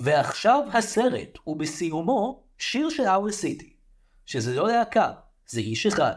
ועכשיו 0.00 0.62
הסרט, 0.72 1.38
ובסיומו 1.46 2.42
שיר 2.58 2.90
של 2.90 3.02
אאוור 3.02 3.32
סיטי, 3.32 3.72
שזה 4.26 4.54
לא 4.54 4.68
להקה, 4.68 5.10
זה 5.46 5.60
איש 5.60 5.86
אחד. 5.86 6.14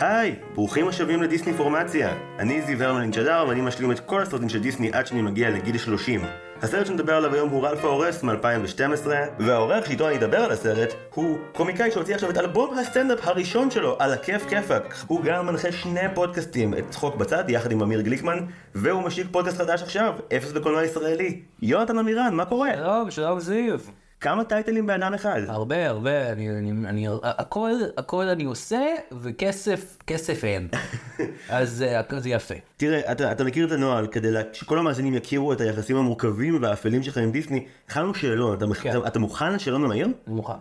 היי, 0.00 0.36
ברוכים 0.54 0.88
השבים 0.88 1.22
לדיסני 1.22 1.52
פורמציה. 1.52 2.16
אני 2.38 2.62
זיו 2.62 2.82
הרמן 2.82 3.12
שדר 3.12 3.44
ואני 3.48 3.60
משלים 3.60 3.92
את 3.92 4.00
כל 4.00 4.22
הסרטים 4.22 4.48
של 4.48 4.62
דיסני 4.62 4.90
עד 4.92 5.06
שאני 5.06 5.22
מגיע 5.22 5.50
לגיל 5.50 5.78
30. 5.78 6.20
הסרט 6.62 6.86
שנדבר 6.86 7.14
עליו 7.14 7.34
היום 7.34 7.48
הוא 7.48 7.66
רלף 7.66 7.84
האורס 7.84 8.22
מ-2012, 8.22 9.06
והעורך 9.38 9.86
שאיתו 9.86 10.08
אני 10.08 10.16
אדבר 10.16 10.38
על 10.38 10.50
הסרט 10.50 10.94
הוא 11.14 11.38
קומיקאי 11.52 11.90
שהוציא 11.90 12.14
עכשיו 12.14 12.30
את 12.30 12.38
אלבום 12.38 12.78
הסטנדאפ 12.78 13.18
הראשון 13.28 13.70
שלו, 13.70 13.96
על 13.98 14.12
הכיף 14.12 14.48
כיפאק. 14.48 14.94
הוא 15.06 15.24
גם 15.24 15.46
מנחה 15.46 15.72
שני 15.72 16.14
פודקאסטים, 16.14 16.74
את 16.74 16.84
צחוק 16.90 17.16
בצד 17.16 17.44
יחד 17.48 17.72
עם 17.72 17.82
אמיר 17.82 18.00
גליקמן, 18.00 18.38
והוא 18.74 19.02
משיק 19.02 19.26
פודקאסט 19.30 19.58
חדש 19.58 19.82
עכשיו, 19.82 20.14
אפס 20.36 20.52
לקולנוע 20.52 20.84
ישראלי. 20.84 21.40
יונתן 21.62 21.98
עמירן, 21.98 22.34
מה 22.34 22.44
קורה? 22.44 22.70
שלום, 22.76 23.10
שלום 23.10 23.40
זיו. 23.40 23.78
כמה 24.20 24.44
טייטלים 24.44 24.86
באדם 24.86 25.14
אחד? 25.14 25.40
הרבה, 25.48 25.88
הרבה, 25.88 26.32
אני, 26.32 26.50
אני, 26.50 26.70
אני, 26.88 27.06
הכל, 27.22 27.70
הכל 27.96 28.22
אני 28.28 28.44
עושה, 28.44 28.80
וכסף, 29.20 29.96
כסף 30.06 30.44
אין. 30.44 30.68
אז 31.48 31.82
אה, 31.82 32.20
זה 32.20 32.28
יפה. 32.30 32.54
תראה, 32.76 33.12
אתה, 33.12 33.32
אתה 33.32 33.44
מכיר 33.44 33.66
את 33.66 33.72
הנוהל, 33.72 34.06
כדי 34.06 34.30
לה- 34.30 34.42
שכל 34.52 34.78
המאזינים 34.78 35.14
יכירו 35.14 35.52
את 35.52 35.60
היחסים 35.60 35.96
המורכבים 35.96 36.62
והאפלים 36.62 37.02
שלך 37.02 37.18
עם 37.18 37.30
דיסני, 37.30 37.66
הכנו 37.88 38.14
שאלון, 38.14 38.56
אתה, 38.56 38.66
כן. 38.82 38.90
אתה, 38.90 39.06
אתה 39.06 39.18
מוכן 39.18 39.52
לשאלון 39.52 39.84
המהיר? 39.84 40.08
מוכן. 40.26 40.52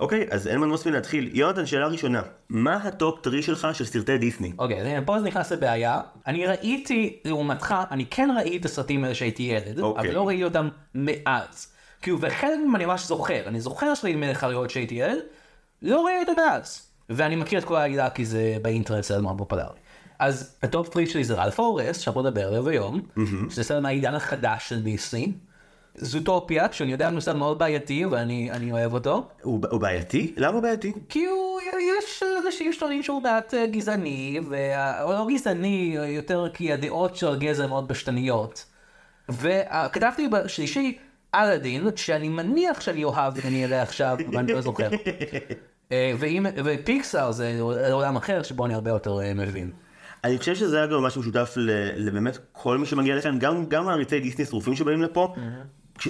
אוקיי, 0.00 0.26
אז 0.30 0.46
אין 0.48 0.58
מנוס 0.60 0.86
מלהתחיל. 0.86 1.30
יונתן, 1.32 1.66
שאלה 1.66 1.86
ראשונה, 1.86 2.22
מה 2.48 2.74
ה 2.76 2.87
top 2.87 3.20
three 3.22 3.42
שלך 3.42 3.68
של 3.72 3.84
סרטי 3.84 4.18
דיסני? 4.18 4.52
אוקיי, 4.58 5.00
פה 5.04 5.20
זה 5.20 5.26
נכנס 5.26 5.52
לבעיה. 5.52 6.00
אני 6.26 6.46
ראיתי, 6.46 7.16
לעומתך, 7.24 7.74
אני 7.90 8.06
כן 8.10 8.28
ראיתי 8.36 8.56
את 8.56 8.64
הסרטים 8.64 9.04
האלה 9.04 9.14
שהייתי 9.14 9.42
ילד, 9.42 9.80
אוקיי. 9.80 10.08
אבל 10.08 10.14
לא 10.14 10.26
ראיתי 10.28 10.44
אותם 10.44 10.68
מאז. 10.94 11.75
כאילו, 12.06 12.20
וחלק 12.20 12.58
מהם 12.58 12.76
אני 12.76 12.86
ממש 12.86 13.06
זוכר. 13.06 13.42
אני 13.46 13.60
זוכר 13.60 13.94
שראיתי 13.94 14.18
מלך 14.18 14.44
האריות 14.44 14.70
שהייתי 14.70 14.94
ילד, 14.94 15.18
לא 15.82 16.06
ראיתי 16.06 16.30
אותם 16.30 16.42
מאז. 16.42 16.88
ואני 17.10 17.36
מכיר 17.36 17.58
את 17.58 17.64
כל 17.64 17.76
העלילה 17.76 18.10
כי 18.10 18.24
זה 18.24 18.56
באינטרנט 18.62 19.04
סרט 19.04 19.22
מאוד 19.22 19.38
פופולרי. 19.38 19.78
אז 20.18 20.56
ה 20.62 20.68
top 20.68 20.88
three 20.88 21.06
שלי 21.06 21.24
זה 21.24 21.34
ראלף 21.34 21.58
ההורס, 21.58 21.98
שאנחנו 21.98 22.22
נדבר 22.22 22.48
עליו 22.48 22.68
היום, 22.68 23.00
שזה 23.50 23.62
סרט 23.62 23.82
מהעידן 23.82 24.14
החדש 24.14 24.68
של 24.68 24.82
דיסני. 24.82 25.32
זוטופיה, 25.94 26.66
שאני 26.72 26.92
יודע 26.92 27.08
הוא 27.08 27.20
סרט 27.20 27.36
מאוד 27.36 27.58
בעייתי 27.58 28.04
ואני 28.04 28.50
אני 28.50 28.72
אוהב 28.72 28.94
אותו. 28.94 29.28
הוא, 29.42 29.80
בעייתי? 29.80 30.34
למה 30.36 30.54
הוא 30.54 30.62
בעייתי? 30.62 30.92
כי 31.08 31.26
הוא, 31.26 31.60
יש 31.98 32.22
אנשים 32.46 32.72
שטוענים 32.72 33.02
שהוא 33.02 33.22
מעט 33.22 33.54
אה, 33.54 33.66
גזעני, 33.66 34.40
לא 35.00 35.26
גזעני, 35.34 35.96
יותר 36.08 36.48
כי 36.54 36.72
הדעות 36.72 37.16
של 37.16 37.28
הגזע 37.28 37.66
מאוד 37.66 37.88
בשתניות. 37.88 38.64
וכתבתי 39.28 40.28
בשלישי 40.28 40.98
אלאדין, 41.36 41.88
שאני 41.96 42.28
מניח 42.28 42.80
שאני 42.80 43.04
אוהב 43.04 43.32
ואני 43.36 43.64
אראה 43.64 43.82
עכשיו, 43.82 44.16
ואני 44.32 44.52
לא 44.52 44.60
זוכר. 44.60 44.88
אה, 45.92 46.12
ואם, 46.18 46.46
ופיקסאר 46.64 47.32
זה 47.32 47.58
עולם 47.92 48.16
אחר 48.16 48.42
שבו 48.42 48.66
אני 48.66 48.74
הרבה 48.74 48.90
יותר 48.90 49.20
אה, 49.20 49.34
מבין. 49.34 49.70
אני 50.24 50.38
חושב 50.38 50.54
שזה 50.54 50.86
גם 50.92 51.02
משהו 51.02 51.20
משותף 51.20 51.54
לבאמת 51.96 52.38
כל 52.52 52.78
מי 52.78 52.86
שמגיע 52.86 53.16
לכאן, 53.16 53.38
גם, 53.38 53.66
גם 53.66 53.84
מעריצי 53.84 54.20
דיסני 54.20 54.44
שרופים 54.44 54.74
שבאים 54.74 55.02
לפה. 55.02 55.34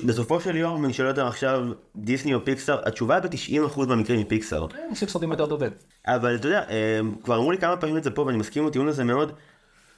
בסופו 0.05 0.41
של 0.41 0.57
יום, 0.57 0.85
אני 0.85 0.93
שואל 0.93 1.09
אותם 1.09 1.27
עכשיו, 1.27 1.65
דיסני 1.97 2.35
או 2.35 2.45
פיקסאר, 2.45 2.89
התשובה 2.89 3.21
ב-90% 3.21 3.87
מהמקרים 3.87 4.19
היא 4.19 4.27
פיקסאר. 4.29 4.67
אני 4.87 4.95
חושב 4.95 5.09
סרטים 5.09 5.31
יותר 5.31 5.47
טובים. 5.47 5.71
אבל 6.07 6.37
אתה 6.37 6.49
יודע, 6.49 6.63
אה, 6.71 7.01
כבר 7.25 7.37
אמרו 7.37 7.53
לי 7.53 7.59
כמה 7.59 7.77
פעמים 7.77 7.97
את 7.97 8.05
זה 8.05 8.11
פה, 8.11 8.23
ואני 8.23 8.39
מסכים 8.39 8.63
עם 8.63 8.69
הטיעון 8.69 8.89
הזה 8.89 9.05
מאוד, 9.05 9.33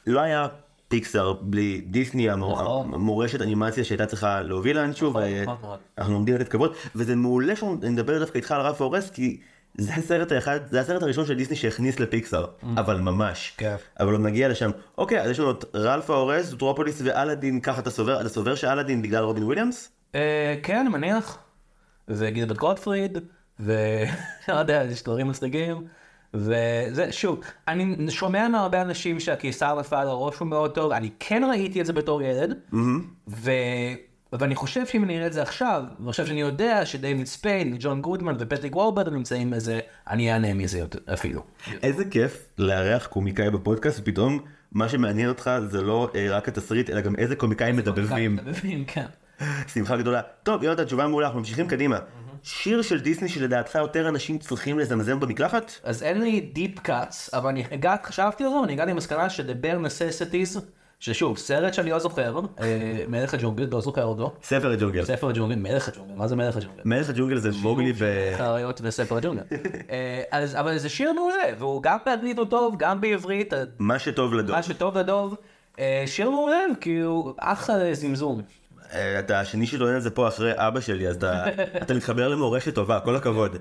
לא 0.06 0.20
היה 0.20 0.46
פיקסאר 0.88 1.32
בלי 1.32 1.80
דיסני, 1.86 2.28
נכון. 2.36 2.94
המורשת 2.94 3.42
אנימציה 3.42 3.84
שהייתה 3.84 4.06
צריכה 4.06 4.42
להוביל 4.42 4.76
לאנשהו, 4.76 5.10
נכון, 5.10 5.22
נכון 5.42 5.56
מאוד. 5.62 5.78
ואנחנו 5.98 6.14
עומדים 6.14 6.34
לתת 6.34 6.48
כבוד, 6.48 6.74
וזה 6.94 7.16
מעולה 7.16 7.56
שאני 7.56 7.90
מדבר 7.90 8.18
דווקא 8.18 8.36
איתך 8.38 8.52
על 8.52 8.60
ראלף 8.60 8.80
ההורס, 8.80 9.10
כי 9.10 9.40
זה 9.78 9.94
הסרט 9.94 10.32
האחד, 10.32 10.60
זה 10.70 10.80
הסרט 10.80 11.02
הראשון 11.02 11.26
של 11.26 11.34
דיסני 11.34 11.56
שהכניס 11.56 12.00
לפיקסאר, 12.00 12.46
אבל 12.76 13.00
ממש. 13.00 13.54
כן. 13.56 13.76
אבל 14.00 14.12
עוד 14.12 14.20
נגיע 14.20 14.48
לשם. 14.48 14.70
אוקיי, 14.98 15.20
אז 15.20 15.30
יש 15.30 15.40
לנו 15.40 15.50
את 15.50 15.64
רלף 15.74 16.10
ההורס, 16.10 16.46
זוטרופוליס 16.46 17.00
ואלאדין, 17.04 17.60
ככה 17.60 17.80
אתה 17.80 17.90
סובר, 17.90 18.20
אתה 18.20 18.28
סובר 18.28 18.54
שאלאדין 18.54 19.02
בגלל 19.02 19.24
רובין 19.24 19.42
וויליאמס? 19.42 19.90
אה, 20.14 20.54
כן, 20.62 20.88
מניח. 20.92 21.38
וגידבט 22.08 22.56
גוטפריד, 22.56 23.18
ולא 23.60 23.78
יודע, 24.58 24.84
יש 24.90 25.02
דברים 25.02 25.28
מצחיקים. 25.28 25.86
וזה, 26.34 27.12
שוב, 27.12 27.40
אני 27.68 28.10
שומע 28.10 28.48
מהרבה 28.48 28.82
אנשים 28.82 29.20
שהקיסר 29.20 29.80
נפל 29.80 29.96
על 29.96 30.08
הראש 30.08 30.38
הוא 30.38 30.48
מאוד 30.48 30.74
טוב, 30.74 30.92
אני 30.92 31.10
כן 31.20 31.42
ראיתי 31.50 31.80
את 31.80 31.86
זה 31.86 31.92
בתור 31.92 32.22
ילד, 32.22 32.58
ו... 33.28 33.50
ואני 34.32 34.54
חושב 34.54 34.86
שאם 34.86 35.04
אני 35.04 35.16
אראה 35.16 35.26
את 35.26 35.32
זה 35.32 35.42
עכשיו, 35.42 35.82
ואני 35.98 36.10
חושב 36.10 36.26
שאני 36.26 36.40
יודע 36.40 36.86
שדייוויד 36.86 37.26
ספיין, 37.26 37.76
ג'ון 37.80 38.02
גודמן 38.02 38.34
ופטריק 38.38 38.76
וולברד 38.76 39.08
נמצאים 39.08 39.50
בזה, 39.50 39.80
אני 40.08 40.32
אענה 40.32 40.54
מזה 40.54 40.84
אפילו. 41.12 41.42
איזה 41.82 42.04
כיף 42.04 42.46
לארח 42.58 43.06
קומיקאי 43.06 43.50
בפודקאסט, 43.50 44.00
ופתאום 44.00 44.38
מה 44.72 44.88
שמעניין 44.88 45.28
אותך 45.28 45.50
זה 45.68 45.82
לא 45.82 46.10
אה, 46.14 46.26
רק 46.30 46.48
התסריט, 46.48 46.90
אלא 46.90 47.00
גם 47.00 47.16
איזה 47.16 47.36
קומיקאים 47.36 47.76
מדבבים. 47.76 48.36
מדבבים, 48.36 48.84
כן. 48.84 49.06
שמחה 49.74 49.96
גדולה. 49.96 50.20
טוב, 50.42 50.62
יונתן, 50.62 50.84
תשובה 50.84 51.06
מעולה, 51.06 51.26
אנחנו 51.26 51.38
ממשיכים 51.38 51.68
קדימה. 51.68 51.98
שיר 52.48 52.82
של 52.82 53.00
דיסני 53.00 53.28
שלדעתך 53.28 53.74
יותר 53.74 54.08
אנשים 54.08 54.38
צריכים 54.38 54.78
לזמזם 54.78 55.20
במקלחת? 55.20 55.72
אז 55.84 56.02
אין 56.02 56.20
לי 56.20 56.40
deep 56.40 56.78
cuts, 56.78 57.34
אבל 57.34 57.48
אני 57.48 57.64
הגעת, 57.70 58.06
חשבתי 58.06 58.44
על 58.44 58.50
זה, 58.50 58.56
ואני 58.56 58.72
הגעתי 58.72 58.90
למסקנה 58.90 59.30
ש 59.30 59.41
The 59.41 59.57
Bare 59.57 59.78
Necessities, 59.84 60.60
ששוב, 61.00 61.38
סרט 61.38 61.74
שאני 61.74 61.90
לא 61.90 61.98
זוכר, 61.98 62.40
אה, 62.60 63.04
מלך 63.08 63.34
הג'ונגל, 63.34 63.68
לא 63.72 63.80
זוכר 63.80 64.04
אותו, 64.04 64.34
ספר 64.42 64.70
הג'ונגל. 64.70 65.04
ספר 65.04 65.28
הג'ונגל, 65.28 65.54
מלך 65.54 65.88
הג'ונגל, 65.88 66.14
מה 66.14 66.28
זה 66.28 66.36
מלך 66.36 66.56
הג'ונגל? 66.56 66.82
מלך 66.84 67.10
הג'ונגל 67.10 67.38
זה 67.38 67.50
מוגלי 67.62 67.92
ו... 67.96 68.32
אריות 68.36 68.80
וספר 68.84 69.16
הג'ונגל. 69.16 69.42
אה, 69.90 70.22
אז, 70.30 70.56
אבל 70.56 70.78
זה 70.78 70.88
שיר 70.88 71.12
מעולה, 71.12 71.44
והוא 71.58 71.82
גם 71.82 71.98
באנגלית 72.06 72.38
הוא 72.38 72.46
טוב, 72.46 72.74
גם 72.78 73.00
בעברית, 73.00 73.54
אה, 73.54 73.62
מה 73.78 73.98
שטוב 73.98 74.34
לדוב. 74.34 74.56
מה 74.56 74.62
שטוב 74.62 74.98
לדוב, 74.98 75.36
שיר 76.06 76.30
מעולה, 76.30 76.60
כאילו, 76.80 77.34
אחלה 77.38 77.94
זמזום. 77.94 78.42
אה, 78.92 79.18
אתה 79.18 79.40
השני 79.40 79.66
שטוען 79.66 79.96
את 79.96 80.02
זה 80.02 80.10
פה 80.10 80.28
אחרי 80.28 80.52
אבא 80.54 80.80
שלי, 80.80 81.08
אז 81.08 81.16
אתה, 81.16 81.44
אתה 81.82 81.94
מתחבר 81.94 82.28
למורשת 82.28 82.74
טובה, 82.74 83.00
כל 83.00 83.16
הכבוד. 83.16 83.56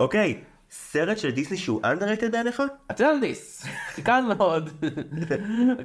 אוקיי, 0.00 0.40
סרט 0.70 1.18
של 1.18 1.30
דיסני 1.30 1.56
שהוא 1.56 1.80
underrated 1.82 2.30
בעיניך? 2.32 2.62
אטלנטיס, 2.90 3.66
קל 4.02 4.20
מאוד. 4.20 4.70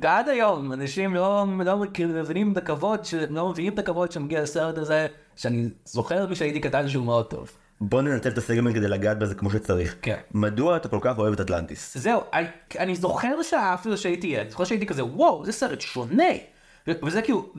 עד 0.04 0.30
היום 0.30 0.74
אנשים 0.74 1.16
לא 1.16 1.46
לא 1.66 1.78
מבינים 2.08 2.52
את 2.52 2.58
הכבוד, 2.58 3.06
ש- 3.06 3.14
לא 3.14 3.50
מבינים 3.50 3.74
את 3.74 3.80
הכבוד 3.80 4.12
שמגיע 4.12 4.42
לסרט 4.42 4.78
הזה, 4.78 5.08
שאני 5.36 5.70
זוכר 5.86 6.34
כשהייתי 6.34 6.60
קטן 6.60 6.90
שהוא 6.90 7.06
מאוד 7.06 7.26
טוב. 7.26 7.52
בוא 7.82 8.02
ננצל 8.02 8.30
את 8.30 8.38
הסגמנט 8.38 8.76
כדי 8.76 8.88
לגעת 8.88 9.20
בזה 9.20 9.36
כמו 9.36 9.52
שצריך. 9.52 9.96
כן. 10.02 10.18
מדוע 10.34 10.78
אתה 10.78 10.88
כל 10.90 11.00
כך 11.02 11.18
אוהב 11.18 11.34
את 11.34 11.40
אטלנטיס? 11.42 11.98
זהו, 11.98 12.22
אני, 12.34 12.48
אני 12.80 12.96
זוכר 12.96 13.42
שאהבתי 13.42 13.90
לו 13.90 13.98
שהייתי 13.98 14.28
ילד, 14.28 14.50
זוכר 14.50 14.64
שהייתי 14.64 14.86
כזה, 14.86 15.06
וואו, 15.06 15.46
זה 15.46 15.52
סרט 15.52 15.82
שונה. 15.82 16.24
וזה 16.88 17.22
כאילו, 17.22 17.54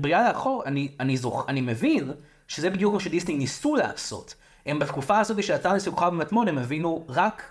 בראייה 0.00 0.28
לאחור, 0.28 0.62
אני, 0.66 0.88
אני, 1.00 1.16
זוכ, 1.16 1.44
אני 1.48 1.60
מבין 1.60 2.12
שזה 2.48 2.70
בדיוק 2.70 2.94
מה 2.94 3.00
שדיסני 3.00 3.34
ניסו 3.34 3.76
לעשות. 3.76 4.34
הם 4.66 4.78
בתקופה 4.78 5.18
הזאת 5.18 5.42
שיצא 5.42 5.72
לסיכוחה 5.72 6.10
במטמון, 6.10 6.48
הם 6.48 6.58
הבינו 6.58 7.04
רק, 7.08 7.42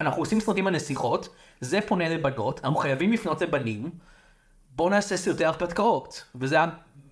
אנחנו 0.00 0.22
עושים 0.22 0.40
סרטים 0.40 0.66
על 0.66 0.74
נסיכות, 0.74 1.28
זה 1.60 1.80
פונה 1.86 2.08
לבנות, 2.08 2.60
אנחנו 2.64 2.76
חייבים 2.78 3.12
לפנות 3.12 3.42
לבנים, 3.42 3.90
בואו 4.76 4.88
נעשה 4.88 5.16
סרטי 5.16 5.44
הרפתקאות. 5.44 6.24
וזה 6.34 6.56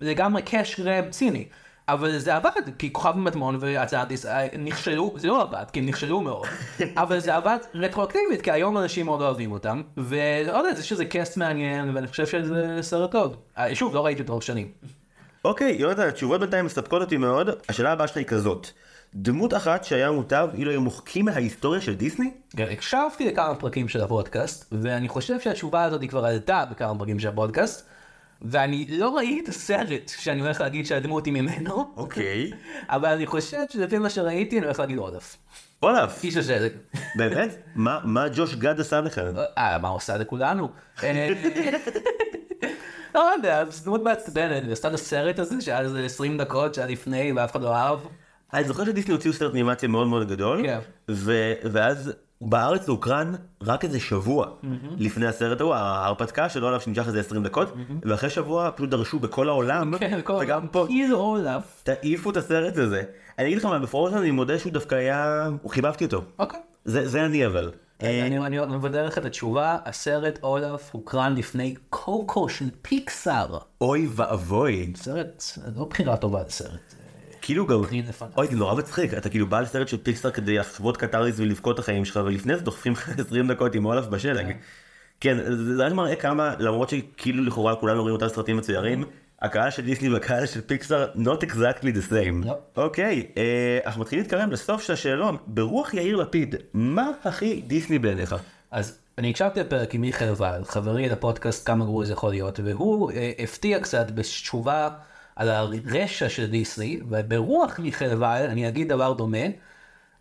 לגמרי 0.01 0.41
קשר 0.45 1.09
ציני. 1.09 1.47
אבל 1.89 2.17
זה 2.17 2.35
עבד, 2.35 2.51
כי 2.77 2.93
כוכב 2.93 3.11
במטמון 3.11 3.57
והצעדיס 3.59 4.25
נכשלו, 4.59 5.13
זה 5.17 5.27
לא 5.27 5.41
עבד, 5.41 5.63
כי 5.73 5.79
הם 5.79 5.85
נכשלו 5.85 6.21
מאוד, 6.21 6.47
אבל 7.03 7.19
זה 7.19 7.35
עבד 7.35 7.57
רטרואקטיבית, 7.75 8.41
כי 8.41 8.51
היום 8.51 8.77
אנשים 8.77 9.05
מאוד 9.05 9.21
אוהבים 9.21 9.51
אותם, 9.51 9.81
ולא 9.97 10.57
יודע, 10.57 10.73
זה 10.73 10.83
שזה 10.83 11.05
קאסט 11.05 11.37
מעניין, 11.37 11.95
ואני 11.95 12.07
חושב 12.07 12.25
שזה 12.25 12.77
סרט 12.81 13.11
טוב. 13.11 13.35
אה, 13.57 13.75
שוב, 13.75 13.95
לא 13.95 14.05
ראיתי 14.05 14.21
אותו 14.21 14.41
שנים. 14.41 14.71
אוקיי, 15.45 15.75
יונתן, 15.79 16.07
התשובות 16.07 16.39
בינתיים 16.39 16.65
מספקות 16.65 17.01
אותי 17.01 17.17
מאוד. 17.17 17.49
השאלה 17.69 17.91
הבאה 17.91 18.07
שלך 18.07 18.17
היא 18.17 18.25
כזאת. 18.25 18.67
דמות 19.15 19.53
אחת 19.53 19.83
שהיה 19.83 20.11
מוטב 20.11 20.49
אילו 20.53 20.71
היו 20.71 20.81
מוחקים 20.81 21.25
מההיסטוריה 21.25 21.81
של 21.81 21.95
דיסני? 21.95 22.31
הקשבתי 22.57 23.27
לכמה 23.27 23.55
פרקים 23.55 23.87
של 23.87 24.01
הפודקאסט, 24.01 24.73
ואני 24.81 25.07
חושב 25.07 25.39
שהתשובה 25.39 25.83
הזאת 25.83 26.01
היא 26.01 26.09
כבר 26.09 26.25
עלתה 26.25 26.63
בכמה 26.71 26.99
פרקים 26.99 27.19
של 27.19 27.27
הפודקאסט, 27.27 27.87
ואני 28.41 28.85
לא 28.89 29.15
ראיתי 29.15 29.43
את 29.43 29.47
הסרט 29.47 30.11
שאני 30.17 30.41
הולך 30.41 30.61
להגיד 30.61 30.85
שהדמות 30.85 31.25
היא 31.25 31.33
ממנו, 31.33 31.93
אוקיי. 31.95 32.51
אבל 32.95 33.09
אני 33.09 33.25
חושב 33.25 33.57
שלפי 33.69 33.97
מה 33.97 34.09
שראיתי 34.09 34.57
אני 34.57 34.65
הולך 34.65 34.79
להגיד 34.79 34.97
עודף. 34.97 35.37
אולף, 35.83 36.23
איש 36.23 36.37
השלג. 36.37 36.71
באמת? 37.15 37.55
מה 37.75 37.99
מה 38.03 38.25
ג'וש 38.35 38.55
גד 38.55 38.79
עשה 38.79 39.01
לך? 39.01 39.21
אה, 39.57 39.77
מה 39.77 39.87
עושה 39.87 40.17
לכולנו? 40.17 40.69
אה, 41.03 41.29
לא 43.15 43.31
יודע, 43.35 43.65
זו 43.69 43.85
דמות 43.85 44.03
מעצבנת, 44.03 44.63
היא 44.63 44.71
עשתה 44.71 44.87
את 44.87 44.93
הסרט 44.93 45.39
הזה 45.39 45.61
שהיה 45.61 45.79
איזה 45.79 46.05
20 46.05 46.37
דקות 46.37 46.73
שהיה 46.73 46.87
לפני 46.87 47.31
ואף 47.31 47.51
אחד 47.51 47.61
לא 47.61 47.75
אהב. 47.75 47.99
אני 48.53 48.63
זוכר 48.63 48.85
שדיסני 48.85 49.13
הוציאו 49.13 49.33
סרט 49.33 49.51
אנימציה 49.53 49.89
מאוד 49.89 50.07
מאוד 50.07 50.27
גדול, 50.27 50.63
כן. 50.63 50.79
ואז 51.71 52.13
בארץ 52.41 52.85
זה 52.85 52.91
הוקרן 52.91 53.33
רק 53.63 53.83
איזה 53.85 53.99
שבוע 53.99 54.47
לפני 54.97 55.27
הסרט 55.27 55.61
ההוא, 55.61 55.73
ההרפתקה 55.73 56.49
שלו 56.49 56.67
עליו 56.67 56.81
שנמשך 56.81 57.07
איזה 57.07 57.19
20 57.19 57.43
דקות, 57.43 57.73
ואחרי 58.03 58.29
שבוע 58.29 58.69
פשוט 58.75 58.89
דרשו 58.89 59.19
בכל 59.19 59.49
העולם, 59.49 59.97
כן, 59.97 60.19
כל- 60.23 60.39
וגם 60.41 60.67
פה. 60.67 60.85
תעיפו 61.83 62.29
את 62.29 62.37
הסרט 62.37 62.77
הזה. 62.77 63.03
אני 63.39 63.47
אגיד 63.47 63.57
לך 63.57 63.65
מה, 63.65 63.79
בפרוזן 63.79 64.17
אני 64.17 64.31
מודה 64.31 64.59
שהוא 64.59 64.73
דווקא 64.73 64.95
היה, 64.95 65.47
הוא 65.61 65.71
חיבבתי 65.71 66.05
אותו. 66.05 66.21
אוקיי. 66.39 66.59
זה 66.85 67.07
זה 67.07 67.25
אני 67.25 67.45
אבל. 67.45 67.71
אה, 68.03 68.25
אני 68.27 68.39
אני 68.39 68.75
מבדר 68.75 69.05
לך 69.05 69.17
את 69.17 69.25
התשובה, 69.25 69.77
הסרט 69.85 70.39
אולף 70.43 70.89
הוקרן 70.91 71.35
לפני 71.35 71.75
קוקו 71.89 72.49
של 72.49 72.65
פיקסאר. 72.81 73.57
אוי 73.81 74.07
ואבוי. 74.15 74.93
סרט, 74.95 75.43
לא 75.75 75.85
בחירה 75.85 76.17
טובה 76.17 76.41
לסרט. 76.47 76.95
כאילו 77.47 77.67
גם. 77.67 77.81
אוי 78.37 78.47
זה 78.47 78.55
נורא 78.55 78.75
מצחיק, 78.75 79.13
אתה 79.13 79.29
כאילו 79.29 79.47
בא 79.47 79.59
לסרט 79.59 79.87
של 79.87 79.97
פיקסאר 79.97 80.31
כדי 80.31 80.57
לחוות 80.57 80.97
קתריס 80.97 81.39
ולבכות 81.39 81.75
את 81.75 81.79
החיים 81.79 82.05
שלך, 82.05 82.19
ולפני 82.25 82.55
זה 82.55 82.61
דוחפים 82.61 82.93
לך 82.93 83.09
20 83.27 83.47
דקות 83.47 83.75
עם 83.75 83.85
אולף 83.85 84.05
בשלג. 84.05 84.55
כן, 85.19 85.37
זה 85.37 85.75
זה 85.75 85.85
רק 85.85 85.93
מראה 85.93 86.15
כמה, 86.15 86.53
למרות 86.59 86.89
שכאילו 86.89 87.43
לכאורה 87.43 87.75
כולנו 87.75 88.01
רואים 88.01 88.15
אותם 88.15 88.27
סרטים 88.27 88.57
מצוירים, 88.57 89.03
הקהל 89.41 89.69
של 89.69 89.85
דיסני 89.85 90.09
והקהל 90.09 90.45
של 90.45 90.61
פיקסאר 90.61 91.07
not 91.15 91.43
exactly 91.43 91.83
the 91.83 92.11
same. 92.11 92.45
לא. 92.45 92.57
אוקיי, 92.77 93.27
אה, 93.37 93.79
אנחנו 93.85 94.01
מתחילים 94.01 94.23
להתקרב 94.23 94.49
לסוף 94.49 94.83
של 94.83 94.93
השאלון, 94.93 95.37
ברוח 95.47 95.93
יאיר 95.93 96.15
לפיד, 96.15 96.55
מה 96.73 97.11
הכי 97.23 97.61
דיסני 97.67 97.99
בעיניך? 97.99 98.35
אז 98.71 98.97
אני 99.17 99.29
הקשבתי 99.29 99.59
לפרק 99.59 99.95
עם 99.95 100.01
מיכאל 100.01 100.33
וייל, 100.37 100.63
חברי 100.63 101.09
לפודקאסט 101.09 101.67
כמה 101.67 101.85
גרוע 101.85 102.05
זה 102.05 102.13
יכול 102.13 102.29
להיות, 102.29 102.59
והוא 102.63 103.11
אה, 103.11 103.31
הפתיע 103.39 103.79
קצת 103.79 104.11
בתשובה 104.11 104.89
על 105.37 105.49
הרשע 105.49 106.29
של 106.29 106.45
דיסני, 106.45 106.99
וברוח 107.09 107.79
מיכאל 107.79 108.23
וייל 108.23 108.49
אני 108.49 108.67
אגיד 108.67 108.89
דבר 108.89 109.13
דומה. 109.13 109.45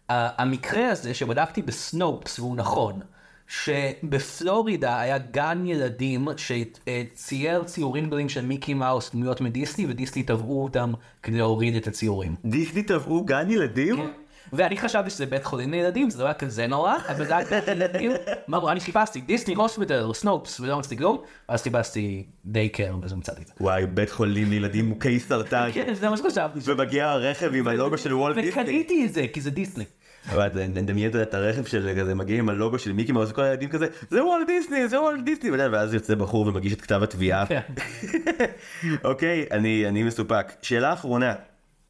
המקרה 0.09 0.89
הזה 0.89 1.15
שבדקתי 1.15 1.63
בסנופס 1.63 2.39
והוא 2.39 2.57
נכון, 2.57 3.01
שבפלורידה 3.49 5.01
היה 5.01 5.19
גן 5.19 5.67
ילדים 5.67 6.29
שצייר 6.37 7.65
ציורים 7.65 8.07
גדולים 8.07 8.29
של 8.29 8.45
מיקי 8.45 8.75
מאוס 8.75 9.11
דמויות 9.13 9.41
מדיסני 9.41 9.87
ודיסני 9.89 10.23
תבעו 10.23 10.65
אותם 10.65 10.93
כדי 11.23 11.39
להוריד 11.39 11.75
את 11.77 11.87
הציורים. 11.87 12.35
דיסני 12.45 12.83
תבעו 12.83 13.25
גן 13.25 13.51
ילדים? 13.51 13.97
כן. 13.97 14.11
ואני 14.53 14.77
חשבתי 14.77 15.11
שזה 15.11 15.27
בית 15.27 15.45
חולים 15.45 15.71
לילדים, 15.71 16.11
זה 16.11 16.23
לא 16.23 16.25
היה 16.25 16.35
כזה 16.35 16.67
נורא, 16.67 16.95
אבל 17.09 17.27
זה 17.27 17.37
היה 17.37 17.47
בית 17.47 17.65
חולים 17.65 17.79
לילדים. 17.79 18.13
מה 18.49 18.57
אמרו, 18.57 18.71
אני 18.71 18.81
חיפשתי 18.81 19.21
דיסני 19.21 19.55
הוספיטל, 19.55 20.11
סנופס, 20.15 20.61
ולא 20.61 20.79
מצאתי 20.79 20.97
כלום, 20.97 21.19
ואז 21.49 21.63
חיפשתי 21.63 22.27
דיי 22.45 22.69
קר, 22.69 22.97
וזה 23.03 23.17
מצאתי 23.17 23.43
את 23.43 23.47
זה. 23.47 23.53
וואי, 23.61 23.87
בית 23.87 24.11
חולים 24.11 24.51
לילדים 24.51 24.85
מוכי 24.85 25.21
סרטן, 25.21 25.69
כן, 25.73 25.95
זה 25.95 26.09
מה 26.09 26.17
שחשבתי. 26.17 26.59
ומגיע 26.65 27.11
הרכב 27.11 27.55
עם 27.55 27.69
הלוגו 27.69 27.99
של 27.99 28.15
וולט 28.15 28.37
דיסני. 28.37 28.63
וקניתי 28.63 29.07
את 29.07 29.15
זה, 29.15 29.27
כי 29.33 29.41
זה 29.41 29.51
דיסני. 29.51 29.85
אבל 30.33 30.47
אתה 30.47 30.81
מדמיין 30.81 31.11
את 31.23 31.35
הרכב 31.35 31.65
של 31.65 31.95
כזה 31.99 32.15
מגיע 32.15 32.39
עם 32.39 32.49
הלוגו 32.49 32.79
של 32.79 32.93
מיקי 32.93 33.13
מאוס 33.13 33.31
וכל 33.31 33.43
הילדים 33.43 33.69
כזה 33.69 33.87
זה 34.11 34.25
וולט 34.25 34.47
דיסני 34.47 34.89
זה 34.89 35.01
וולט 35.01 35.25
דיסני 35.25 35.51
ואז 35.51 35.95
יוצא 35.95 36.15
בחור 36.15 36.47
ומגיש 36.47 36.73
את 36.73 36.81
כתב 36.81 37.03
התביעה. 37.03 37.47
כן. 37.47 37.61
אוקיי 39.05 39.47
אני 39.51 40.03
מסופק. 40.03 40.53
שאלה 40.63 40.93
אחרונה. 40.93 41.35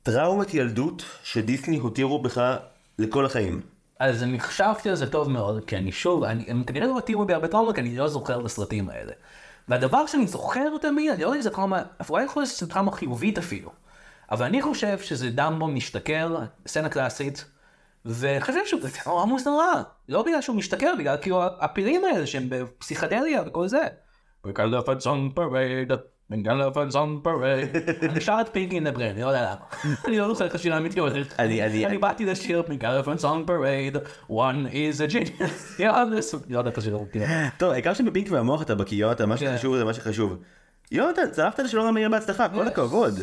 טראומת 0.07 0.55
ילדות 0.55 1.05
שדיסני 1.23 1.77
הותירו 1.77 2.23
בך 2.23 2.57
לכל 2.99 3.27
החיים. 3.27 3.61
אז 4.01 4.23
אני 4.23 4.41
חשבתי 4.41 4.89
על 4.89 4.95
זה 4.95 5.11
טוב 5.11 5.31
מאוד, 5.31 5.65
כי 5.65 5.77
אני 5.77 5.93
שוב, 5.93 6.25
אני, 6.25 6.45
הם 6.49 6.65
כנראה 6.65 6.87
לא 6.87 6.99
התירו 6.99 7.25
בי 7.25 7.35
הרבה 7.35 7.49
טראומה, 7.49 7.73
כי 7.73 7.81
אני 7.81 7.97
לא 7.97 8.09
זוכר 8.09 8.41
את 8.41 8.45
הסרטים 8.45 8.89
האלה. 8.89 9.13
והדבר 9.69 10.07
שאני 10.07 10.27
זוכר 10.27 10.79
תמיד, 10.81 11.11
אני 11.13 11.23
לא 11.23 11.27
יודע 11.27 11.37
אם 11.37 11.43
זה 11.43 11.51
טראומה, 11.51 11.83
אולי 12.09 12.25
יכול 12.25 12.43
להיות 12.43 12.55
שזה 12.55 12.71
טראומה 12.71 12.93
חיובית 12.93 13.39
אפילו. 13.39 13.71
אבל 14.31 14.47
אני 14.47 14.63
חושב 14.63 14.99
שזה 14.99 15.31
דמבו 15.31 15.69
משתכר, 15.69 16.37
סצנה 16.67 16.89
קלאסית, 16.89 17.45
ואני 18.05 18.41
חושב 18.41 18.67
שזה 18.67 18.89
נורא 19.07 19.25
מוזרה. 19.25 19.83
לא 20.09 20.23
בגלל 20.23 20.41
שהוא 20.41 20.57
משתכר, 20.57 20.95
בגלל 20.99 21.17
כאילו 21.23 21.43
הפילים 21.61 22.05
האלה 22.05 22.27
שהם 22.27 22.47
בפסיכדליה 22.49 23.43
וכל 23.47 23.69
זה. 23.69 23.87
We 24.47 24.51
on 25.07 25.37
parade, 25.37 25.93
elephants 26.33 26.95
on 26.95 27.27
parade. 27.27 27.77
אני 28.11 28.21
שר 28.21 28.39
את 28.41 28.49
פינקי 28.53 28.77
אין 28.77 28.87
הברן, 28.87 29.07
אני 29.11 29.23
לא 29.23 29.27
יודע 29.27 29.43
למה. 29.43 29.95
אני 30.09 30.19
לא 30.19 30.29
זוכר 30.29 30.45
איך 30.45 30.55
השאלה 30.55 30.81
מתקבלת. 30.81 31.35
אני- 31.39 31.99
באתי 31.99 32.25
לשיר 32.25 32.63
elephants 32.81 33.23
on 33.23 33.49
parade, 33.49 33.97
one 34.31 34.67
is 34.73 35.09
a 35.09 35.13
genius. 35.13 35.79
Yeah, 35.81 35.81
this- 35.81 36.37
לא 36.49 36.59
יודע 36.59 36.71
את 36.71 36.79
השיר. 36.79 36.99
כאילו. 37.13 37.25
טוב 37.59 37.73
העיקר 37.73 37.95
שבפינק 37.95 38.29
והמוח 38.31 38.63
אתה 38.63 38.75
בקיא 38.75 38.97
יונתן 38.99 39.29
מה 39.29 39.37
כן. 39.37 39.55
שחשוב 39.57 39.77
זה 39.77 39.85
מה 39.85 39.95
שחשוב. 39.95 40.37
יונתן 40.93 41.31
צלחת 41.31 41.59
לשלום 41.59 41.87
המהיר 41.87 42.09
בהצלחה 42.09 42.49
כל 42.49 42.67
הכבוד. 42.69 43.15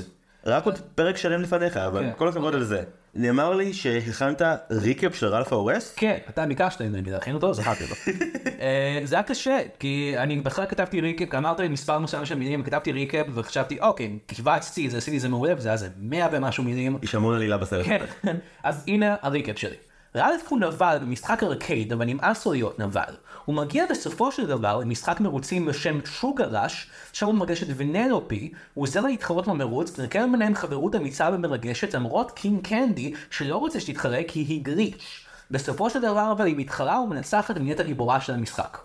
רק 0.46 0.66
עוד 0.66 0.80
פרק 0.96 1.18
שלם 1.18 1.42
לפניך 1.42 1.78
אבל 1.78 2.04
כן. 2.04 2.12
כל 2.18 2.28
הכבוד 2.28 2.56
על 2.56 2.64
זה. 2.64 2.84
נאמר 3.16 3.54
לי 3.54 3.74
שהכנת 3.74 4.42
ריקאפ 4.72 5.16
של 5.16 5.28
רלף 5.28 5.54
ההורס. 5.54 5.94
כן, 5.96 6.18
אתה 6.30 6.46
ביקשת 6.46 6.82
ממני 6.82 7.12
להכין 7.12 7.36
אותו, 7.36 7.54
זכרתי 7.54 7.84
לו. 7.90 7.96
אה, 8.62 9.00
זה 9.04 9.16
היה 9.16 9.24
קשה, 9.24 9.60
כי 9.80 10.14
אני 10.18 10.40
בכלל 10.40 10.66
כתבתי 10.66 11.02
recap, 11.02 11.36
אמרת 11.36 11.60
לי 11.60 11.68
מספר 11.68 12.00
מסוים 12.00 12.26
של 12.26 12.36
מילים, 12.36 12.64
כתבתי 12.64 12.92
recap 12.92 13.28
וחשבתי, 13.34 13.80
אוקיי, 13.80 14.20
קיבצתי 14.28 14.86
את 14.86 14.92
זה, 14.92 14.98
עשיתי 14.98 15.18
את 15.18 15.22
זה 15.22 15.30
מעולה, 15.30 15.54
וזה 15.58 15.70
היה 15.70 15.74
איזה 15.74 15.90
100 15.98 16.28
ומשהו 16.32 16.64
מילים. 16.64 16.98
יש 17.02 17.16
המון 17.16 17.36
עלילה 17.36 17.58
בסרט. 17.58 17.86
כן, 17.86 18.06
אז 18.64 18.84
הנה 18.88 19.16
ה 19.22 19.28
recap 19.28 19.60
שלי. 19.60 19.76
ראלף 20.16 20.48
הוא 20.50 20.60
נבל 20.60 20.98
במשחק 21.02 21.44
ארקייד, 21.44 21.94
אבל 21.94 22.06
נמאס 22.06 22.46
לו 22.46 22.52
להיות 22.52 22.80
נבל. 22.80 23.14
הוא 23.46 23.56
מגיע 23.56 23.86
בסופו 23.90 24.32
של 24.32 24.48
דבר 24.48 24.78
למשחק 24.78 25.20
מרוצים 25.20 25.66
בשם 25.66 26.00
Sugar 26.06 26.50
Rush, 26.52 26.90
שם 27.14 27.26
הוא 27.26 27.36
מרגש 27.36 27.64
את 27.64 27.68
ונלופי, 27.78 28.52
הוא 28.74 28.84
עוזר 28.84 29.02
לה 29.02 29.08
להתחרות 29.08 29.48
במרוץ, 29.48 30.00
ונרקם 30.00 30.30
ביניהם 30.32 30.56
חברות 30.56 30.96
אמיצה 30.96 31.30
ומרגשת, 31.34 31.94
למרות 31.94 32.32
קינג 32.32 32.68
קנדי, 32.68 33.14
שלא 33.30 33.58
רוצה 33.58 33.80
שתתחרה 33.80 34.20
כי 34.28 34.40
היא 34.40 34.64
glitch. 34.64 35.26
בסופו 35.52 35.90
של 35.90 36.02
דבר 36.02 36.32
אבל 36.32 36.46
היא 36.46 36.56
מתחרה 36.58 37.02
ומנצחת 37.02 37.58
ונהיית 37.58 37.80
הגיבורה 37.80 38.22
של 38.22 38.34
המשחק. 38.34 38.78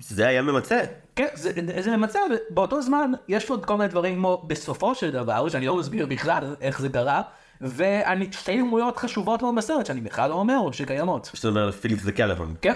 זה 0.00 0.26
היה 0.26 0.42
ממצה. 0.42 0.80
כן, 1.16 1.26
זה, 1.34 1.50
זה 1.80 1.96
ממצא, 1.96 2.18
ובאותו 2.50 2.82
זמן 2.82 3.12
יש 3.28 3.50
עוד 3.50 3.64
כל 3.64 3.76
מיני 3.76 3.88
דברים 3.88 4.14
כמו 4.14 4.42
בסופו 4.46 4.94
של 4.94 5.10
דבר, 5.10 5.48
שאני 5.48 5.66
לא 5.66 5.76
מסביר 5.76 6.06
בכלל 6.06 6.56
איך 6.60 6.80
זה 6.80 6.88
קרה, 6.88 7.22
ואני 7.60 8.32
שתי 8.32 8.58
דמויות 8.58 8.96
חשובות 8.96 9.42
מאוד 9.42 9.54
בסרט 9.54 9.86
שאני 9.86 10.00
בכלל 10.00 10.30
לא 10.30 10.34
אומר 10.34 10.70
שקיימות. 10.72 11.30
שאתה 11.34 11.48
אומר 11.48 11.64
על 11.64 11.72
פיליפ 11.72 12.00
זה 12.00 12.12
קלפון. 12.12 12.54
כן, 12.62 12.74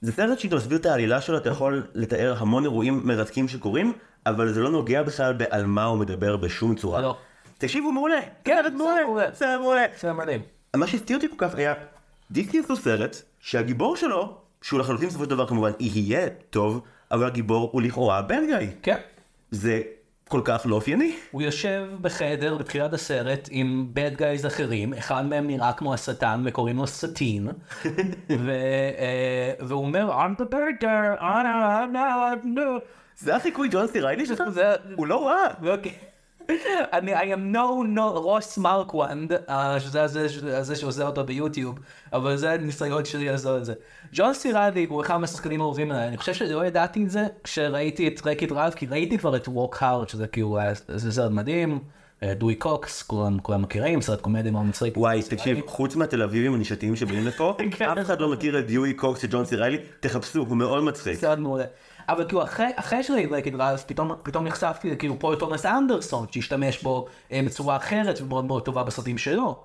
זה 0.00 0.12
סרט 0.12 0.38
שאתה 0.38 0.56
מסביר 0.56 0.78
את 0.78 0.86
העלילה 0.86 1.20
שלו 1.20 1.38
אתה 1.38 1.48
יכול 1.48 1.86
לתאר 1.94 2.34
המון 2.38 2.64
אירועים 2.64 3.00
מרתקים 3.04 3.48
שקורים 3.48 3.92
אבל 4.26 4.52
זה 4.52 4.60
לא 4.60 4.70
נוגע 4.70 5.02
בכלל 5.02 5.32
בעל 5.32 5.66
מה 5.66 5.84
הוא 5.84 5.98
מדבר 5.98 6.36
בשום 6.36 6.74
צורה. 6.74 7.00
לא. 7.00 7.16
תקשיבו 7.58 7.92
מעולה. 7.92 8.20
כן, 8.44 8.56
סרט 8.62 8.72
זה 8.72 8.78
מעולה. 9.04 9.34
סרט 9.34 9.60
מעולה. 9.60 9.84
זה 10.00 10.12
מדהים. 10.12 10.42
מה 10.76 10.86
שהפתיע 10.86 11.16
אותי 11.16 11.28
כל 11.28 11.34
כך 11.38 11.54
היה 11.54 11.74
דיסני 12.30 12.60
עשו 12.60 12.76
סרט 12.76 13.16
שהגיבור 13.40 13.96
שלו 13.96 14.36
שהוא 14.62 14.80
לחלוטין 14.80 15.08
בסופו 15.08 15.24
של 15.24 15.30
דבר 15.30 15.46
כמובן 15.46 15.70
יהיה 15.80 16.28
טוב 16.50 16.80
אבל 17.10 17.26
הגיבור 17.26 17.70
הוא 17.72 17.82
לכאורה 17.82 18.22
בן 18.22 18.46
גיא. 18.46 18.68
כן. 18.82 18.96
זה 19.50 19.82
כל 20.28 20.40
כך 20.44 20.62
לא 20.64 20.74
אופייני. 20.74 21.16
הוא 21.30 21.42
יושב 21.42 21.88
בחדר 22.00 22.56
בתחילת 22.56 22.92
הסרט 22.92 23.48
עם 23.50 23.86
bad 23.94 24.18
guys 24.20 24.46
אחרים, 24.46 24.94
אחד 24.94 25.26
מהם 25.26 25.46
נראה 25.46 25.72
כמו 25.72 25.94
השטן 25.94 26.42
וקוראים 26.44 26.76
לו 26.76 26.86
סטין, 26.86 27.48
ו, 28.44 28.50
אה, 28.98 29.52
והוא 29.60 29.84
אומר, 29.84 30.24
I'm 30.24 30.40
the 30.40 30.44
bad 30.44 30.82
guy, 30.82 31.20
I'm 31.20 31.92
not, 31.92 32.46
no. 32.46 32.80
זה 33.16 33.36
החיקוי 33.36 33.68
ג'ון 33.68 33.86
סי 33.86 34.00
ריילי 34.00 34.26
שלך? 34.26 34.42
הוא 34.96 35.06
לא 35.06 35.26
רע. 35.26 35.70
אני, 36.92 37.34
I 37.34 37.41
am 37.41 37.54
no, 37.54 37.58
no, 37.96 38.00
רוס 38.00 38.58
מרקוונד, 38.58 39.32
אה, 39.48 39.80
שזה 39.80 40.02
הזה, 40.02 40.76
שעושה 40.76 41.02
אותו 41.06 41.24
ביוטיוב, 41.24 41.78
אבל 42.12 42.36
זה 42.36 42.52
הניסיון 42.52 43.04
שלי 43.04 43.28
לעשות 43.28 43.60
את 43.60 43.64
זה. 43.64 43.74
ג'ון 44.12 44.34
סי 44.34 44.49
ריילי 44.49 44.86
הוא 44.88 45.00
אחד 45.02 45.16
מהשחקנים 45.16 45.60
האהובים 45.60 45.90
עליי, 45.92 46.08
אני 46.08 46.16
חושב 46.16 46.34
שלא 46.34 46.64
ידעתי 46.66 47.04
את 47.04 47.10
זה 47.10 47.26
כשראיתי 47.44 48.08
את 48.08 48.26
Wreck-It 48.26 48.52
Ralph, 48.52 48.72
כי 48.76 48.86
ראיתי 48.86 49.18
כבר 49.18 49.36
את 49.36 49.48
Walk 49.48 49.82
Hard, 49.82 50.08
שזה 50.08 50.26
כאילו, 50.26 50.58
היה- 50.58 50.72
זה 50.88 51.12
סרט 51.12 51.30
מדהים, 51.30 51.78
אה, 52.22 52.34
דיואי 52.34 52.54
קוקס, 52.54 53.02
כולם, 53.02 53.38
כולם 53.38 53.62
מכירים, 53.62 54.00
סרט 54.02 54.20
קומדיה 54.20 54.52
מאוד 54.52 54.66
מצחיק. 54.66 54.96
וואי, 54.96 55.22
תקשיב, 55.22 55.60
חוץ 55.66 55.96
מהתל 55.96 56.22
אביבים 56.22 56.54
הנישתיים 56.54 56.96
שבאים 56.96 57.26
לפה, 57.26 57.54
כן. 57.76 57.88
אף 57.90 57.98
אחד 57.98 58.20
לא 58.20 58.28
מכיר 58.28 58.58
את 58.58 58.66
דיואי 58.66 58.94
קוקס 58.94 59.22
של 59.22 59.28
ג'ון 59.30 59.44
סי 59.44 59.56
ריילי, 59.56 59.78
תחפשו, 60.00 60.38
הוא 60.48 60.56
מאוד 60.56 60.82
מצחיק. 60.84 61.14
סרט 61.20 61.38
מעולה. 61.38 61.64
אבל 62.08 62.24
כאילו 62.28 62.42
אחרי, 62.42 62.66
אחרי 62.76 63.02
שראיתי 63.02 63.34
Wreck-It 63.34 63.54
Ralph, 63.54 63.82
פתאום, 63.86 64.12
פתאום 64.22 64.44
נחשפתי 64.44 64.90
לכאילו 64.90 65.18
פול 65.18 65.36
תומאס 65.36 65.66
אנדרסון, 65.66 66.26
שהשתמש 66.30 66.82
בו 66.82 67.06
אה, 67.32 67.40
בצורה 67.46 67.76
אחרת 67.76 68.20
ומאוד 68.20 68.44
מאוד 68.44 68.64
טובה 68.64 68.82
בסרטים 68.82 69.18
שלו. 69.18 69.56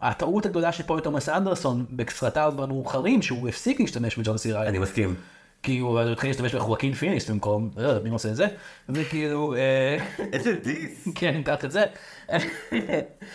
הטעות 0.00 0.46
הגדולה 0.46 0.72
של 0.72 0.82
פול 0.82 1.00
תומאס 1.00 1.28
אנדרסון 1.28 1.86
בסרטיו 1.90 2.54
המאוחרים, 2.58 3.22
שהוא 3.22 3.48
הפסיק 3.48 3.80
להשתמש 3.80 4.18
בג'ון 4.18 4.38
סי 4.38 4.52
ריילי. 4.52 4.68
אני 4.68 4.78
מסכים. 4.78 5.14
כאילו, 5.62 5.86
הוא 5.86 6.00
התחיל 6.00 6.30
להשתמש 6.30 6.54
בחואקין 6.54 6.92
פיניס 6.92 7.30
במקום, 7.30 7.70
למי 7.76 8.10
עושה 8.10 8.28
את 8.28 8.36
זה? 8.36 8.46
וכאילו, 8.88 9.54
אה, 9.54 9.96
איזה 10.32 10.54
diss. 10.54 11.08
כן, 11.14 11.42
קח 11.44 11.64
את 11.64 11.72
זה. 11.72 11.84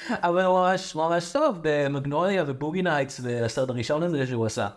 אבל 0.09 0.45
הוא 0.45 0.59
ממש 0.59 0.95
ממש 0.95 1.31
טוב 1.31 1.57
במגנוליה 1.61 2.43
ובוגי 2.47 2.81
נייטס 2.81 3.21
והסרט 3.23 3.69
הראשון 3.69 4.03
הזה 4.03 4.27
שהוא 4.27 4.45
עשה. 4.45 4.67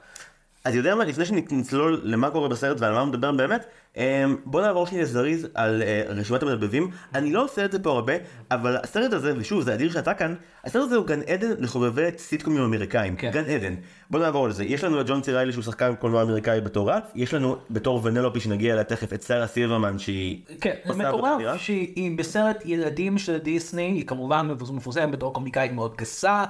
אז 0.64 0.74
יודע 0.74 0.94
מה, 0.94 1.04
לפני 1.04 1.24
שנצלול 1.24 2.00
למה 2.04 2.30
קורה 2.30 2.48
בסרט 2.48 2.80
ועל 2.80 2.92
מה 2.92 3.00
הוא 3.00 3.08
מדבר 3.08 3.32
באמת, 3.32 3.66
אמ, 3.96 4.02
בוא 4.44 4.60
נעבור 4.60 4.86
שנייה 4.86 5.04
זריז 5.04 5.48
על 5.54 5.82
אה, 5.82 6.02
רשימת 6.08 6.42
המדבבים. 6.42 6.90
אני 7.14 7.32
לא 7.32 7.44
עושה 7.44 7.64
את 7.64 7.72
זה 7.72 7.82
פה 7.82 7.90
הרבה, 7.90 8.12
אבל 8.50 8.76
הסרט 8.76 9.12
הזה, 9.12 9.34
ושוב, 9.36 9.62
זה 9.62 9.74
אדיר 9.74 9.92
שאתה 9.92 10.14
כאן, 10.14 10.34
הסרט 10.64 10.82
הזה 10.82 10.96
הוא 10.96 11.06
גן 11.06 11.20
עדן 11.22 11.50
לחובבי 11.58 12.08
סיטקומים 12.18 12.62
אמריקאים. 12.62 13.16
כן. 13.16 13.30
גן 13.30 13.44
עדן. 13.44 13.74
בוא 14.10 14.20
נעבור 14.20 14.44
על 14.44 14.52
זה. 14.52 14.64
יש 14.64 14.84
לנו 14.84 15.00
את 15.00 15.06
ג'ון 15.06 15.20
ציריילי 15.20 15.52
שהוא 15.52 15.64
שחקן 15.64 15.94
קולנוע 15.94 16.22
אמריקאי 16.22 16.60
בתור 16.60 16.90
רץ, 16.90 17.04
יש 17.14 17.34
לנו 17.34 17.56
בתור 17.70 18.00
ונלופי 18.04 18.40
שנגיע 18.40 18.72
אליה 18.72 18.84
תכף 18.84 19.12
את 19.12 19.22
שרה 19.22 19.46
סילברמן 19.46 19.98
שהיא 19.98 20.42
כן. 20.60 20.74
מטורף 20.96 21.56
שהיא 21.56 22.18
בסרט 22.18 22.62
ילדים 22.64 23.18
של 23.18 23.38
דיסני, 23.38 23.82
היא 23.82 24.06
כמובן 24.06 24.48
מפורסמת 24.72 25.10
בתור 25.10 25.34
קומיקאית 25.34 25.72
מאוד 25.72 25.96
גסה, 25.96 26.44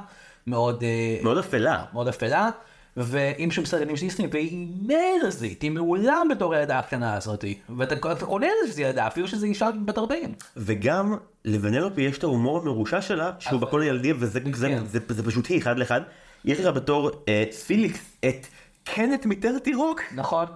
מאוד 0.46 0.82
אה, 0.82 1.22
מאוד 1.22 1.38
אפלה. 1.38 1.84
מאוד 1.92 2.08
אפלה, 2.08 2.50
ואם 2.96 3.50
שום 3.50 3.64
בסרט 3.64 3.80
ילדים 3.80 3.96
של 3.96 4.06
דיסני, 4.06 4.26
והיא 4.32 4.66
מרזית, 4.82 5.62
היא 5.62 5.70
מעולה 5.70 6.22
בתור 6.30 6.54
הילדה 6.54 6.78
הקטנה 6.78 7.16
הזאתי, 7.16 7.58
ואתה 7.76 7.94
אתה 8.12 8.26
קונה 8.26 8.46
לזה 8.46 8.72
שזה 8.72 8.82
ילדה, 8.82 9.06
אפילו 9.06 9.28
שזה 9.28 9.46
אישה 9.46 9.68
בת 9.84 9.98
40. 9.98 10.32
וגם 10.56 11.16
לוונלופי 11.44 12.02
יש 12.02 12.18
את 12.18 12.22
ההומור 12.22 12.58
המרושע 12.58 13.00
שלה, 13.00 13.30
שהוא 13.38 13.60
בקול 13.60 13.82
הילדי, 13.82 14.12
וזה 14.12 14.40
זה, 14.52 14.68
כן. 14.68 14.84
זה, 14.86 14.98
זה, 15.08 15.14
זה 15.14 15.22
פשוט 15.22 15.46
היא, 15.46 15.58
אחד 15.58 15.78
לאחד. 15.78 16.00
יש 16.44 16.60
לך 16.60 16.66
בתור 16.66 17.10
אה, 17.28 17.44
פיליקס 17.66 18.00
את 18.24 18.46
קנט 18.84 19.26
מטרטי 19.26 19.74
רוק, 19.74 20.00
נכון? 20.14 20.46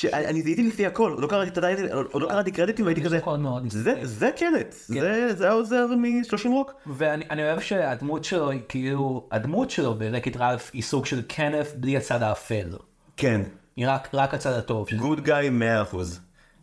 שאני 0.00 0.42
זיהיתי 0.42 0.62
לפי 0.62 0.86
הכל, 0.86 1.10
עוד 1.12 1.22
לא 1.22 1.26
קראתי 1.26 1.50
את 1.50 1.58
הטייטל, 1.58 1.88
עוד 1.92 2.22
לא 2.22 2.28
קראתי 2.28 2.50
קרדיטים 2.50 2.84
והייתי 2.84 3.02
כזה. 3.02 3.18
זה, 4.02 4.30
קנט, 4.36 4.72
זה, 4.72 5.34
זה 5.36 5.48
העוזר 5.48 5.86
מ-30 5.86 6.48
רוק. 6.48 6.72
ואני 6.86 7.24
אני 7.30 7.42
אוהב 7.42 7.60
שהדמות 7.60 8.24
שלו 8.24 8.50
היא 8.50 8.60
כאילו, 8.68 9.28
הדמות 9.32 9.70
שלו 9.70 9.94
בלקט 9.94 10.36
רלף 10.36 10.70
היא 10.72 10.82
סוג 10.82 11.06
של 11.06 11.22
כנף 11.28 11.72
בלי 11.76 11.96
הצד 11.96 12.22
האפל. 12.22 12.68
כן, 13.16 13.40
היא 13.76 13.86
רק, 13.88 14.08
רק 14.14 14.34
הצד 14.34 14.52
הטוב. 14.52 14.88
גוד 14.96 15.20
גאי 15.20 15.50
100%. 15.92 15.96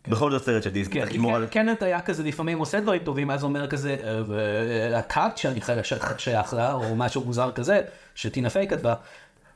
בכל 0.08 0.30
זאת 0.30 0.42
סרט 0.42 0.62
של 0.62 0.70
דיסני, 0.70 0.94
כן, 1.00 1.06
לשמור 1.08 1.36
על... 1.36 1.46
קנט 1.46 1.82
היה 1.82 2.00
כזה 2.00 2.22
לפעמים 2.22 2.58
עושה 2.58 2.80
דברים 2.80 3.02
טובים, 3.04 3.30
אז 3.30 3.44
אומר 3.44 3.66
כזה, 3.66 3.96
"אה, 4.04 4.20
והקאט 4.28 5.36
שאני 5.36 5.60
חי- 5.60 5.72
ש- 5.82 5.92
שייך 6.18 6.54
לה, 6.54 6.72
או 6.72 6.96
משהו 6.96 7.24
מוזר 7.24 7.52
כזה, 7.52 7.80
שטינה 8.14 8.50
פיי 8.50 8.68
כתבה. 8.68 8.94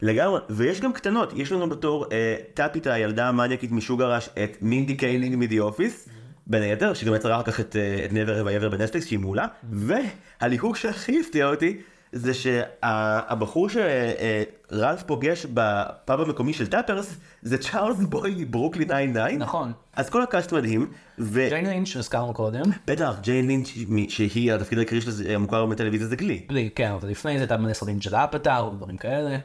לגמרי, 0.02 0.40
ויש 0.50 0.80
גם 0.80 0.92
קטנות, 0.92 1.32
יש 1.36 1.52
לנו 1.52 1.68
בתור 1.68 2.06
אה, 2.12 2.36
טאפיטה, 2.54 2.92
הילדה 2.92 3.28
המניאקית 3.28 3.72
משוגרש, 3.72 4.28
את 4.44 4.56
מינדי 4.60 4.96
קיילינג 4.96 5.36
מדי 5.36 5.60
אופיס, 5.60 6.08
בין 6.46 6.62
היתר, 6.62 6.94
שגם 6.94 7.14
יצרה 7.14 7.34
אחר 7.36 7.42
כך 7.42 7.60
את, 7.60 7.76
אה, 7.76 8.04
את 8.04 8.12
נבר 8.12 8.42
ויבר 8.46 8.68
בנטפליקס, 8.68 9.06
שהיא 9.06 9.18
מעולה, 9.18 9.46
והליהוק 9.70 10.76
שהכי 10.76 11.20
הפתיע 11.20 11.46
אותי, 11.46 11.80
זה 12.12 12.34
שהבחור 12.34 13.68
שרלף 13.68 15.02
פוגש 15.02 15.46
בפאב 15.54 16.20
המקומי 16.20 16.52
של 16.52 16.66
טאפרס, 16.66 17.16
זה 17.42 17.58
צ'ארלס 17.58 17.98
בוי 17.98 18.34
מברוקלין 18.38 18.88
99. 18.88 19.36
נכון. 19.36 19.72
אז 19.96 20.10
כל 20.10 20.22
הקאסט 20.22 20.52
מדהים, 20.52 20.90
ו... 21.18 21.46
ג'יין 21.48 21.66
לינץ' 21.66 21.88
שהזכרנו 21.88 22.34
קודם, 22.34 22.62
בטח, 22.86 23.18
ג'יין 23.20 23.46
לינץ', 23.46 23.68
שהיא 24.08 24.52
התפקיד 24.52 24.78
העיקרי 24.78 25.00
שלה 25.00 25.34
המוכר 25.34 25.66
בטלוויזיה 25.66 26.06
זה 26.06 26.16
גלי. 26.16 26.46
כן, 26.74 26.90
אבל 26.90 27.08
לפני 27.08 27.32
זה 27.32 27.38
הייתה 27.38 27.56
מלא 27.56 27.72
סרטים 27.72 28.00
של 28.00 28.14
אפטר, 28.14 28.70
ודברים 28.72 28.96
כאלה. 28.96 29.38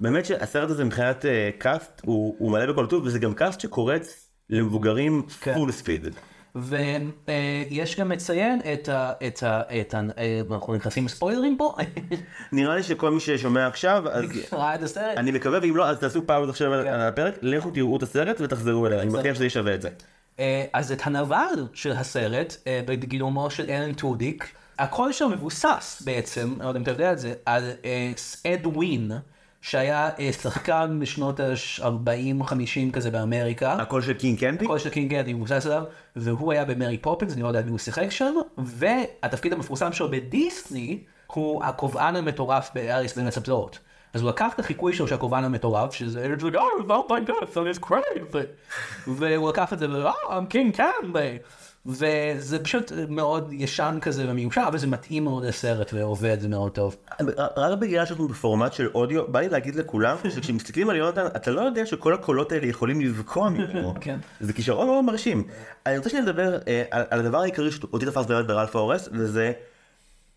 באמת 0.00 0.26
שהסרט 0.26 0.70
הזה 0.70 0.84
מבחינת 0.84 1.26
אה, 1.26 1.50
קאסט 1.58 2.00
הוא, 2.04 2.34
הוא 2.38 2.50
מלא 2.52 2.72
בכל 2.72 2.86
טוב 2.86 3.04
וזה 3.06 3.18
גם 3.18 3.34
קאסט 3.34 3.60
שקורץ 3.60 4.28
למבוגרים 4.50 5.22
כן. 5.40 5.54
פול 5.54 5.72
ספיד. 5.72 6.06
ויש 6.54 8.00
גם 8.00 8.12
לציין 8.12 8.60
את 8.72 8.88
ה... 8.88 9.12
את 9.26 9.42
ה... 9.42 9.62
את 9.80 9.94
ה... 9.94 10.00
אה, 10.18 10.40
אנחנו 10.50 10.74
נכנסים 10.74 11.04
לספוילרים 11.04 11.56
פה? 11.58 11.74
נראה 12.52 12.76
לי 12.76 12.82
שכל 12.82 13.10
מי 13.10 13.20
ששומע 13.20 13.66
עכשיו 13.66 14.04
אז 14.10 14.24
ראה 14.52 14.74
את 14.74 14.82
הסרט? 14.82 15.16
אני 15.18 15.30
מקווה 15.30 15.58
ואם 15.62 15.76
לא 15.76 15.88
אז 15.88 15.98
תעשו 15.98 16.26
pause 16.26 16.48
עכשיו 16.50 16.72
על- 16.72 16.82
כן. 16.84 16.92
על 16.92 17.00
הפרק 17.00 17.34
לכו 17.42 17.70
תראו 17.70 17.96
את 17.96 18.02
הסרט 18.02 18.36
ותחזרו 18.40 18.86
אלינו 18.86 19.00
אני 19.00 19.08
מבטיח 19.08 19.34
שזה 19.34 19.46
ישווה 19.46 19.74
את 19.74 19.82
זה. 19.82 19.88
אה, 20.40 20.64
אז 20.72 20.92
את 20.92 21.00
הנבל 21.04 21.66
של 21.74 21.92
הסרט, 21.92 22.56
אה, 22.66 22.80
בגילומו 22.86 23.50
של 23.50 23.70
אלן 23.70 23.92
טודיק, 23.92 24.48
הקול 24.78 25.12
שם 25.12 25.30
מבוסס 25.32 26.02
בעצם, 26.04 26.54
לא 26.60 26.68
יודע 26.68 26.78
אם 26.78 26.82
אתה 26.82 26.90
יודע 26.90 27.12
את 27.12 27.18
זה, 27.18 27.34
על 27.46 27.70
אד 28.46 28.66
ווין, 28.66 29.12
שהיה 29.64 30.10
אה, 30.18 30.32
שחקן 30.32 30.98
בשנות 31.00 31.40
ה-40-50 31.40 32.92
כזה 32.92 33.10
באמריקה. 33.10 33.72
הקול 33.72 34.02
של 34.02 34.14
קינג 34.14 34.40
קנדי? 34.40 34.64
הקול 34.64 34.78
של 34.78 34.90
קינג 34.90 35.14
קנדי 35.14 35.32
מבוסס 35.32 35.66
עליו, 35.66 35.82
והוא 36.16 36.52
היה 36.52 36.64
במרי 36.64 36.98
פופינס, 36.98 37.32
אני 37.32 37.42
לא 37.42 37.48
יודע 37.48 37.62
מי 37.62 37.70
הוא 37.70 37.78
שיחק 37.78 38.10
שם, 38.10 38.34
והתפקיד 38.58 39.52
המפורסם 39.52 39.92
שלו 39.92 40.10
בדיסני 40.10 40.98
הוא 41.26 41.64
הקובען 41.64 42.16
המטורף 42.16 42.70
באריס 42.74 43.16
בין 43.16 43.26
הצפלות. 43.26 43.78
אז 44.14 44.22
הוא 44.22 44.30
לקח 44.30 44.54
את 44.54 44.60
החיקוי 44.60 44.92
שלו 44.92 45.08
של 45.08 45.14
הקובען 45.14 45.44
המטורף, 45.44 45.94
שזה, 45.94 46.34
oh 46.38 47.10
my 47.10 47.28
god, 47.28 47.46
that 47.54 47.76
is 47.76 47.84
crazy, 47.86 48.36
והוא 49.06 49.48
לקח 49.50 49.72
את 49.72 49.78
זה, 49.78 49.86
oh, 49.86 50.30
I'm 50.30 50.52
king 50.52 50.76
קנלי, 50.76 51.38
וזה 51.86 52.58
פשוט 52.58 52.92
מאוד 53.08 53.52
ישן 53.52 53.98
כזה 54.00 54.24
ומיושר, 54.28 54.64
אבל 54.68 54.78
זה 54.78 54.86
מתאים 54.86 55.24
מאוד 55.24 55.44
לסרט 55.44 55.90
ועובד, 55.94 56.40
זה 56.40 56.48
מאוד 56.48 56.72
טוב. 56.72 56.96
רק 57.56 57.78
בגלל 57.78 58.06
שאנחנו 58.06 58.28
בפורמט 58.28 58.72
של 58.72 58.88
אודיו 58.94 59.28
בא 59.28 59.40
לי 59.40 59.48
להגיד 59.48 59.74
לכולם 59.74 60.16
שכשמסתכלים 60.34 60.90
על 60.90 60.96
יונתן 60.96 61.26
אתה 61.26 61.50
לא 61.50 61.60
יודע 61.60 61.86
שכל 61.86 62.14
הקולות 62.14 62.52
האלה 62.52 62.66
יכולים 62.66 63.00
לבקוע 63.00 63.48
ממנו. 63.48 63.94
כן. 64.00 64.18
זה 64.40 64.52
כישרון 64.52 64.86
מאוד 64.86 65.04
מרשים. 65.04 65.44
אני 65.86 65.98
רוצה 65.98 66.10
שנדבר 66.10 66.58
אה, 66.68 66.82
על, 66.90 67.20
הדבר 67.20 67.38
העיקרי 67.38 67.70
שאותי 67.70 68.06
תפס 68.06 68.26
באמת 68.26 68.46
ברלף 68.46 68.76
האורס 68.76 69.08
וזה 69.12 69.52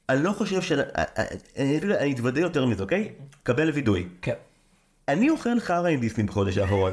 אני 0.10 0.24
לא 0.24 0.32
חושב 0.32 0.62
ש... 0.62 0.72
אה, 0.72 0.84
אה, 0.98 1.24
אני 1.58 1.78
אפילו- 1.78 1.96
אני 1.96 2.14
אתוודה 2.14 2.40
יותר 2.42 2.66
מזה 2.66 2.84
אוקיי? 2.84 3.12
קבל 3.44 3.70
וידוי. 3.70 4.08
כן. 4.22 4.34
אני 5.08 5.30
אוכל 5.30 5.60
חרא 5.60 5.88
עם 5.88 6.00
דיסני 6.00 6.24
בחודש 6.24 6.58
האחרון. 6.58 6.92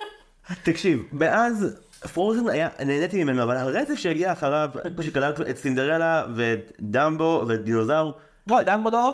תקשיב, 0.64 1.02
מאז 1.12 1.76
פרוזן 2.14 2.48
היה, 2.48 2.68
נהניתי 2.78 3.24
ממנו, 3.24 3.42
אבל 3.42 3.56
הרצף 3.56 3.94
שהגיע 3.94 4.32
אחריו, 4.32 4.70
שכלל 5.06 5.32
את 5.50 5.56
סינדרלה 5.56 6.24
ואת 6.36 6.72
דמבו 6.80 7.44
ואת 7.48 7.64
דינוזאור, 7.64 8.12
לא, 8.46 8.62
דן 8.62 8.84
בדור? 8.84 9.12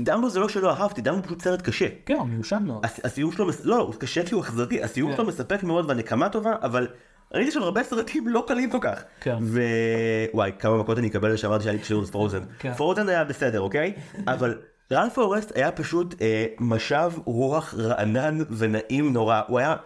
דמבו 0.00 0.30
זה 0.30 0.40
לא 0.40 0.48
שלא 0.48 0.70
אהבתי, 0.70 1.00
דמבו 1.00 1.22
פשוט 1.22 1.42
סרט 1.42 1.62
קשה. 1.62 1.86
כן, 2.06 2.14
הוא 2.14 2.26
מיושן 2.28 2.62
מאוד. 2.66 2.84
הס- 2.84 3.00
הסיום 3.04 3.32
שלו, 3.32 3.50
לא, 3.64 3.76
הוא 3.78 3.94
קשה 3.94 4.26
כי 4.26 4.34
הוא 4.34 4.42
אכזרי, 4.42 4.82
הסיום 4.82 5.10
כן. 5.10 5.16
שלו 5.16 5.24
מספק 5.26 5.62
מאוד 5.62 5.84
והנקמה 5.88 6.28
טובה, 6.28 6.54
אבל 6.62 6.86
ראיתי 7.34 7.50
שם 7.50 7.62
הרבה 7.62 7.82
סרטים 7.82 8.28
לא 8.28 8.44
קלים 8.48 8.70
כל 8.70 8.78
כך. 8.80 9.02
כן. 9.20 9.36
ווואי, 9.40 10.52
כמה 10.58 10.76
מכות 10.76 10.98
אני 10.98 11.08
אקבל 11.08 11.36
שאמרתי 11.36 11.64
שאני 11.64 11.78
קשור 11.78 12.02
לפרוזן. 12.02 12.42
כן. 12.58 12.74
פרוזן 12.74 13.08
היה 13.08 13.24
בסדר, 13.24 13.60
אוקיי? 13.60 13.92
אבל 14.26 14.58
רלף 14.92 15.14
פורסט 15.14 15.56
היה 15.56 15.72
פשוט 15.72 16.14
אה, 16.22 16.46
משב 16.60 17.12
רוח 17.24 17.74
רענן 17.78 18.38
ונעים 18.50 19.12
נורא, 19.12 19.40
הוא 19.46 19.58
היה... 19.58 19.76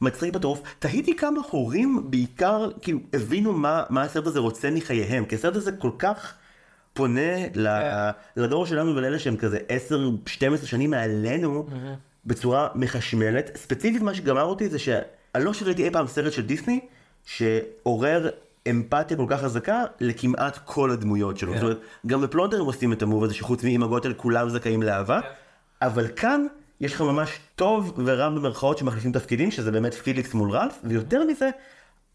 מצחיק 0.00 0.34
בטירוף, 0.34 0.62
תהיתי 0.78 1.16
כמה 1.16 1.40
הורים 1.50 2.10
בעיקר 2.10 2.70
כאילו 2.82 2.98
הבינו 3.12 3.52
מה, 3.52 3.82
מה 3.90 4.02
הסרט 4.02 4.26
הזה 4.26 4.38
רוצה 4.38 4.70
מחייהם, 4.70 5.24
כי 5.24 5.34
הסרט 5.34 5.56
הזה 5.56 5.72
כל 5.72 5.90
כך 5.98 6.34
פונה 6.92 7.46
ל, 7.54 7.68
לדור 8.36 8.66
שלנו 8.66 8.96
ולאלה 8.96 9.18
שהם 9.18 9.36
כזה 9.36 9.58
10-12 10.62 10.66
שנים 10.66 10.90
מעלינו 10.90 11.66
בצורה 12.26 12.68
מחשמלת. 12.74 13.56
ספציפית 13.56 14.02
מה 14.02 14.14
שגמר 14.14 14.42
אותי 14.42 14.68
זה 14.68 14.78
שאני 15.32 15.44
לא 15.44 15.52
שראיתי 15.52 15.84
אי 15.84 15.90
פעם 15.90 16.06
סרט 16.06 16.32
של 16.32 16.42
דיסני 16.42 16.80
שעורר 17.24 18.28
אמפתיה 18.70 19.16
כל 19.16 19.26
כך 19.28 19.40
חזקה 19.40 19.84
לכמעט 20.00 20.58
כל 20.64 20.90
הדמויות 20.90 21.38
שלו. 21.38 21.52
כן. 21.52 21.58
זאת 21.58 21.62
אומרת, 21.62 21.78
גם 22.06 22.20
בפלונטר 22.20 22.60
הם 22.60 22.66
עושים 22.66 22.92
את 22.92 23.02
המוב 23.02 23.24
הזה 23.24 23.34
שחוץ 23.34 23.64
מאמא 23.64 23.86
גוטל 23.86 24.14
כולם 24.14 24.48
זכאים 24.48 24.82
לאהבה, 24.82 25.20
אבל 25.82 26.08
כאן 26.16 26.46
יש 26.80 26.94
לך 26.94 27.00
ממש 27.00 27.38
טוב 27.56 27.92
ורע 28.04 28.28
במרכאות 28.28 28.78
שמחליפים 28.78 29.12
תפקידים, 29.12 29.50
שזה 29.50 29.70
באמת 29.70 29.94
פיליקס 29.94 30.34
מול 30.34 30.50
רלף, 30.50 30.78
ויותר 30.84 31.24
מזה, 31.24 31.50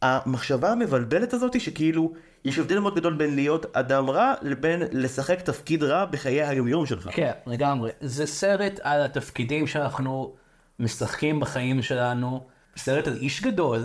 המחשבה 0.01 0.71
המבלבלת 0.71 1.33
הזאת 1.33 1.61
שכאילו 1.61 2.13
יש 2.45 2.59
הבדל 2.59 2.79
מאוד 2.79 2.95
גדול 2.95 3.13
בין 3.13 3.35
להיות 3.35 3.75
אדם 3.75 4.09
רע 4.09 4.33
לבין 4.41 4.83
לשחק 4.91 5.41
תפקיד 5.41 5.83
רע 5.83 6.05
בחיי 6.05 6.43
היומיום 6.43 6.85
שלך. 6.85 7.09
כן, 7.11 7.31
לגמרי. 7.47 7.91
זה 8.01 8.25
סרט 8.25 8.79
על 8.83 9.01
התפקידים 9.01 9.67
שאנחנו 9.67 10.33
משחקים 10.79 11.39
בחיים 11.39 11.81
שלנו. 11.81 12.52
סרט 12.77 13.07
על 13.07 13.17
איש 13.17 13.41
גדול, 13.43 13.83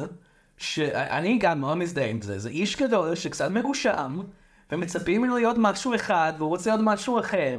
שאני 0.59 1.38
גם 1.38 1.61
מאוד 1.61 1.76
מזדהה 1.78 2.07
עם 2.07 2.21
זה. 2.23 2.38
זה 2.38 2.49
איש 2.49 2.76
גדול 2.76 3.14
שקצת 3.14 3.50
מגושם, 3.50 4.21
ומצפים 4.73 5.23
ממנו 5.23 5.37
להיות 5.37 5.57
משהו 5.59 5.95
אחד, 5.95 6.33
והוא 6.38 6.49
רוצה 6.49 6.71
להיות 6.71 6.80
משהו 6.85 7.21
אחר. 7.21 7.59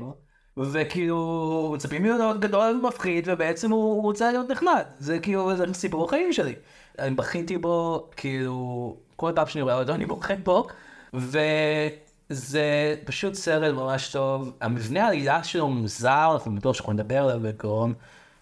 וכאילו, 0.57 1.71
מצפים 1.75 2.03
ממנו 2.03 2.17
להיות 2.17 2.39
גדול 2.39 2.79
ומפחיד, 2.83 3.27
ובעצם 3.31 3.71
הוא 3.71 4.01
רוצה 4.01 4.31
להיות 4.31 4.49
נחמד. 4.49 4.83
זה 4.99 5.19
כאילו, 5.19 5.55
זה 5.55 5.73
סיפור 5.73 6.05
החיים 6.05 6.33
שלי. 6.33 6.55
אני 6.99 7.15
בכיתי 7.15 7.57
בו, 7.57 8.09
כאילו, 8.15 8.97
כל 9.15 9.31
פעם 9.35 9.47
שאני 9.47 9.61
רואה 9.61 9.79
אותו 9.79 9.93
אני 9.93 10.05
בוכה 10.05 10.35
בו, 10.43 10.67
וזה 11.13 12.95
פשוט 13.05 13.33
סרט 13.33 13.75
ממש 13.75 14.11
טוב. 14.11 14.51
המבנה 14.61 15.05
העלילה 15.05 15.43
שלו 15.43 15.69
מוזר, 15.69 16.29
אנחנו 16.33 16.55
בטוח 16.55 16.75
שאנחנו 16.75 16.93
נדבר 16.93 17.23
עליו 17.23 17.39
בקרוב, 17.43 17.91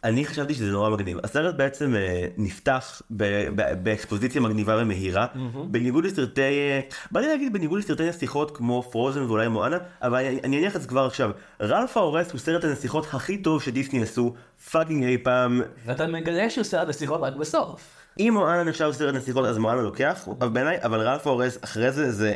אני 0.03 0.25
חשבתי 0.25 0.53
שזה 0.53 0.71
נורא 0.71 0.89
מגניב. 0.89 1.17
הסרט 1.23 1.55
בעצם 1.55 1.95
אה, 1.95 2.27
נפתח 2.37 3.01
ב- 3.11 3.47
ב- 3.55 3.83
באקספוזיציה 3.83 4.41
מגניבה 4.41 4.77
ומהירה, 4.81 5.27
בניגוד 5.71 6.05
לסרטי, 6.05 6.41
אה, 6.41 6.79
בא 7.11 7.19
לי 7.19 7.27
להגיד 7.27 7.53
בניגוד 7.53 7.79
לסרטי 7.79 8.09
נסיכות 8.09 8.57
כמו 8.57 8.83
פרוזן 8.91 9.21
ואולי 9.21 9.47
מואנה, 9.47 9.77
אבל 10.01 10.17
אני 10.17 10.39
אני 10.43 10.59
אניח 10.59 10.75
את 10.75 10.81
זה 10.81 10.87
כבר 10.87 11.05
עכשיו. 11.05 11.31
רלף 11.61 11.97
ההורס 11.97 12.31
הוא 12.31 12.39
סרט 12.39 12.63
הנסיכות 12.63 13.05
הכי 13.13 13.37
טוב 13.37 13.61
שדיסני 13.61 14.01
עשו 14.01 14.33
פאקינג 14.71 15.03
אי 15.03 15.17
פעם. 15.17 15.61
ואתה 15.85 16.07
מגלה 16.07 16.49
שהוא 16.49 16.79
עד 16.79 16.89
השיחות 16.89 17.21
רק 17.21 17.33
בסוף. 17.33 17.81
אם 18.19 18.31
מואנה 18.33 18.63
נחשב 18.63 18.89
סרט 18.91 19.15
נסיכות 19.15 19.45
אז 19.45 19.57
מואנה 19.57 19.81
לוקח, 19.81 20.27
אבל 20.39 20.49
בעיניי, 20.49 20.77
אבל 20.83 20.99
רלף 20.99 21.27
ההורס 21.27 21.57
אחרי 21.63 21.91
זה 21.91 22.11
זה... 22.11 22.33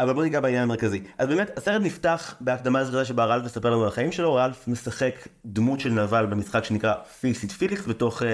אבל 0.00 0.12
בוא 0.12 0.22
ניגע 0.22 0.40
בעניין 0.40 0.62
המרכזי. 0.62 1.02
אז 1.18 1.28
באמת, 1.28 1.58
הסרט 1.58 1.82
נפתח 1.82 2.34
בהקדמה 2.40 2.84
זריזה 2.84 3.04
שבה 3.04 3.24
רלף 3.24 3.44
מספר 3.44 3.70
לנו 3.70 3.82
על 3.82 3.88
החיים 3.88 4.12
שלו, 4.12 4.34
רלף 4.34 4.68
משחק 4.68 5.28
דמות 5.46 5.80
של 5.80 5.90
נבל 5.90 6.26
במשחק 6.26 6.64
שנקרא 6.64 6.94
פיקסיט 7.20 7.52
פיליקס, 7.52 7.86
בתוך 7.86 8.22
uh, 8.22 8.24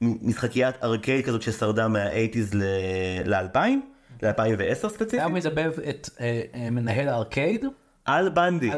משחקיית 0.00 0.84
ארקייד 0.84 1.24
כזאת 1.24 1.42
ששרדה 1.42 1.88
מה-80's 1.88 2.56
ל-2000, 3.24 3.58
ל-2010 4.22 4.88
ספציפית. 4.88 5.14
היה 5.14 5.28
מדבב 5.28 5.72
את 5.88 6.10
אה, 6.20 6.70
מנהל 6.70 7.08
הארקייד, 7.08 7.64
על 8.08 8.28
בנדי. 8.28 8.70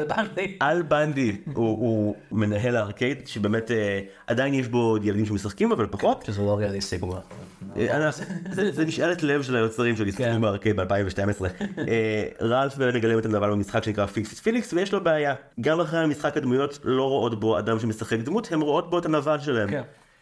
על 0.59 0.81
בנדי. 0.81 1.35
הוא, 1.53 1.65
הוא 1.67 2.15
מנהל 2.31 2.75
הארקייד 2.75 3.27
שבאמת 3.27 3.71
אה, 3.71 3.99
עדיין 4.27 4.53
יש 4.53 4.67
בו 4.67 4.97
ילדים 5.03 5.25
שמשחקים 5.25 5.71
אבל 5.71 5.87
פחות. 5.91 6.23
שזה 6.27 6.41
לא 6.41 6.55
ריאליסטי 6.57 6.99
כבר. 6.99 7.19
אה, 7.77 7.97
אנחנו- 7.97 8.25
זה 8.51 8.71
זה 8.71 8.85
משאלת 8.85 9.23
לב 9.23 9.41
של 9.41 9.55
היוצרים 9.55 9.95
של 9.95 10.03
כן. 10.03 10.09
משחקים 10.09 10.41
בארקייד 10.41 10.75
ב-2012. 10.79 11.45
רלף 12.41 12.77
באמת 12.77 12.93
מגלם 12.95 13.19
את 13.19 13.25
הנבל 13.25 13.49
במשחק 13.51 13.83
שנקרא 13.83 14.05
פיקסיט 14.05 14.39
פיליקס 14.39 14.73
ויש 14.73 14.93
לו 14.93 15.03
בעיה. 15.03 15.33
גם 15.61 15.79
אחרי 15.79 15.99
המשחק 15.99 16.37
הדמויות 16.37 16.79
לא 16.83 17.03
רואות 17.09 17.39
בו 17.39 17.59
אדם 17.59 17.79
שמשחק 17.79 18.19
דמות, 18.19 18.51
הן 18.51 18.61
רואות 18.61 18.89
בו 18.89 18.99
את 18.99 19.05
הנבל 19.05 19.39
שלהם. 19.39 19.69
כן. 19.69 19.81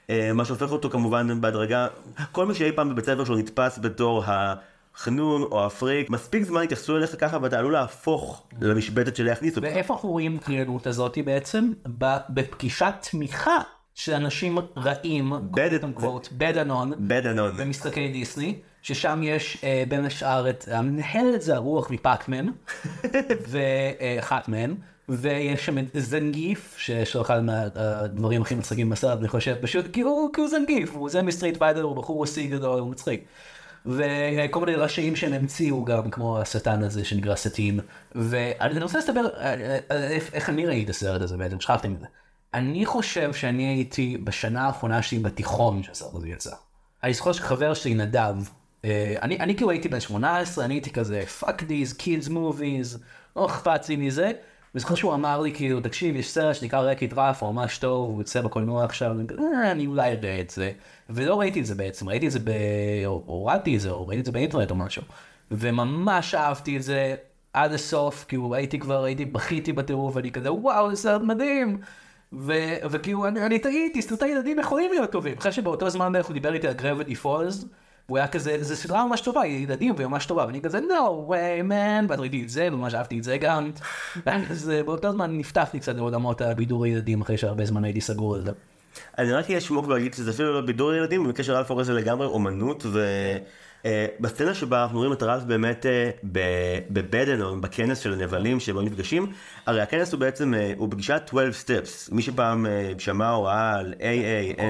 אה, 0.10 0.32
מה 0.34 0.46
שהופך 0.46 0.72
אותו 0.72 0.90
כמובן 0.90 1.42
בהדרגה, 1.42 1.88
כל 2.32 2.46
מי 2.46 2.54
שאי 2.56 2.72
פעם 2.72 2.90
בבית 2.90 3.06
ספר 3.06 3.26
שלו 3.26 3.38
נתפס 3.38 3.80
בתור 3.82 4.24
החנון 5.00 5.42
או 5.42 5.66
הפריק, 5.66 6.10
מספיק 6.10 6.44
זמן 6.44 6.64
התייחסו 6.64 6.98
אליך 6.98 7.16
ככה 7.20 7.38
ואתה 7.42 7.60
עלול 7.60 7.74
להפוך 7.74 8.44
למשבצת 8.62 9.16
של 9.16 9.26
להכניס 9.26 9.56
אותך. 9.56 9.68
ואיפה 9.68 9.94
אנחנו 9.94 10.10
רואים 10.10 10.36
את 10.38 10.42
הקריאנות 10.42 10.88
הזאתי 10.88 11.22
בעצם? 11.22 11.72
בפגישת 12.30 12.94
תמיכה 13.12 13.58
של 13.96 14.14
אנשים 14.14 14.58
רעים, 14.78 15.34
בדנון, 16.32 16.92
בדנון. 17.00 17.58
במשחקי 17.58 18.12
דיסני, 18.12 18.56
ששם 18.82 19.22
יש 19.24 19.58
אה, 19.64 19.84
בין 19.88 20.06
השאר 20.06 20.50
את 20.50 20.68
המנהלת 20.72 21.42
זה 21.42 21.56
הרוח 21.56 21.92
מפאקמן, 21.92 22.46
ואחת 23.50 24.48
מהן, 24.48 24.76
ויש 25.10 25.66
שם 25.66 25.78
את 25.78 25.86
זנגיף, 25.94 26.76
שיש 26.78 27.16
לו 27.16 27.22
אחד 27.22 27.44
מהדברים 27.44 28.42
הכי 28.42 28.56
מצחיקים 28.56 28.90
בסרט, 28.90 29.20
אני 29.20 29.28
חושב, 29.28 29.56
פשוט 29.62 29.86
כי 29.94 30.02
הוא, 30.02 30.34
כי 30.34 30.42
הוא 30.42 30.50
זנגיף, 30.50 30.96
הוא 30.96 31.10
זה 31.10 31.22
מסטריט 31.22 31.58
פיידר, 31.58 31.82
הוא 31.82 31.96
בחור 31.96 32.18
רוסי 32.18 32.48
גדול, 32.48 32.80
הוא 32.80 32.92
מצחיק. 32.92 33.26
וכל 33.90 34.60
מיני 34.66 34.76
ראשיים 34.78 35.16
שהם 35.16 35.34
המציאו 35.34 35.86
גם, 35.86 36.12
כמו 36.12 36.40
השטן 36.40 36.84
הזה 36.84 37.06
שנקרא 37.06 37.36
סטין. 37.36 37.80
ואני 38.16 38.84
רוצה 38.84 39.00
אה, 39.42 39.54
איך- 40.34 40.50
אני 40.50 40.66
ראיתי 40.66 40.84
את 40.86 40.90
הסרט 40.90 41.22
הזה 41.22 41.38
בעצם, 41.38 41.60
שכחתי 41.60 41.88
מזה. 41.88 42.06
אני 42.54 42.86
חושב 42.86 43.34
שאני 43.34 43.64
הייתי 43.68 44.18
בשנה 44.24 44.66
האחרונה 44.66 45.02
שלי 45.02 45.20
בתיכון 45.20 45.84
שהסרט 45.84 46.16
הזה 46.16 46.30
יצא. 46.30 46.52
אני 47.04 47.14
זוכר 47.14 47.32
שחבר 47.32 47.74
שלי 47.74 47.94
נדב, 47.94 48.36
אה, 48.86 49.16
אני, 49.22 49.40
אני 49.40 49.56
כאילו 49.56 49.70
הייתי 49.72 49.90
בן 49.90 50.00
18, 50.00 50.66
אני 50.66 50.74
הייתי 50.74 50.90
כזה 50.92 51.24
fuck 51.42 51.46
these 51.62 51.96
kids 52.00 52.30
movies, 52.30 52.98
לא 53.36 53.46
אכפת 53.46 53.90
לי 53.90 53.96
מזה. 53.96 54.32
וזוכר 54.80 54.96
שהוא 54.96 55.14
אמר 55.14 55.42
לי 55.42 55.54
כאילו 55.54 55.82
תקשיב 55.82 56.16
יש 56.16 56.32
סרט 56.32 56.56
שנקרא 56.56 56.80
רקיד 56.80 57.14
רף 57.18 57.44
הוא 57.44 57.54
ממש 57.54 57.78
טוב 57.78 58.10
הוא 58.10 58.20
יוצא 58.22 58.42
בקולנוע 58.42 58.84
עכשיו 58.86 59.12
אני 59.72 59.86
"אה, 59.86 59.90
אולי 59.90 60.12
אראה 60.12 60.42
את 60.42 60.50
זה 60.50 60.72
ולא 61.10 61.40
ראיתי 61.40 61.60
את 61.62 61.66
זה 61.66 61.76
בעצם 61.76 62.10
ראיתי 62.10 62.28
את 62.28 62.32
זה 62.32 62.40
ב... 62.40 62.50
או 63.06 63.24
הורדתי 63.26 63.76
את 63.76 63.82
זה 63.82 63.90
או 63.90 64.08
ראיתי 64.08 64.20
את 64.20 64.26
זה 64.26 64.32
באינטרנט 64.32 64.72
או 64.72 64.76
משהו 64.76 65.04
וממש 65.52 66.36
אהבתי 66.36 66.78
את 66.78 66.84
זה 66.84 67.16
עד 67.54 67.74
הסוף 67.74 68.26
כאילו 68.28 68.56
הייתי 68.56 68.80
כבר 68.80 69.04
הייתי 69.04 69.26
בכיתי 69.26 69.74
בטירוף 69.74 70.16
ואני 70.16 70.32
כזה 70.32 70.52
וואו 70.54 70.90
זה 70.90 70.96
סרט 70.96 71.22
מדהים 71.22 71.80
ו- 72.34 72.76
וכאילו 72.90 73.28
אני, 73.28 73.46
אני 73.46 73.60
טעיתי 73.60 74.02
סרטי 74.02 74.28
ילדים 74.28 74.60
יכולים 74.60 74.92
להיות 74.92 75.12
טובים. 75.12 75.38
אחרי 75.38 75.52
שבאותו 75.52 75.90
זמן 75.90 76.16
הוא 76.16 76.34
דיבר 76.34 76.54
איתי 76.54 76.68
על 76.68 76.74
גרביטי 76.74 77.16
פולס 77.16 77.66
הוא 78.10 78.18
היה 78.18 78.28
כזה, 78.28 78.58
זו 78.62 78.76
סדרה 78.76 79.06
ממש 79.06 79.22
טובה, 79.22 79.46
ילדים 79.46 79.94
והיא 79.96 80.08
ממש 80.08 80.26
טובה, 80.26 80.46
ואני 80.46 80.62
כזה, 80.62 80.80
no 80.80 81.32
way 81.32 81.64
man, 81.70 82.06
ואז 82.10 82.20
ראיתי 82.20 82.44
את 82.44 82.50
זה, 82.50 82.68
וממש 82.72 82.94
אהבתי 82.94 83.20
את 83.20 83.24
זה 83.24 83.38
גם. 83.38 83.72
אז 84.52 84.70
אה, 84.70 84.84
באותו 84.84 85.12
זמן 85.12 85.38
נפתחתי 85.38 85.80
קצת 85.80 85.96
לעולמות 85.96 86.42
הבידור 86.42 86.88
ילדים, 86.88 87.22
אחרי 87.22 87.38
שהרבה 87.38 87.66
זמן 87.66 87.84
הייתי 87.84 88.02
סגור 88.02 88.36
על 88.36 88.42
זה. 88.42 88.52
אני 89.18 89.32
רק 89.32 89.46
אהיה 89.50 89.62
שמוק 89.62 89.88
ולהגיד 89.88 90.14
שזה 90.14 90.32
אפילו 90.32 90.54
לא 90.54 90.62
בידור 90.62 90.94
ילדים, 90.94 91.28
בקשר 91.28 91.54
לאלף 91.54 91.70
אורז 91.70 91.88
זה 91.88 91.94
לגמרי 91.94 92.28
אומנות, 92.28 92.86
ובסצנה 93.86 94.54
שבה 94.54 94.84
אנחנו 94.84 94.98
רואים 94.98 95.14
את 95.14 95.24
רלף 95.24 95.44
באמת 95.44 95.86
אה, 95.86 96.10
ב- 96.32 96.80
בבדנון, 96.90 97.62
בכנס 97.62 98.00
של 98.00 98.14
הנבלים 98.14 98.60
שבו 98.60 98.82
נפגשים, 98.82 99.32
הרי 99.66 99.82
הכנס 99.82 100.14
הוא 100.14 100.20
בעצם, 100.20 100.54
אה, 100.54 100.74
הוא 100.78 100.88
בגישת 100.88 101.22
12 101.28 101.78
steps, 101.78 102.16
מי 102.16 102.22
שפעם 102.22 102.66
אה, 102.66 102.92
שמע 102.98 103.30
הוראה 103.30 103.74
על 103.80 103.94
AA, 103.98 104.58
NA, 104.58 104.62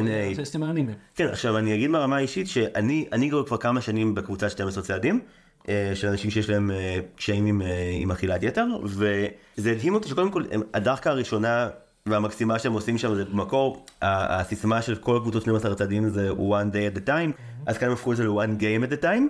זה. 0.85 0.93
כן, 1.15 1.27
עכשיו 1.27 1.57
אני 1.57 1.75
אגיד 1.75 1.91
ברמה 1.91 2.17
האישית 2.17 2.47
שאני 2.47 3.05
אני 3.11 3.29
כבר 3.29 3.45
כבר 3.45 3.57
כמה 3.57 3.81
שנים 3.81 4.15
בקבוצת 4.15 4.51
12 4.51 4.83
צעדים. 4.83 5.19
אה, 5.69 5.91
של 5.95 6.07
אנשים 6.07 6.31
שיש 6.31 6.49
להם 6.49 6.71
קשיים 7.15 7.45
עם, 7.45 7.61
עם 8.01 8.11
אכילת 8.11 8.43
יתר, 8.43 8.65
וזה 8.83 9.27
הדהים 9.57 9.93
אותי 9.93 10.09
שקודם 10.09 10.31
כל 10.31 10.43
הדחקה 10.73 11.09
הראשונה 11.09 11.69
והמקסימה 12.11 12.59
שהם 12.59 12.73
עושים 12.73 12.97
שם 12.97 13.15
זה 13.15 13.25
במקור, 13.25 13.85
הסיסמה 14.01 14.81
של 14.81 14.95
כל 14.95 15.19
קבוצות 15.21 15.41
12 15.41 15.71
הצעדים 15.71 16.09
זה 16.09 16.29
one 16.31 16.73
day 16.73 16.95
at 16.95 16.97
a 16.97 17.07
time, 17.07 17.41
אז 17.65 17.77
כאן 17.77 17.87
הם 17.87 17.93
הפכו 17.93 18.11
את 18.11 18.17
זה 18.17 18.23
ל-one 18.23 18.61
game 18.61 18.91
at 18.91 19.01
a 19.01 19.03
time, 19.03 19.23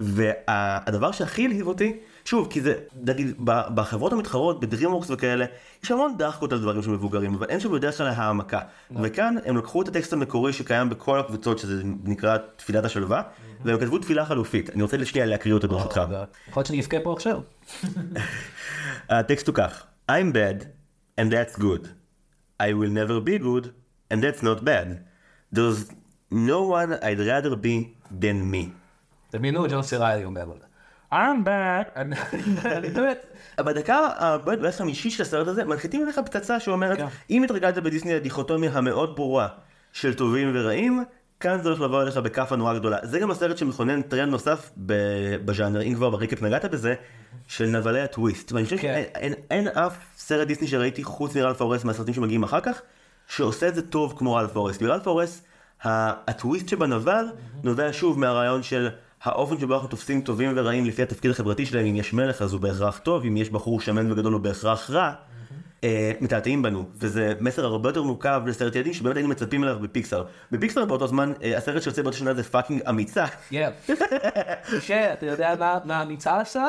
והדבר 0.00 1.12
שהכי 1.12 1.44
הלהיב 1.44 1.66
אותי, 1.66 1.96
שוב, 2.24 2.48
כי 2.50 2.60
זה, 2.60 2.74
נגיד, 3.02 3.34
בחברות 3.44 4.12
המתחרות, 4.12 4.60
בדרימוורקס 4.60 5.10
וכאלה, 5.10 5.44
יש 5.84 5.90
המון 5.90 6.14
דחקות 6.18 6.52
על 6.52 6.58
דברים 6.58 6.82
של 6.82 6.90
מבוגרים, 6.90 7.34
אבל 7.34 7.46
אין 7.48 7.60
שם 7.60 7.72
בדרך 7.72 7.98
כלל 7.98 8.06
העמקה. 8.06 8.60
וכאן 9.02 9.34
הם 9.44 9.56
לקחו 9.56 9.82
את 9.82 9.88
הטקסט 9.88 10.12
המקורי 10.12 10.52
שקיים 10.52 10.88
בכל 10.88 11.20
הקבוצות, 11.20 11.58
שזה 11.58 11.82
נקרא 12.04 12.36
תפילת 12.56 12.84
השלווה, 12.84 13.22
והם 13.64 13.78
כתבו 13.78 13.98
תפילה 13.98 14.24
חלופית. 14.24 14.70
אני 14.70 14.82
רוצה 14.82 14.96
לשנייה 14.96 15.26
להקריא 15.26 15.54
אותה 15.54 15.66
ברשותך. 15.66 16.00
יכול 16.48 16.60
להיות 16.60 16.66
שאני 16.66 16.80
אבכה 16.80 16.96
פה 17.02 17.12
עכשיו. 17.12 17.40
הטקסט 19.10 19.46
הוא 19.46 19.54
כך: 19.54 19.84
I'm 20.10 20.34
bad, 20.34 20.64
and 21.20 21.32
that's 21.32 21.60
good. 21.60 22.01
I 22.66 22.68
will 22.78 22.92
never 23.00 23.16
be 23.28 23.36
good, 23.48 23.64
and 24.10 24.18
that's 24.24 24.42
not 24.48 24.58
bad. 24.70 24.88
There's 25.56 25.80
no 26.50 26.60
one 26.78 26.90
I'd 27.08 27.20
rather 27.32 27.54
be 27.56 27.76
than 28.20 28.38
me. 28.52 28.72
דמיינו 29.32 29.66
ג'ון 29.68 29.82
סיריילי 29.82 30.24
אומר 30.24 30.44
לו. 30.44 30.54
I'm 31.12 31.44
back. 31.44 31.92
אני 31.96 32.90
באמת. 32.90 33.26
בדקה 33.60 34.08
בערך 34.44 34.74
החמישית 34.74 35.12
של 35.12 35.22
הסרט 35.22 35.48
הזה 35.48 35.64
מנחיתים 35.64 36.02
עליך 36.02 36.20
פצצה 36.26 36.60
שאומרת 36.60 36.98
כן. 36.98 37.06
אם 37.30 37.42
התרגלת 37.42 37.78
בדיסני 37.78 38.14
לדיכוטומיה 38.14 38.70
המאוד 38.72 39.16
ברורה 39.16 39.48
של 39.92 40.14
טובים 40.14 40.50
ורעים 40.54 41.04
כאן 41.42 41.62
זה 41.62 41.68
הולך 41.68 41.80
לבוא 41.80 42.02
אליך 42.02 42.16
בכאפה 42.16 42.56
נורא 42.56 42.74
גדולה. 42.74 42.96
זה 43.02 43.18
גם 43.18 43.30
הסרט 43.30 43.58
שמכונן 43.58 44.02
טרנד 44.02 44.30
נוסף 44.30 44.70
בז'אנר 45.44 45.82
אם 45.82 45.94
כבר 45.94 46.10
ב 46.10 46.15
recap 46.15 46.42
נגעת 46.42 46.64
בזה 46.64 46.94
של 47.48 47.66
נבלי 47.66 48.00
הטוויסט. 48.00 48.52
ואני 48.52 48.64
חושב 48.64 48.76
כן. 48.76 48.82
שאין 48.82 49.04
אין, 49.14 49.34
אין 49.50 49.68
אף 49.68 49.96
סרט 50.16 50.46
דיסני 50.46 50.66
שראיתי 50.68 51.04
חוץ 51.04 51.36
מרלף 51.36 51.60
ההורס 51.60 51.84
מהסרטים 51.84 52.14
שמגיעים 52.14 52.42
אחר 52.42 52.60
כך 52.60 52.82
שעושה 53.28 53.68
את 53.68 53.74
זה 53.74 53.82
טוב 53.82 54.14
כמו 54.18 54.34
רלף 54.34 54.56
ההורס. 54.56 54.76
כי 54.76 54.86
רלף 54.86 55.06
ההורס 55.06 55.42
ה- 55.84 56.30
הטוויסט 56.30 56.68
שבנבל 56.68 57.24
נובע 57.62 57.88
שוב 57.92 58.18
מהרעיון 58.18 58.62
של 58.62 58.88
האופן 59.22 59.58
שבו 59.58 59.74
אנחנו 59.74 59.88
תופסים 59.88 60.20
טובים 60.20 60.52
ורעים 60.56 60.84
לפי 60.84 61.02
התפקיד 61.02 61.30
החברתי 61.30 61.66
שלהם, 61.66 61.86
אם 61.86 61.96
יש 61.96 62.12
מלך 62.12 62.42
אז 62.42 62.52
הוא 62.52 62.60
בהכרח 62.60 62.98
טוב, 62.98 63.24
אם 63.24 63.36
יש 63.36 63.50
בחור 63.50 63.80
שמן 63.80 64.12
וגדול 64.12 64.32
הוא 64.32 64.40
בהכרח 64.40 64.90
רע, 64.90 65.12
מתעתעים 66.20 66.62
בנו, 66.62 66.84
וזה 66.94 67.32
מסר 67.40 67.64
הרבה 67.64 67.88
יותר 67.88 68.02
מורכב 68.02 68.42
לסרט 68.46 68.74
ילדים 68.76 68.92
שבאמת 68.92 69.16
היינו 69.16 69.28
מצפים 69.28 69.64
אליו 69.64 69.78
בפיקסר. 69.80 70.24
בפיקסר 70.52 70.84
באותו 70.84 71.06
זמן, 71.06 71.32
אה, 71.42 71.56
הסרט 71.58 71.82
שיוצא 71.82 72.02
באותה 72.02 72.16
שנה 72.16 72.34
זה 72.34 72.42
fucking 72.42 72.82
אמיצה. 72.88 73.24
כן. 73.50 73.70
שאתה 74.80 75.26
יודע 75.26 75.54
מה- 75.58 75.78
מה 75.84 76.00
אמיצה 76.00 76.40
עשה? 76.40 76.68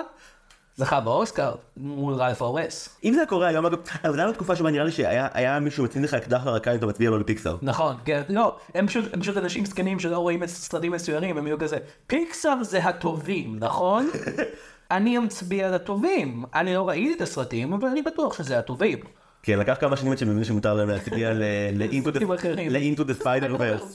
זכה 0.76 1.00
באוסקר 1.00 1.52
מול 1.78 2.14
רלף 2.14 2.42
ההורס. 2.42 2.90
אם 3.04 3.14
זה 3.14 3.24
קורה 3.30 3.48
היום, 3.48 3.66
אבל 3.66 3.76
זה 4.16 4.22
היה 4.22 4.32
בתקופה 4.32 4.56
שבה 4.56 4.72
נראה 4.72 4.86
לי 4.86 4.92
שהיה 4.92 5.28
היה 5.34 5.60
מישהו 5.60 5.84
מצמיד 5.84 6.06
לך 6.06 6.14
אקדח 6.14 6.46
לרקה 6.46 6.72
אם 6.72 6.78
אתה 6.78 6.86
מצביע 6.86 7.10
לא 7.10 7.18
לפיקסר. 7.18 7.58
נכון, 7.62 7.96
כן, 8.06 8.22
לא, 8.30 8.56
הם 8.76 8.88
פשוט, 8.88 9.14
הם 9.14 9.22
פשוט 9.22 9.38
אנשים 9.38 9.66
זקנים 9.66 10.00
שלא 10.00 10.18
רואים 10.18 10.48
סרטים 10.48 10.92
מסוימים, 10.92 11.38
הם 11.38 11.48
יהיו 11.48 11.60
כזה, 11.60 11.78
פיקסאר 12.08 12.64
זה 12.64 12.84
הטובים, 12.84 13.56
נכון? 13.60 14.10
אני 14.94 15.18
מצביע 15.18 15.72
לטובים, 15.72 16.44
אני 16.56 16.74
לא 16.74 16.90
ראיתי 16.90 17.14
את 17.14 17.22
הסרטים, 17.22 17.74
אבל 17.74 17.88
אני 17.88 18.02
בטוח 18.02 18.38
שזה 18.38 18.60
הטובים. 18.60 19.00
כן, 19.44 19.60
לקח 19.60 19.78
כמה 19.80 19.98
שנים 19.98 20.12
עד 20.12 20.18
שהם 20.18 20.30
הבינו 20.30 20.46
שמותר 20.46 20.74
להם 20.74 20.90
להצביע. 20.90 21.34
ל-Into 21.34 23.02
the 23.10 23.24
Spider 23.24 23.58
Verse, 23.60 23.86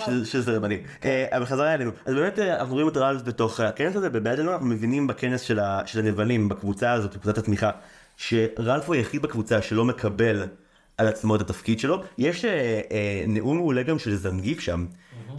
ש- 0.04 0.32
שזה 0.32 0.60
מדהים. 0.60 0.80
אה, 1.04 1.26
אבל 1.32 1.46
חזרה 1.46 1.74
אלינו, 1.74 1.90
אז 2.06 2.14
באמת 2.14 2.38
אה, 2.38 2.60
אנחנו 2.60 2.74
רואים 2.74 2.88
את 2.88 2.96
רלף 2.96 3.22
בתוך 3.22 3.60
הכנס 3.60 3.96
הזה, 3.96 4.10
בבדלון 4.10 4.48
אנחנו 4.52 4.66
מבינים 4.66 5.06
בכנס 5.06 5.40
של 5.40 5.58
הנבלים, 5.98 6.48
בקבוצה 6.48 6.92
הזאת, 6.92 7.16
בקבוצת 7.16 7.38
התמיכה, 7.38 7.70
שרלף 8.16 8.86
הוא 8.86 8.94
היחיד 8.94 9.22
בקבוצה 9.22 9.62
שלא 9.62 9.84
מקבל 9.84 10.46
על 10.98 11.06
עצמו 11.08 11.36
את 11.36 11.40
התפקיד 11.40 11.80
שלו. 11.80 12.02
יש 12.18 12.44
אה, 12.44 12.80
נאום 13.28 13.56
מעולה 13.56 13.82
גם 13.82 13.98
של 13.98 14.14
זנגיף 14.14 14.60
שם, 14.60 14.86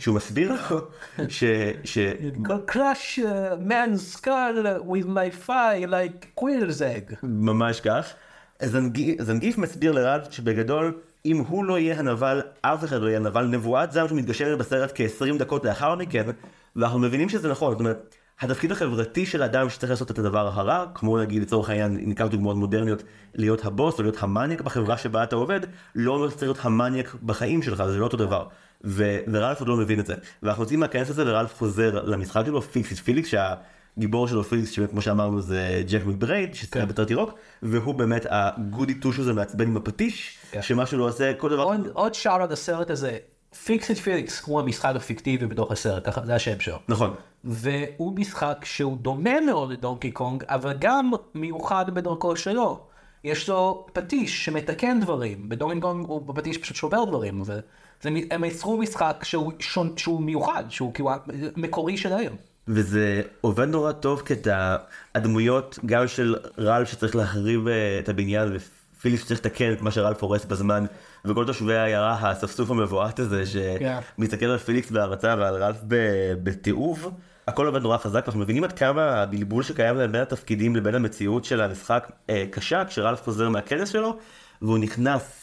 שהוא 0.02 0.16
מסביר 0.16 0.52
לו 0.52 0.78
ש... 1.30 1.44
ש... 1.84 1.98
crush 2.72 3.20
uh, 3.20 3.70
man's 3.70 4.16
skull 4.16 4.58
with 4.92 5.06
my 5.06 5.48
fire 5.48 5.88
like 5.88 6.42
quill's 6.42 6.82
egg. 6.82 7.16
ממש 7.24 7.82
כך. 7.82 8.14
זנגיף, 9.20 9.58
מסביר 9.58 9.92
לראלף 9.92 10.32
שבגדול, 10.32 11.00
אם 11.26 11.38
הוא 11.38 11.66
לא 11.66 11.80
יהיה 11.80 12.00
הנבל, 12.00 12.42
אף 12.62 12.84
אחד 12.84 13.02
לא 13.02 13.08
יהיה 13.08 13.18
הנבל. 13.18 13.46
נבואת 13.46 13.92
זעם 13.92 14.08
שמתגשמת 14.08 14.58
בסרט 14.58 14.92
כ-20 14.96 15.38
דקות 15.40 15.66
לאחר 15.66 15.96
מכן, 15.96 16.26
ואנחנו 16.76 17.00
מבינים 17.00 17.30
שזה 17.30 17.52
נכון. 17.52 17.72
זאת 17.72 17.80
אומרת, 17.80 18.16
התפקיד 18.42 18.72
החברתי 18.72 19.26
של 19.26 19.42
האדם 19.42 19.70
שצריך 19.70 19.90
לעשות 19.90 20.12
את 20.12 20.20
הדבר 20.20 20.48
הרע, 20.48 20.86
כמו 20.94 21.20
נגיד 21.20 21.42
לצורך 21.42 21.70
העניין, 21.70 21.98
ניקח 22.02 22.26
דוגמאות 22.26 22.56
מודרניות, 22.56 23.04
להיות 23.36 23.66
הבוס 23.66 23.98
או 23.98 24.04
להיות 24.04 24.24
המניאק 24.24 24.62
בחברה 24.62 24.98
שבה 24.98 25.24
אתה 25.24 25.36
עובד, 25.36 25.60
לא 25.96 26.30
שצריך 26.30 26.44
להיות 26.44 26.58
המניאק 26.62 27.16
בחיים 27.24 27.62
שלך, 27.62 27.84
זה 27.84 27.98
לא 27.98 28.04
אותו 28.04 28.18
דבר. 28.18 28.48
ו- 28.86 29.20
ורלף 29.32 29.60
עוד 29.60 29.68
לא 29.68 29.78
מבין 29.78 30.00
את 30.00 30.06
זה. 30.06 30.14
ואנחנו 30.44 30.64
רוצים 30.64 30.80
להיכנס 30.80 31.10
לזה 31.10 31.24
ורלף 31.28 31.56
חוזר 31.58 32.02
למשחק 32.04 32.44
שלו, 32.46 32.62
פיקסיס 32.62 33.00
פיליקס, 33.00 33.30
שהגיבור 33.30 34.28
שלו 34.28 34.44
פיליקס, 34.44 34.70
שכמו 34.72 35.02
שאמרנו 35.02 35.42
זה 35.42 35.84
מברייד, 36.06 36.54
ששיחק 36.56 36.74
כן. 36.74 36.88
בטרטי 36.88 37.14
רוק, 37.14 37.34
והוא 37.64 37.96
באמת 37.96 38.26
הגודי 38.30 38.94
טוש 38.94 39.20
הזה 39.20 39.34
מעצבן 39.34 39.68
עם 39.68 39.78
הפטיש, 39.78 40.38
כן. 40.52 40.62
שמה 40.62 40.86
שהוא 40.86 41.00
לא 41.00 41.08
עושה, 41.08 41.34
כל 41.34 41.50
דבר... 41.50 41.64
עוד- 41.64 41.88
עוד 41.94 42.14
שאר 42.14 42.42
על 42.42 42.52
הסרט 42.52 42.90
הזה, 42.90 43.18
פיקס 43.66 43.92
את 43.92 43.98
פיליקס 43.98 44.42
הוא 44.46 44.60
המשחק 44.60 44.94
הפיקטיבי 44.96 45.46
בתוך 45.46 45.72
הסרט, 45.72 46.08
ככה- 46.08 46.26
זה 46.26 46.36
השם 46.36 46.60
שלו. 46.60 46.78
נכון. 46.90 47.14
והוא 47.44 48.16
משחק 48.16 48.58
שהוא 48.64 48.98
דומה 48.98 49.42
מאוד 49.46 49.72
לדונקי 49.72 50.12
קונג, 50.12 50.44
אבל 50.48 50.74
גם 50.80 51.12
מיוחד 51.36 51.86
בדרכו 51.94 52.36
שלו. 52.36 52.80
יש 53.24 53.50
לו 53.50 53.88
פטיש 53.94 54.46
שמתקן 54.46 55.00
דברים, 55.00 55.50
בדונקי 55.50 55.82
קונג 55.82 56.06
הוא 56.08 56.22
בפטיש 56.22 56.58
פשוט 56.58 56.76
שובר 56.76 57.04
דברים, 57.06 57.44
וזה, 58.06 58.20
הם 58.32 58.44
יצרו 58.44 58.78
משחק 58.78 59.24
שהוא, 59.24 59.52
שון, 59.60 59.94
שהוא 59.98 60.22
מיוחד, 60.22 60.64
שהוא 60.70 60.94
כאילו 60.94 61.10
מקורי 61.58 61.98
שלהם. 61.98 62.36
וזה 62.68 63.22
עובד 63.42 63.68
נורא 63.68 63.92
טוב 63.92 64.22
כי 64.26 64.34
את 64.34 64.48
הדמויות 65.16 65.80
גם 65.86 66.08
של 66.08 66.36
רלף 66.60 66.92
שצריך 66.92 67.16
להחריב 67.16 67.68
אה, 67.68 68.00
את 68.00 68.10
הבניין 68.10 68.50
ופיליפ 68.54 69.20
שצריך 69.20 69.40
לתקן 69.40 69.74
את 69.74 69.82
מה 69.82 69.92
שרלף 69.92 70.24
הורס 70.24 70.46
בזמן 70.46 70.86
וכל 71.26 71.46
תושבי 71.46 71.76
העיירה 71.76 72.18
האספסוף 72.20 72.72
המבועת 72.72 73.20
הזה. 73.20 73.44
שמסתכל 73.46 74.46
על 74.46 74.58
פיליקס 74.58 74.92
בהרצה 74.92 75.36
ועל 75.40 75.56
רלף 75.56 75.78
בתיעוב. 76.44 77.12
הכל 77.48 77.66
עובד 77.66 77.82
נורא 77.82 77.98
חזק 77.98 78.22
ואנחנו 78.24 78.40
מבינים 78.40 78.64
עד 78.64 78.74
כמה 78.74 79.22
הבלבול 79.22 79.64
שקיים 79.64 79.96
להם 79.96 80.12
בין 80.12 80.22
התפקידים 80.22 80.76
לבין 80.76 80.96
המציאות 80.96 81.46
של 81.46 81.62
המשחק 81.62 82.12
אה, 82.30 82.46
קשה 82.52 82.86
כשרלף 82.86 83.22
חוזר 83.24 83.50
מהכנס 83.50 83.90
שלו 83.90 84.18
והוא 84.62 84.78
נכנס, 84.78 85.41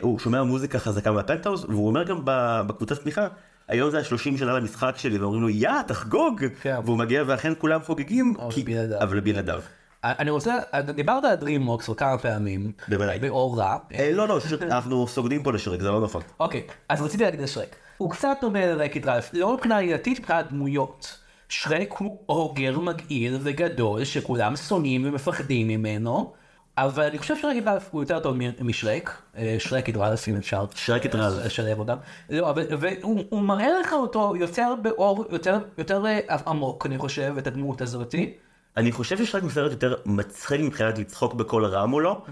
הוא 0.00 0.18
שומע 0.18 0.42
מוזיקה 0.42 0.78
חזקה 0.78 1.12
מהפנטהאוז 1.12 1.64
והוא 1.64 1.86
אומר 1.88 2.02
גם 2.02 2.20
בקבוצת 2.66 3.02
תמיכה 3.02 3.26
היום 3.68 3.90
זה 3.90 3.98
ה-30 3.98 4.38
שנה 4.38 4.52
למשחק 4.52 4.94
שלי 4.96 5.18
ואומרים 5.18 5.42
לו 5.42 5.48
יא 5.48 5.70
תחגוג 5.86 6.44
כן. 6.62 6.76
והוא 6.84 6.98
מגיע 6.98 7.22
ואכן 7.26 7.52
כולם 7.58 7.80
חוגגים 7.82 8.34
כי- 8.50 8.62
בלעדיו. 8.62 8.98
אבל 9.02 9.20
בלעדיו. 9.20 9.60
אני 10.04 10.30
רוצה, 10.30 10.54
דיברת 10.94 11.24
על 11.24 11.36
DreamWorks 11.48 11.94
כמה 11.94 12.18
פעמים, 12.18 12.72
בוודאי. 12.88 13.18
באור 13.18 13.58
רע. 13.58 13.76
אה, 13.94 14.10
לא 14.12 14.28
לא 14.28 14.38
אנחנו 14.62 15.06
סוגדים 15.08 15.42
פה 15.42 15.52
לשרק 15.52 15.80
זה 15.80 15.88
לא 15.90 16.00
נכון. 16.00 16.22
אוקיי, 16.40 16.62
אז 16.88 17.02
רציתי 17.02 17.24
להגיד 17.24 17.40
לשרק. 17.40 17.76
הוא 17.96 18.10
קצת 18.10 18.36
דומה 18.40 18.66
לרקד 18.66 19.06
רלף, 19.06 19.30
לא 19.32 19.54
מבחינה 19.54 19.76
עלילתית, 19.76 20.18
מבחינת 20.20 20.52
דמויות. 20.52 21.18
שרק 21.48 21.92
הוא 21.98 22.18
אוגר 22.28 22.78
מגעיל 22.80 23.38
וגדול 23.42 24.04
שכולם 24.04 24.56
שונאים 24.56 25.04
ומפחדים 25.08 25.68
ממנו, 25.68 26.32
אבל 26.80 27.04
אני 27.04 27.18
חושב 27.18 27.36
שרקד 27.36 27.68
רלף 27.68 27.88
הוא 27.90 28.02
יותר 28.02 28.20
טוב 28.20 28.36
משרק. 28.60 29.22
אה, 29.36 29.56
שרק 29.58 29.88
אם 30.28 30.36
אפשר. 30.36 30.64
שרק 30.74 31.06
את 31.06 31.14
רלף. 31.14 31.46
לשלב 31.46 31.78
אותם. 31.78 31.96
לא, 32.30 32.50
אבל 32.50 32.62
והוא 32.80 33.24
הוא 33.28 33.42
מראה 33.42 33.80
לך 33.80 33.92
אותו 33.92 34.36
יותר 34.36 34.74
באור, 34.82 35.24
יותר, 35.30 35.58
יותר 35.78 36.06
אה, 36.06 36.36
עמוק, 36.46 36.86
אני 36.86 36.98
חושב, 36.98 37.34
את 37.38 37.46
הדמות 37.46 37.80
הזאתי. 37.80 38.32
אני 38.76 38.92
חושב 38.92 39.18
ששרק 39.18 39.42
הוא 39.42 39.50
סרט 39.50 39.70
יותר 39.70 39.94
מצחיק 40.06 40.60
מבחינת 40.60 40.98
לצחוק 40.98 41.34
בקול 41.34 41.64
רע 41.64 41.86
מולו, 41.86 42.22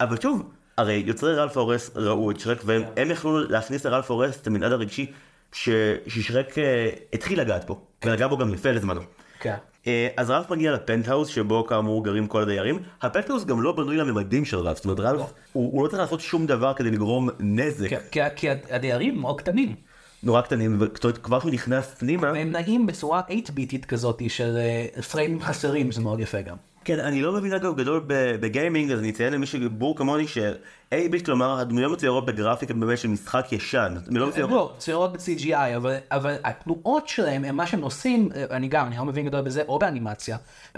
אבל 0.00 0.20
שוב, 0.20 0.42
הרי 0.78 1.02
יוצרי 1.06 1.34
רלף 1.34 1.56
הורס 1.56 1.90
ראו 1.96 2.30
את 2.30 2.40
שרק 2.40 2.58
והם 2.64 2.82
הם 2.96 3.10
יכלו 3.10 3.38
להכניס 3.38 3.86
לרלף 3.86 4.10
הורס 4.10 4.40
את 4.40 4.46
המנעד 4.46 4.72
הרגשי 4.72 5.12
ש- 5.52 5.68
ששרק 6.06 6.58
אה, 6.58 6.90
התחיל 7.12 7.40
לגעת 7.40 7.66
בו, 7.66 7.80
ונגע 8.04 8.26
בו 8.28 8.38
גם 8.38 8.54
יפה 8.54 8.70
לזמנו. 8.70 9.00
כן. 9.40 9.56
אה, 9.86 10.08
אז 10.16 10.30
רלף 10.30 10.50
מגיע 10.50 10.72
לפנטהאוז 10.72 11.28
שבו 11.28 11.66
כאמור 11.66 12.04
גרים 12.04 12.26
כל 12.26 12.42
הדיירים, 12.42 12.78
הפנטהאוז 13.02 13.44
גם 13.44 13.62
לא 13.62 13.72
בנוי 13.72 13.96
לממדים 13.96 14.44
של 14.44 14.56
רלף, 14.58 14.76
זאת 14.76 14.84
אומרת 14.84 15.00
רלף 15.00 15.20
הוא 15.52 15.72
הוא 15.72 15.82
לא 15.84 15.88
צריך 15.88 16.00
לעשות 16.02 16.20
שום 16.20 16.46
דבר 16.46 16.72
כדי 16.74 16.90
לגרום 16.90 17.28
נזק 17.40 17.88
כן, 17.90 17.98
כי- 18.10 18.20
כי 18.36 18.48
הדיירים 18.70 19.20
מאוד 19.20 19.40
קטנים. 19.40 19.74
נורא 20.22 20.40
קטנים, 20.40 20.76
וכבר 20.80 21.40
שהוא 21.40 21.50
נכנס 21.52 21.94
פנימה, 21.98 22.32
והם 22.32 22.50
נעים 22.50 22.86
בצורה 22.86 23.22
8-ביטית 23.28 23.84
כזאת 23.84 24.22
של 24.28 24.56
אה, 24.56 25.02
פריימים 25.02 25.40
חסרים, 25.42 25.92
זה 25.92 26.00
מאוד 26.00 26.20
יפה 26.20 26.40
גם. 26.40 26.56
כן, 26.84 27.00
אני 27.00 27.22
לא 27.22 27.32
מבין 27.32 27.52
אגב 27.52 27.76
גדול 27.76 28.04
ב 28.06 28.17
gaming, 28.17 28.92
אז 28.92 28.98
אני 28.98 29.10
אציין 29.10 29.32
למי 29.32 29.46
שבור 29.46 29.96
כמוני 29.96 30.28
ש 30.28 30.96
8-bit, 31.10 31.24
כלומר 31.24 31.60
הדמויות 31.60 31.92
מצוירות 31.92 32.26
בגרפיקה 32.26 32.74
באמת 32.74 32.98
של 32.98 33.08
משחק 33.08 33.52
ישן, 33.52 33.94
לא 34.10 34.26
מצוירות, 34.26 34.88
לא, 34.88 35.06
ב-CGI, 35.06 35.76
אבל, 35.76 35.96
אבל 36.10 36.36
התנועות 36.44 37.08
שלהם, 37.08 37.44
הם 37.44 37.56
מה 37.56 37.66
שהם 37.66 37.82
עושים, 37.82 38.28
אה, 38.36 38.44
אני 38.50 38.68
גם, 38.68 38.86
אני 38.86 38.96
לא 38.96 39.04
מבין 39.04 39.26
גדול 39.26 39.40
בזה, 39.40 39.62
או 39.68 39.78
באנימציה. 39.78 40.36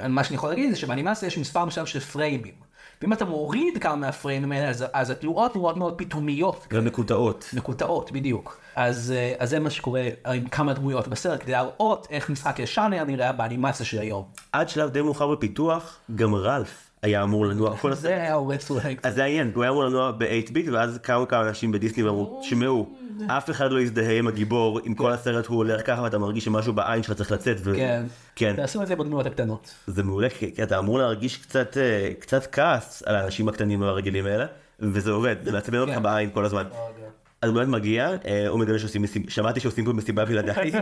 מה 0.09 0.25
שאני 0.25 0.37
יכול 0.37 0.49
להגיד 0.49 0.71
זה 0.71 0.77
שבאנימציה 0.77 1.27
יש 1.27 1.39
מספר 1.39 1.65
מסוים 1.65 1.87
של 1.87 2.01
פריימים. 2.01 2.66
ואם 3.03 3.13
אתה 3.13 3.25
מוריד 3.25 3.79
כמה 3.79 3.97
מהפריימים 3.97 4.53
האלה, 4.53 4.69
אז, 4.69 4.85
אז 4.93 5.11
התנועות 5.11 5.57
נראות 5.57 5.77
מאוד 5.77 5.95
פתאומיות, 5.99 6.67
גם 6.71 6.85
מקוטעות. 6.85 7.51
מקוטעות, 7.53 8.13
בדיוק. 8.13 8.61
אז, 8.77 9.15
אה, 9.17 9.35
אז 9.39 9.51
זה 9.51 9.59
מה 9.59 9.71
שקורה 9.71 10.09
עם 10.27 10.49
כמה 10.49 10.73
דמויות 10.73 11.09
בסרט, 11.09 11.43
כדי 11.43 11.53
להראות 11.53 12.07
איך 12.11 12.31
משחק 12.31 12.59
ישן 12.59 12.91
היה 12.93 13.05
נראה 13.05 13.33
באנימציה 13.33 13.87
של 13.87 13.99
היום. 13.99 14.25
עד 14.53 14.69
שלב 14.69 14.91
די 14.91 15.03
מאוחר 15.03 15.35
בפיתוח, 15.35 15.99
גם 16.15 16.35
רלף 16.35 16.86
היה 17.07 17.23
אמור 17.23 17.47
לנוע 17.47 17.77
כל 17.77 17.93
הסרט. 17.93 18.03
זה 18.03 18.09
היה 18.09 18.35
הורס 18.35 18.71
להם. 18.71 18.97
אז 19.03 19.15
זה 19.15 19.25
העניין, 19.25 19.51
הוא 19.55 19.63
היה 19.63 19.71
אמור 19.71 19.85
לנוע 19.85 20.13
ב-8 20.19 20.53
ביט, 20.53 20.69
ואז 20.73 20.99
קמו 21.03 21.29
כמה 21.29 21.49
אנשים 21.49 21.73
בדיסני 21.73 22.03
ואמרו, 22.03 22.41
תשמעו, 22.43 22.97
אף 23.27 23.51
אחד 23.51 23.73
לא 23.73 23.81
יזדהה 23.81 24.19
עם 24.19 24.27
הגיבור, 24.27 24.81
אם 24.87 24.95
כל 24.95 25.13
הסרט 25.13 25.47
הוא 25.47 25.57
הולך 25.57 25.87
ככה 25.87 26.03
ואתה 26.03 26.19
מרגיש 26.19 26.45
שמשהו 26.45 26.73
בעין 26.73 27.03
שלך 27.03 27.17
צריך 27.17 27.33
לצאת, 27.33 27.57
כן. 27.77 28.05
כן, 28.37 28.57
תעשו 28.57 28.83
את 28.83 28.87
זה 28.87 28.97
בדמויות 28.97 29.27
הקטנות. 29.27 29.75
זה 29.87 30.03
מעולה, 30.03 30.29
כי 30.31 30.63
אתה 30.63 30.79
אמור 30.79 30.99
להרגיש 30.99 31.37
קצת, 31.37 31.77
אה, 31.77 32.11
קצת 32.19 32.47
כעס 32.53 33.03
על 33.07 33.17
האנשים 33.17 33.49
הקטנים 33.49 33.81
והרגילים 33.81 34.27
האלה, 34.27 34.47
וזה 34.81 35.11
עובד, 35.11 35.37
זה 35.45 35.53
מעצבן 35.53 35.79
אותך 35.79 35.93
כן. 35.93 36.03
בעין 36.03 36.31
כל 36.31 36.45
הזמן. 36.45 36.65
אז 37.43 37.51
הוא 37.51 37.57
באמת 37.57 37.69
מגיע, 37.69 38.17
אה, 38.27 38.49
הוא 38.49 38.61
מגלה 38.61 38.79
שעושים 38.79 39.03
מסיבה, 39.03 39.31
שמעתי 39.31 39.61
שעושים 39.61 39.85
פה 39.85 39.93
מסיבה 39.93 40.25
בלעדיי, 40.25 40.73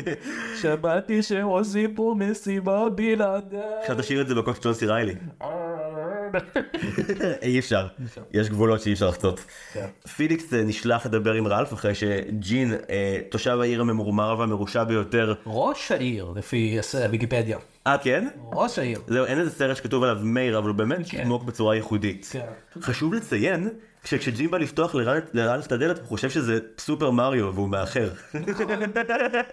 שמעתי 0.62 1.22
שעושים 1.22 1.94
פה 1.94 2.14
מסיבה 2.18 2.88
בלעדיי. 2.94 3.60
עכשיו 3.80 3.96
תשאיר 3.98 4.20
את 4.20 4.28
זה 4.28 4.34
בקול 4.34 4.54
של 4.54 4.60
ג'ון 4.62 4.74
סי 4.74 4.86
ריילי. 4.86 5.14
אי 7.42 7.58
אפשר, 7.58 7.86
יש 8.32 8.48
גבולות 8.48 8.80
שאי 8.80 8.92
אפשר 8.92 9.08
לחצות. 9.08 9.44
כן. 9.72 9.86
פיליקס 10.16 10.54
אה, 10.54 10.62
נשלח 10.62 11.06
לדבר 11.06 11.32
עם 11.32 11.46
רלף 11.46 11.72
אחרי 11.72 11.94
שג'ין, 11.94 12.74
אה, 12.90 13.20
תושב 13.30 13.58
העיר 13.60 13.80
הממורמר 13.80 14.36
והמרושע 14.38 14.84
ביותר, 14.84 15.34
ראש 15.46 15.92
העיר, 15.92 16.32
לפי 16.36 16.78
ויקיפדיה. 17.10 17.58
אה 17.86 17.98
כן? 17.98 18.28
ראש 18.52 18.78
העיר. 18.78 19.00
זהו, 19.06 19.24
אין 19.24 19.38
איזה 19.38 19.50
סרט 19.50 19.76
שכתוב 19.76 20.02
עליו 20.02 20.18
מאיר, 20.22 20.58
אבל 20.58 20.68
הוא 20.68 20.76
באמת 20.76 21.08
כן. 21.08 21.20
עמוק 21.20 21.42
בצורה 21.42 21.74
ייחודית. 21.74 22.28
כן. 22.32 22.46
חשוב 22.80 23.14
לציין, 23.14 23.68
שכשג'ין 24.04 24.50
בא 24.50 24.58
לפתוח 24.58 24.94
לרלף 24.94 25.24
לרלף 25.34 25.66
את 25.66 25.72
הדלת, 25.72 25.98
הוא 25.98 26.06
חושב 26.06 26.30
שזה 26.30 26.58
סופר 26.78 27.10
מריו 27.10 27.54
והוא 27.54 27.68
מאחר. 27.68 28.10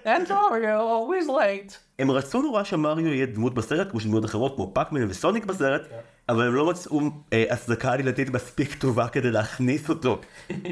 And 0.06 0.28
sorry, 0.28 0.66
always 0.66 1.28
late. 1.28 1.74
הם 2.00 2.12
רצו 2.12 2.42
נורא 2.42 2.64
שמריו 2.64 3.08
יהיה 3.08 3.26
דמות 3.26 3.54
בסרט, 3.54 3.92
כמו 3.92 4.00
שדמויות 4.00 4.26
אחרות, 4.26 4.56
כמו 4.56 4.72
פאקמן 4.74 5.10
וסוניק 5.10 5.46
בסרט, 5.46 5.82
אבל 6.30 6.48
הם 6.48 6.54
לא 6.54 6.66
מצאו 6.66 7.02
אה, 7.34 7.46
הצדקה 7.50 7.92
עלילתית 7.92 8.30
מספיק 8.30 8.76
טובה 8.76 9.08
כדי 9.08 9.32
להכניס 9.32 9.90
אותו. 9.90 10.22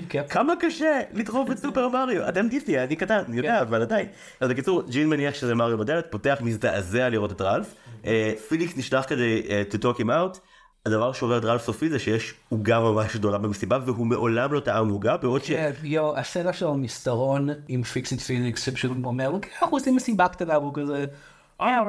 כן. 0.10 0.24
כמה 0.30 0.54
קשה 0.60 1.00
לדחוף 1.14 1.52
את 1.52 1.58
סופר 1.58 1.90
מריו, 1.90 2.30
אתם 2.30 2.48
דיסני, 2.48 2.84
אני 2.84 2.96
קטן, 2.96 3.24
אני 3.28 3.38
יודע, 3.38 3.62
אבל 3.62 3.82
עדיין. 3.82 4.08
אז 4.40 4.50
בקיצור, 4.50 4.84
ג'ין 4.90 5.10
מניח 5.10 5.34
שזה 5.34 5.56
מריו 5.56 5.78
בדלת, 5.78 6.06
פותח 6.12 6.38
מזדעזע 6.42 7.10
לראות 7.10 7.32
את 7.32 7.42
רלף. 7.42 7.74
אה, 8.06 8.34
פיליקס 8.48 8.78
נשלח 8.78 9.06
כדי 9.08 9.42
אה, 9.50 9.64
to 9.72 9.76
talk 9.76 9.98
him 9.98 10.08
out. 10.08 10.40
הדבר 10.88 11.12
שעובר 11.14 11.38
את 11.38 11.46
רלף 11.46 11.66
סופי 11.66 11.90
זה 11.90 12.00
שיש 12.00 12.34
עוגה 12.50 12.80
ממש 12.80 13.16
גדולה 13.16 13.38
במסיבה, 13.38 13.80
והוא 13.86 14.08
מעולם 14.08 14.54
לא 14.54 14.60
טעם 14.60 14.90
עוגה, 14.90 15.18
בעוד 15.18 15.44
ש... 15.44 15.52
כן, 15.52 15.72
יו, 15.84 16.18
הסצנה 16.18 16.54
שלו 16.54 16.74
מסתרון 16.74 17.50
עם 17.68 17.84
פיקסד 17.84 18.20
פיניקס, 18.20 18.66
שפשוט 18.66 18.92
אומר, 19.04 19.30
אוקיי, 19.30 19.52
אנחנו 19.62 19.78
עושים 19.78 19.96
מסיבה 19.96 20.28
קטנה, 20.28 20.60
והוא 20.60 20.74
כזה... 20.74 21.06
"אה, 21.62 21.80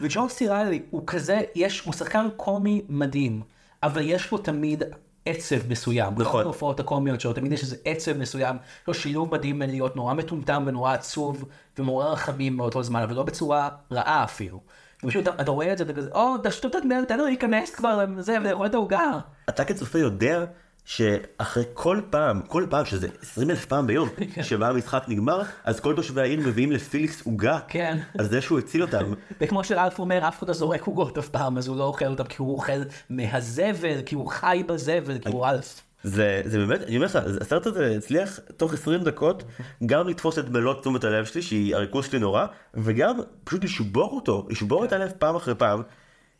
וג'ון 0.00 0.28
סיריילי 0.28 0.82
הוא 0.90 1.02
כזה, 1.06 1.40
יש, 1.54 1.80
הוא 1.80 1.94
שחקן 1.94 2.28
קומי 2.36 2.82
מדהים, 2.88 3.42
אבל 3.82 4.02
יש 4.04 4.26
פה 4.26 4.38
תמיד 4.38 4.82
עצב 5.24 5.68
מסוים. 5.68 6.14
נכון. 6.16 6.40
גם 6.40 6.44
בהופעות 6.44 6.80
הקומיות 6.80 7.20
שלו, 7.20 7.32
תמיד 7.32 7.52
יש 7.52 7.62
איזה 7.62 7.76
עצב 7.84 8.12
מסוים, 8.12 8.56
יש 8.56 8.88
לו 8.88 8.94
שילוב 8.94 9.34
מדהים 9.34 9.58
בין 9.58 9.70
להיות 9.70 9.96
נורא 9.96 10.14
מטומטם 10.14 10.64
ונורא 10.66 10.92
עצוב 10.92 11.44
ומעורר 11.78 12.12
רחמים 12.12 12.56
באותו 12.56 12.82
זמן, 12.82 13.02
אבל 13.02 13.14
לא 13.14 13.22
בצורה 13.22 13.68
רעה 13.92 14.24
אפילו. 14.24 14.60
ופשוט 15.04 15.28
אתה 15.28 15.50
רואה 15.50 15.72
את 15.72 15.78
זה, 15.78 15.84
אתה 15.84 15.92
כזה, 15.92 16.10
או, 16.12 16.34
תשתות 16.42 16.76
את 16.76 16.84
מלט, 16.84 17.08
תן 17.08 17.18
לו 17.18 17.24
להיכנס 17.24 17.70
כבר 17.70 18.04
לזה 18.16 18.36
ולאכול 18.40 18.66
את 18.66 18.74
העוגה. 18.74 19.18
אתה 19.48 19.64
כצופה 19.64 19.98
יודע 19.98 20.44
שאחרי 20.84 21.64
כל 21.74 22.00
פעם, 22.10 22.42
כל 22.42 22.66
פעם, 22.70 22.84
שזה 22.84 23.08
20 23.22 23.50
אלף 23.50 23.66
פעם 23.66 23.86
ביום, 23.86 24.08
שבה 24.48 24.68
המשחק 24.68 25.04
נגמר, 25.08 25.42
אז 25.64 25.80
כל 25.80 25.96
תושבי 25.96 26.20
העיר 26.20 26.40
מביאים 26.40 26.72
לפיליקס 26.72 27.26
עוגה, 27.26 27.58
כן. 27.68 27.98
על 28.18 28.24
זה 28.24 28.40
שהוא 28.40 28.58
הציל 28.58 28.82
אותם. 28.82 29.12
וכמו 29.40 29.64
שאלף 29.64 29.98
אומר, 29.98 30.28
אף 30.28 30.38
אחד 30.38 30.48
לא 30.48 30.54
זורק 30.54 30.82
עוגות 30.82 31.18
אף 31.18 31.28
פעם, 31.28 31.58
אז 31.58 31.68
הוא 31.68 31.76
לא 31.76 31.84
אוכל 31.84 32.06
אותם 32.06 32.24
כי 32.24 32.36
הוא 32.38 32.54
אוכל 32.54 32.82
מהזבל, 33.10 34.02
כי 34.06 34.14
הוא 34.14 34.28
חי 34.30 34.62
בזבל, 34.66 35.18
כי 35.18 35.28
הוא 35.28 35.46
אלף. 35.46 35.82
זה, 36.02 36.42
זה 36.44 36.58
באמת, 36.58 36.82
אני 36.82 36.96
אומר 36.96 37.06
לך, 37.06 37.18
הסרט 37.40 37.66
הזה 37.66 37.94
הצליח 37.96 38.38
תוך 38.56 38.74
20 38.74 39.00
דקות 39.00 39.44
גם 39.86 40.08
לתפוס 40.08 40.38
את 40.38 40.48
מלוא 40.48 40.74
תשומת 40.80 41.04
הלב 41.04 41.24
שלי, 41.24 41.42
שהיא 41.42 41.76
הריכוז 41.76 42.06
שלי 42.06 42.18
נורא, 42.18 42.46
וגם 42.74 43.18
פשוט 43.44 43.64
לשבור 43.64 44.10
אותו, 44.16 44.46
לשבור 44.50 44.84
את 44.84 44.92
הלב 44.92 45.12
פעם 45.18 45.36
אחרי 45.36 45.54
פעם. 45.54 45.82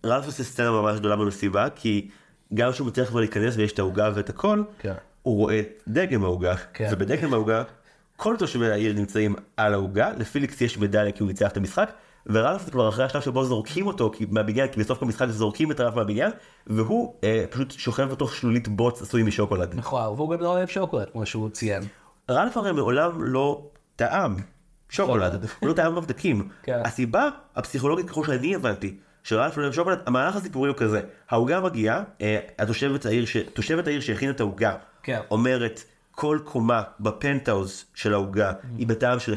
רלף 0.07 0.27
עושה 0.27 0.45
סצנה 0.45 0.71
ממש 0.71 0.99
גדולה 0.99 1.17
במסיבה, 1.17 1.69
כי 1.75 2.09
גם 2.55 2.73
כשהוא 2.73 2.89
מצליח 2.89 3.09
כבר 3.09 3.21
להיכנס 3.21 3.57
ויש 3.57 3.73
את 3.73 3.79
העוגה 3.79 4.11
ואת 4.15 4.29
הכל, 4.29 4.63
כן. 4.79 4.93
הוא 5.23 5.37
רואה 5.37 5.61
דגם 5.89 6.25
העוגה, 6.25 6.55
כן. 6.75 6.89
ובדגם 6.93 7.33
העוגה 7.33 7.63
כל 8.17 8.37
תושבי 8.39 8.71
העיר 8.71 8.93
נמצאים 8.93 9.35
על 9.57 9.75
העוגה, 9.75 10.13
לפיליקס 10.19 10.61
יש 10.61 10.79
מדליה 10.79 11.13
כי 11.13 11.23
הוא 11.23 11.29
ניצח 11.29 11.53
את 11.53 11.57
המשחק, 11.57 11.91
ורלף 12.27 12.65
זה 12.65 12.71
כבר 12.71 12.89
אחרי 12.89 13.05
השלב 13.05 13.23
שבו 13.23 13.45
זורקים 13.45 13.87
אותו 13.87 14.11
כי- 14.15 14.27
מהבניין, 14.31 14.69
כי 14.69 14.81
בסוף 14.81 15.03
המשחק 15.03 15.27
זורקים 15.29 15.71
את 15.71 15.81
רלף 15.81 15.95
מהבניין, 15.95 16.31
והוא 16.67 17.15
אה, 17.25 17.45
פשוט 17.51 17.71
שוכב 17.71 18.03
בתוך 18.11 18.35
שלולית 18.35 18.69
בוץ 18.69 19.03
עשוי 19.03 19.23
משוקולד. 19.23 19.75
מכוער, 19.77 20.13
והוא 20.13 20.31
גם 20.31 20.41
לא 20.41 20.49
אוהב 20.49 20.69
שוקולד, 20.69 21.07
כמו 21.13 21.27
שהוא 21.27 21.51
ציין. 21.51 21.83
רלף 22.31 22.57
הרי 22.57 22.73
מעולם 22.73 23.25
לא 23.25 23.71
טעם 23.97 24.37
שוקולד. 24.89 25.45
הוא 25.61 25.69
לא 25.69 25.75
טעם 25.75 25.97
מבדקים. 25.97 26.49
כן. 26.63 26.81
הסיבה 26.85 27.29
הפסיכולוגית 27.57 28.11
ככל 28.11 28.25
שאני 28.27 28.55
הבנתי, 28.55 28.97
שרלף 29.23 29.57
לא 29.57 29.63
אוהב 29.63 29.75
שוקולד, 29.75 29.99
המהלך 30.07 30.37
הסיפורי 30.37 30.69
הוא 30.69 30.77
כזה, 30.77 31.01
העוגה 31.31 31.61
מגיעה, 31.61 32.03
אה, 32.21 32.39
התושבת 32.59 33.07
העיר, 33.07 33.25
ש... 33.25 33.37
תושבת 33.37 33.87
העיר 33.87 34.01
שהכינה 34.01 34.31
את 34.33 34.41
העוגה, 34.41 34.75
כן. 35.03 35.21
אומרת 35.31 35.83
כל 36.11 36.39
קומה 36.45 36.83
בפנטהאוז 37.01 37.85
של 37.95 38.15
העוגה 38.15 38.53
היא 38.79 38.87
בטעם 38.87 39.19
של 39.21 39.35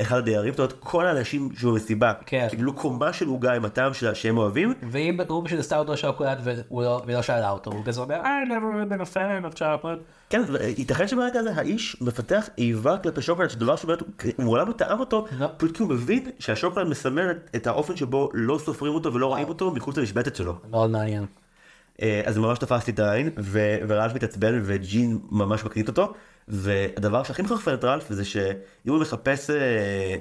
אחד 0.00 0.16
הדיירים, 0.18 0.52
זאת 0.52 0.58
אומרת 0.58 0.72
כל 0.80 1.06
האנשים 1.06 1.48
שבמסיבה 1.58 2.12
כן. 2.26 2.46
קיבלו 2.50 2.72
קומה 2.74 3.12
של 3.12 3.26
עוגה 3.26 3.52
עם 3.54 3.64
הטעם 3.64 3.94
שלה 3.94 4.14
שהם 4.14 4.38
אוהבים, 4.38 4.74
ואם 4.90 5.20
הוא 5.28 5.44
פשוט 5.46 5.58
עשתה 5.58 5.78
אותו 5.78 5.96
שוקולד 5.96 6.38
לא- 6.70 7.02
והיא 7.06 7.16
לא 7.16 7.22
שאלה 7.22 7.50
אותו, 7.50 7.70
הוא 7.72 7.84
כזה 7.84 8.00
אומר, 8.00 8.20
I 8.22 8.48
never 8.48 8.92
been 8.92 9.06
a 9.06 9.14
fan 9.14 9.54
of 9.54 9.58
chocolate. 9.58 10.02
כן, 10.30 10.42
ייתכן 10.78 11.08
שברגע 11.08 11.40
הזה 11.40 11.50
האיש 11.54 11.96
מפתח 12.00 12.48
איבה 12.58 12.98
כלפי 12.98 13.22
שוקולד, 13.22 13.50
שדבר 13.50 13.76
שבאמת 13.76 14.00
הוא 14.00 14.08
מעולם 14.44 14.68
לא 14.68 14.72
טעם 14.72 15.00
אותו, 15.00 15.26
לא. 15.38 15.46
פשוט 15.56 15.76
כי 15.76 15.82
הוא 15.82 15.90
מבין 15.90 16.30
שהשוקולד 16.38 16.86
מסמל 16.88 17.30
את- 17.56 17.66
האופן 17.66 17.96
שבו 17.96 18.30
לא 18.34 18.58
סופרים 18.58 18.94
אותו 18.94 19.14
ולא 19.14 19.26
רואים 19.26 19.48
אותו 19.48 19.70
מחוץ 19.70 19.98
למשבצת 19.98 20.36
שלו. 20.36 20.54
מאוד 20.70 20.90
מעניין. 20.90 21.26
אה, 22.02 22.22
אז 22.24 22.38
ממש 22.38 22.58
תפסתי 22.58 22.90
את 22.90 22.98
העין, 22.98 23.30
ו- 23.38 23.76
ורלף 23.88 24.14
מתעצבן 24.14 24.60
וג'ין 24.64 25.18
ממש 25.30 25.64
מקנית 25.64 25.88
אותו, 25.88 26.12
והדבר 26.48 27.22
שהכי 27.22 27.42
מחרפן 27.42 27.74
את 27.74 27.84
רלף 27.84 28.12
זה 28.12 28.24
שאם 28.24 28.92
הוא 28.92 29.00
מחפש 29.00 29.50
אה, 29.50 29.56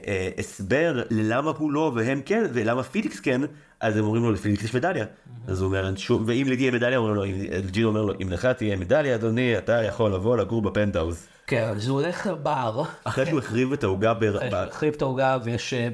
אה, 0.08 0.30
הסבר 0.38 1.04
ללמה 1.10 1.52
הוא 1.58 1.72
לא 1.72 1.92
והם 1.96 2.22
כן, 2.26 2.44
ולמה 2.54 2.84
פיליקס 2.84 3.20
כן, 3.20 3.42
אז 3.82 3.98
הם 3.98 4.04
אומרים 4.04 4.24
לו 4.24 4.32
לפיליקס 4.32 4.64
יש 4.64 4.76
מדליה. 4.76 5.06
אז 5.48 5.62
הוא 5.62 5.68
אומר, 5.68 5.86
"אין 5.88 5.98
שום, 5.98 6.24
ואם 6.28 6.46
לי 6.50 6.56
תהיה 6.58 6.72
מדליה, 6.72 6.98
אומרים 6.98 7.16
לו, 7.16 7.26
אם- 7.26 7.46
ג'ין 7.72 7.84
אומר 7.84 8.02
לו, 8.02 8.14
אם 8.22 8.30
לך 8.30 8.46
תהיה 8.46 8.76
מדליה 8.76 9.16
אדוני, 9.16 9.58
אתה 9.58 9.84
יכול 9.84 10.14
לבוא 10.14 10.38
לגור 10.38 10.62
בפנטהאוז. 10.62 11.28
כן, 11.48 11.64
אז 11.76 11.88
הוא 11.88 12.02
הולך 12.02 12.28
לבר, 12.28 12.84
אחרי 13.04 13.26
שהוא 13.26 13.40
החריב 13.40 13.74
את 13.74 13.84
העוגה 13.84 14.14
ב... 14.14 14.24
החריב 14.54 14.94
את 14.94 15.02
העוגה 15.02 15.38
ויש 15.44 15.74
אה, 15.74 15.90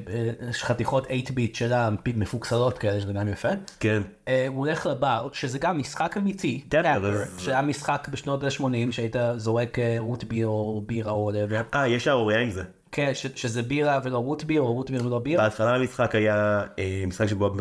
יש 0.50 0.64
חתיכות 0.64 1.04
8 1.08 1.22
ביט 1.34 1.54
שלה 1.54 1.88
מפוקסלות 2.06 2.78
כאלה, 2.78 3.00
שזה 3.00 3.12
גם 3.12 3.28
יפה. 3.28 3.48
כן. 3.80 4.02
אה, 4.28 4.46
הוא 4.48 4.58
הולך 4.66 4.86
לבר, 4.86 5.28
שזה 5.32 5.58
גם 5.58 5.78
משחק 5.78 6.16
אמיתי. 6.16 6.64
שהיה 7.38 7.62
משחק 7.62 8.08
בשנות 8.12 8.44
ה-80, 8.44 8.62
שהיית 8.90 9.16
זורק 9.36 9.78
אה, 9.78 9.96
רוט 9.98 10.24
ביר 10.24 10.46
או 10.48 10.82
בירה 10.86 11.12
או. 11.12 11.30
אה, 11.74 11.88
יש 11.88 12.04
שערורייה 12.04 12.40
עם 12.40 12.50
זה. 12.50 12.62
כן, 12.92 13.10
ש- 13.14 13.26
שזה 13.34 13.62
בירה 13.62 14.00
ולא 14.04 14.18
רוט 14.18 14.44
ביר, 14.44 14.60
או 14.60 14.72
רוט 14.72 14.90
ביר 14.90 15.06
ולא 15.06 15.18
בירה. 15.18 15.44
בהתחלה 15.44 15.74
המשחק 15.74 16.14
היה 16.14 16.62
אה, 16.78 17.04
משחק 17.06 17.26
שבו. 17.26 17.54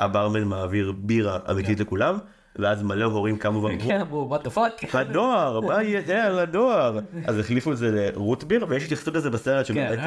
הברמן 0.00 0.44
מעביר 0.44 0.92
בירה 0.96 1.38
אמיתית 1.50 1.80
לכולם, 1.80 2.18
ואז 2.56 2.82
מלא 2.82 3.04
הורים 3.04 3.36
קמו 3.36 3.62
ואמרו, 3.62 3.80
כן, 3.88 4.00
הוא, 4.10 4.36
what 4.36 4.40
the 4.40 4.50
fuck. 4.56 4.86
הנוער, 4.96 5.60
מה 5.60 5.82
יהיה 5.82 6.26
על 6.26 6.38
הנוער? 6.38 6.98
אז 7.24 7.38
החליפו 7.38 7.72
את 7.72 7.76
זה 7.76 7.90
לרוט 8.14 8.44
ביר, 8.44 8.66
ויש 8.68 8.84
התייחסות 8.84 9.14
לזה 9.14 9.30
בסרט 9.30 9.66
כן, 9.66 9.74
שבאמת... 9.74 9.98
beer. 9.98 10.02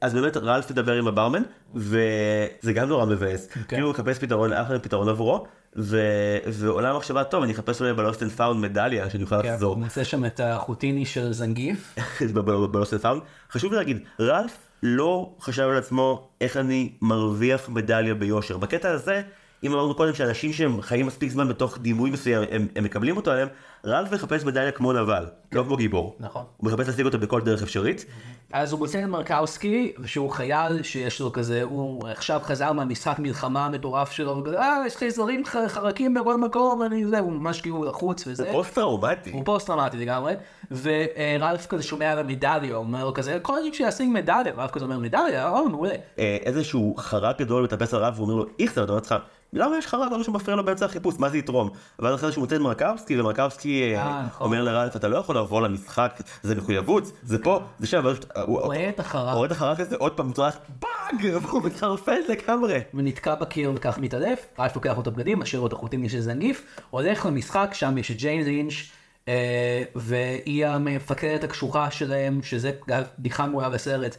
אז 0.00 0.14
באמת 0.14 0.36
רלף 0.36 0.70
מדבר 0.70 0.92
עם 0.92 1.06
הברמן, 1.08 1.42
וזה 1.74 2.72
גם 2.74 2.88
נורא 2.88 3.06
מבאס. 3.06 3.48
כאילו 3.68 3.86
הוא 3.86 3.90
מחפש 3.92 4.18
פתרון, 4.18 4.52
אחלה 4.52 4.78
פתרון 4.78 5.08
עבורו, 5.08 5.46
ו- 5.76 6.38
ועולה 6.46 6.96
מחשבה 6.96 7.24
טוב, 7.24 7.42
אני 7.42 7.52
אחפש 7.52 7.80
אולי 7.80 7.92
ב-lost 7.92 8.22
and 8.22 8.30
found 8.30 8.60
מדליה 8.60 9.10
שאני 9.10 9.22
אוכל 9.22 9.42
כן, 9.42 9.52
לחזור. 9.52 9.74
הוא 9.74 9.82
מוצא 9.82 10.04
שם 10.04 10.24
את 10.24 10.40
החוטיני 10.44 11.06
של 11.06 11.32
זנגיף. 11.32 11.94
בלוסט 12.70 12.92
אנד 12.92 13.02
פאונד. 13.02 13.22
חשוב 13.52 13.72
להגיד, 13.72 13.98
רלף 14.20 14.58
לא 14.82 15.34
חשב 15.40 15.62
על 15.62 15.76
עצמו 15.76 16.28
איך 16.40 16.56
אני 16.56 16.92
מרוויח 17.02 17.68
מדליה 17.68 18.14
ביושר. 18.14 18.56
בקטע 18.56 18.90
הזה, 18.90 19.22
אם 19.64 19.72
אמרנו 19.72 19.94
קודם 19.94 20.14
שאנשים 20.14 20.52
שהם 20.52 20.82
חיים 20.82 21.06
מספיק 21.06 21.30
זמן 21.30 21.48
בתוך 21.48 21.78
דימוי 21.78 22.10
מסוים, 22.10 22.42
הם, 22.50 22.68
הם 22.76 22.84
מקבלים 22.84 23.16
אותו 23.16 23.30
עליהם, 23.30 23.48
רלף 23.86 24.12
מחפש 24.12 24.44
מדליה 24.44 24.70
כמו 24.70 24.92
נבל, 24.92 25.26
לא 25.52 25.62
כמו 25.62 25.76
גיבור. 25.76 26.16
נכון. 26.20 26.44
הוא 26.56 26.66
מחפש 26.70 26.88
להשיג 26.88 27.04
אותו 27.04 27.18
בכל 27.18 27.40
דרך 27.40 27.62
אפשרית. 27.62 28.04
אז 28.52 28.72
הוא 28.72 28.78
מוצא 28.78 28.98
את 28.98 29.04
מרקאוסקי, 29.04 29.92
שהוא 30.04 30.30
חייל 30.30 30.82
שיש 30.82 31.20
לו 31.20 31.32
כזה, 31.32 31.62
הוא 31.62 32.08
עכשיו 32.08 32.40
חזר 32.44 32.72
מהמשחק 32.72 33.18
מלחמה 33.18 33.66
המטורף 33.66 34.10
שלו, 34.10 34.44
אה, 34.58 34.82
יש 34.86 34.96
חייזרים 34.96 35.42
חרקים 35.66 36.14
בכל 36.14 36.36
מקום, 36.36 36.82
אני 36.82 37.06
זה, 37.06 37.18
הוא 37.18 37.32
ממש 37.32 37.60
כאילו 37.60 37.84
לחוץ 37.84 38.26
וזה. 38.26 38.48
פוסט 38.52 38.74
טראומטי. 38.74 39.30
הוא 39.30 39.44
פוסט 39.44 39.66
טראומטי 39.66 39.96
לגמרי, 39.96 40.34
ורלף 40.70 41.66
כזה 41.66 41.82
שומע 41.82 42.12
על 42.12 42.18
המדליה, 42.18 42.74
הוא 42.74 42.84
אומר 42.84 43.04
לו 43.04 43.14
כזה, 43.14 43.38
כל 43.42 43.58
הזמן 43.58 43.72
שישיג 43.72 44.08
מדליה, 44.12 44.54
רלף 44.56 44.70
כזה 44.70 44.84
אומר, 44.84 44.98
מדליה, 44.98 45.50
או 45.50 45.68
מעולה. 45.68 45.94
אה, 46.18 46.36
איזשהו 46.42 46.94
חרק 46.98 47.40
גדול 47.40 47.64
מטפס 47.64 47.94
על 47.94 48.04
רלף 48.04 48.20
ואומר 48.20 48.34
לו 48.34 48.46
איכסה, 48.58 48.84
אתה 48.84 48.92
אומר 48.92 49.02
לך, 49.04 49.14
למה 49.52 49.78
יש 49.78 49.86
חרק 49.86 50.08
גדול 50.08 50.22
שמפריע 50.22 50.56
לו 50.56 50.64
באמצע 50.64 50.84
החיפוש, 50.84 51.14
מה 51.18 51.28
זה 51.28 51.38
יתרום? 51.38 51.70
ואז 51.98 52.14
אחרי 52.14 52.32
שהוא 52.32 52.42
מוצא 52.42 52.56
את 52.56 52.60
מרקבסקי, 52.60 53.20
ומרקבסקי 53.20 53.94
אה, 53.94 54.02
אה, 54.02 54.22
נכון. 54.26 54.46
אומר 54.46 54.62
לרלף, 54.62 54.96
אתה 54.96 55.08
לא 55.08 55.16
יכול 55.16 55.38
לבוא 55.38 55.60
למשחק, 55.60 56.20
זה 56.42 56.54
מחויבות, 56.54 57.12
זה 57.22 57.42
פה, 57.42 57.60
זה 57.78 57.86
שם, 57.86 58.02
ואז 58.04 58.16
הוא 58.46 58.60
רואה 58.60 58.88
את 58.88 59.00
החרק. 59.00 59.34
רואה 59.34 59.46
את 59.46 59.52
החרק 59.52 59.80
הזה 59.80 59.96
עוד 59.96 60.12
פעם, 60.12 60.32
צורח 60.32 60.58
באג, 60.80 61.34
והוא 61.42 61.62
מתחרפן 61.62 62.20
לגמרי. 62.28 62.80
ונתקע 62.94 63.34
בקיר 63.34 63.72
וכך 63.74 63.98
מתעלף, 63.98 64.46
רלף 64.58 64.76
לוקח 64.76 64.92
לו 64.96 65.02
את 65.02 65.06
הבגדים, 65.06 65.38
משאיר 65.38 65.60
לו 65.60 65.66
את 65.66 65.72
החוטים 65.72 66.08
של 66.08 66.20
זנגיף, 66.20 66.80
הולך 66.90 67.26
למשחק, 67.26 67.70
שם 67.72 67.98
יש 67.98 68.10
את 68.10 68.16
ג'יין 68.16 68.44
לינץ', 68.44 68.72
אה, 69.28 69.82
והיא 69.94 70.66
המפקדת 70.66 71.44
הקשוחה 71.44 71.90
שלהם, 71.90 72.42
שזה 72.42 72.72
בדיחה 72.88 73.46
מעולה 73.46 73.68
בסרט. 73.68 74.16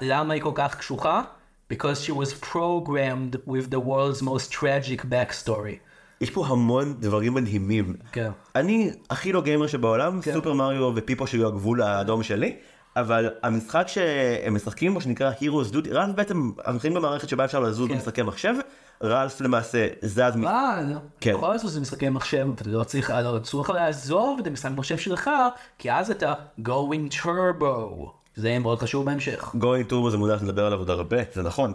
למה 0.00 0.34
היא 0.34 0.42
כל 0.42 0.52
כך 0.54 0.78
קשוחה? 0.78 1.22
Because 1.72 2.04
she 2.04 2.12
was 2.12 2.34
programmed 2.52 3.36
with 3.46 3.70
the 3.70 3.80
world's 3.80 4.22
most 4.22 4.52
tragic 4.52 5.04
backstory. 5.04 5.78
יש 6.20 6.30
פה 6.30 6.46
המון 6.46 6.94
דברים 7.00 7.34
מדהימים. 7.34 7.94
כן. 8.12 8.30
אני 8.54 8.90
הכי 9.10 9.32
לא 9.32 9.42
גיימר 9.42 9.66
שבעולם, 9.66 10.20
סופר 10.32 10.52
מריו 10.52 10.92
ופיפא 10.94 11.26
שהוא 11.26 11.46
הגבול 11.46 11.82
האדום 11.82 12.22
שלי, 12.22 12.56
אבל 12.96 13.30
המשחק 13.42 13.88
שהם 13.88 14.54
משחקים 14.54 14.94
בו 14.94 15.00
שנקרא 15.00 15.32
Hero's 15.40 15.72
Duty, 15.72 15.88
רלף 15.90 16.14
בעצם, 16.14 16.50
אנחנו 16.58 16.72
נמצאים 16.72 16.94
במערכת 16.94 17.28
שבה 17.28 17.44
אפשר 17.44 17.60
לזוז 17.60 17.88
כן. 17.88 17.94
במשחקי 17.94 18.22
מחשב, 18.22 18.54
רלף 19.02 19.40
למעשה 19.40 19.88
זז 20.02 20.36
מ... 20.36 20.40
מה? 20.40 20.82
כן. 21.20 21.34
בכל 21.34 21.58
זאת 21.58 21.70
זה 21.70 21.80
משחקי 21.80 22.08
מחשב, 22.08 22.48
אתה 22.54 22.68
לא 22.68 22.84
צריך, 22.84 23.10
לא 23.10 23.38
צריך 23.38 23.70
לעזוב 23.70 24.38
את 24.38 24.46
המשחק 24.46 24.70
מחשב 24.70 24.98
שלך, 24.98 25.30
כי 25.78 25.92
אז 25.92 26.10
אתה 26.10 26.34
going 26.60 27.22
turbo. 27.22 28.23
זה 28.36 28.58
מאוד 28.58 28.78
חשוב 28.78 29.04
בהמשך. 29.06 29.54
going 29.54 29.86
turbo 29.86 30.10
זה 30.10 30.16
מונח 30.16 30.40
שנדבר 30.40 30.66
עליו 30.66 30.78
עוד 30.78 30.90
הרבה, 30.90 31.16
זה 31.32 31.42
נכון. 31.42 31.72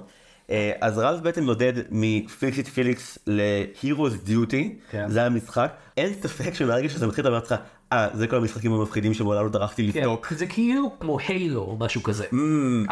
אה, 0.49 0.71
אז 0.81 0.97
רלף 0.97 1.21
בעצם 1.21 1.43
נודד 1.43 1.73
מפיקסיט 1.91 2.67
פיליקס 2.67 3.17
ל-Heroes 3.27 4.27
Duty, 4.29 4.55
כן. 4.91 5.09
זה 5.09 5.25
המשחק, 5.25 5.71
אין 5.97 6.13
ספק 6.13 6.53
שמהרגע 6.53 6.89
שזה 6.89 7.07
מתחיל 7.07 7.27
אומר 7.27 7.37
לך, 7.37 7.55
אה, 7.93 8.07
זה 8.13 8.27
כל 8.27 8.35
המשחקים 8.35 8.73
המפחידים 8.73 9.13
שמעולם 9.13 9.45
לא 9.45 9.49
טרחתי 9.51 9.91
כן, 9.91 9.99
לבדוק. 9.99 10.27
זה 10.37 10.45
כאילו 10.47 10.91
כמו 10.99 11.17
הילו 11.27 11.61
או 11.61 11.77
משהו 11.79 12.03
כזה, 12.03 12.25
Mm. 12.31 12.35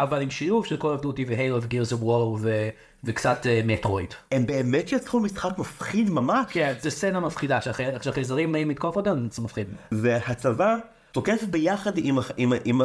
אבל 0.01 0.21
עם 0.21 0.29
שילוב 0.29 0.65
של 0.65 0.75
of 0.81 1.03
Duty 1.03 1.21
והילו 1.27 1.61
וגירס 1.63 1.93
וור 1.93 2.39
וקצת 3.03 3.45
אה, 3.45 3.61
מטרואיד. 3.65 4.13
הם 4.31 4.45
באמת 4.45 4.91
יצרו 4.91 5.19
משחק 5.19 5.57
מפחיד 5.57 6.09
ממש. 6.09 6.45
כן, 6.49 6.73
זה 6.81 6.89
סצנה 6.89 7.19
מפחידה, 7.19 7.61
שהחי- 7.61 7.99
כשהחייזרים 7.99 8.51
באים 8.51 8.69
לתקוף 8.69 8.95
אותם, 8.95 9.27
זה 9.31 9.41
מפחיד. 9.41 9.67
והצבא 9.91 10.75
תוקף 11.17 11.43
ביחד 11.43 11.97
עם, 11.97 12.17
עם, 12.37 12.53
עם, 12.65 12.81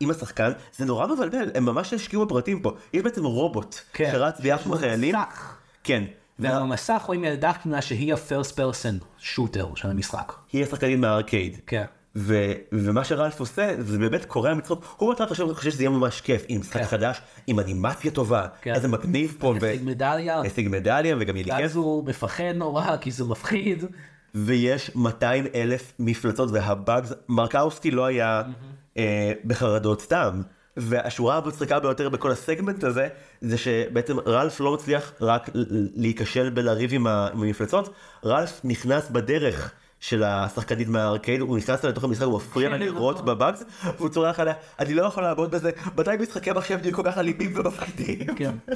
עם, 0.00 0.10
השחקן, 0.10 0.52
זה 0.76 0.84
נורא 0.84 1.06
מבלבל, 1.06 1.50
הם 1.54 1.64
ממש 1.64 1.92
השקיעו 1.92 2.26
בפרטים 2.26 2.60
פה. 2.60 2.72
יש 2.92 3.02
בעצם 3.02 3.24
רובוט 3.24 3.76
כן. 3.92 4.08
שרץ 4.12 4.40
ביחד 4.40 4.66
עם 4.66 4.72
החיילים. 4.72 5.14
כן. 5.84 6.04
ובמסך 6.38 7.02
רואים 7.06 7.24
ילדה 7.24 7.52
קטנה 7.52 7.82
שהיא 7.82 8.14
ה-first 8.14 8.52
person 8.56 9.04
שוטר 9.18 9.74
של 9.74 9.90
המשחק. 9.90 10.32
היא 10.52 10.62
השחקנית 10.64 10.98
מהארקייד. 10.98 11.58
כן. 11.66 11.84
ו- 12.16 12.52
ומה 12.72 13.04
שרלף 13.04 13.40
עושה 13.40 13.74
זה 13.78 13.98
באמת 13.98 14.24
קורע 14.24 14.54
מצחוק, 14.54 14.94
הוא 14.96 15.08
בהתחלה 15.08 15.28
חושב 15.28 15.54
חושב 15.54 15.70
שזה 15.70 15.82
יהיה 15.82 15.90
ממש 15.90 16.20
כיף, 16.20 16.44
עם 16.48 16.60
משחק 16.60 16.80
כן. 16.80 16.86
חדש, 16.86 17.20
עם 17.46 17.60
אנימציה 17.60 18.10
טובה, 18.10 18.46
כן. 18.62 18.74
איזה 18.74 18.88
מגניב 18.88 19.36
פה, 19.38 19.54
השיג 19.56 19.82
מדליה, 19.84 20.40
והשיג 20.40 20.68
מדליה 20.68 21.16
וגם 21.20 21.36
יהיה 21.36 21.46
לי 21.46 21.50
כיף. 21.52 21.60
ואז 21.60 21.76
הוא 21.76 22.04
מפחד 22.04 22.52
נורא 22.54 22.96
כי 22.96 23.10
זה 23.10 23.24
מפחיד. 23.24 23.84
ויש 24.34 24.90
200 24.94 25.46
אלף 25.54 25.92
מפלצות 25.98 26.50
והבאגס, 26.52 27.12
מרקאוסקי 27.28 27.90
לא 27.90 28.04
היה 28.04 28.42
אה, 28.98 29.32
בחרדות 29.44 30.00
סתם. 30.00 30.42
והשורה 30.76 31.36
המצחיקה 31.36 31.80
ביותר 31.80 32.08
בכל 32.08 32.30
הסגמנט 32.30 32.84
הזה, 32.84 33.08
זה 33.40 33.58
שבעצם 33.58 34.20
רלף 34.20 34.60
לא 34.60 34.74
מצליח 34.74 35.12
רק 35.20 35.50
להיכשל 35.94 36.50
בלריב 36.50 36.90
עם 36.94 37.06
המפלצות, 37.06 37.94
רלף 38.24 38.60
נכנס 38.64 39.10
בדרך. 39.10 39.74
של 40.00 40.22
השחקנית 40.22 40.88
מהארקייד, 40.88 41.40
הוא 41.40 41.56
נכנס 41.58 41.84
לה 41.84 41.90
לתוך 41.90 42.04
המשחק, 42.04 42.22
הוא 42.22 42.36
מפריע 42.36 42.68
לה 42.68 42.76
לראות 42.76 43.24
בבאגס, 43.24 43.64
והוא 43.96 44.08
צורח 44.08 44.40
עליה, 44.40 44.54
אני 44.78 44.94
לא 44.94 45.02
יכול 45.02 45.22
לעבוד 45.22 45.50
בזה, 45.50 45.70
מתי 45.96 46.10
משחקי 46.20 46.52
מחשב 46.52 46.78
נהיו 46.82 46.92
כל 46.92 47.02
כך 47.04 47.18
אלימים 47.18 47.52
ומפחידים? 47.56 48.34
כן. 48.36 48.54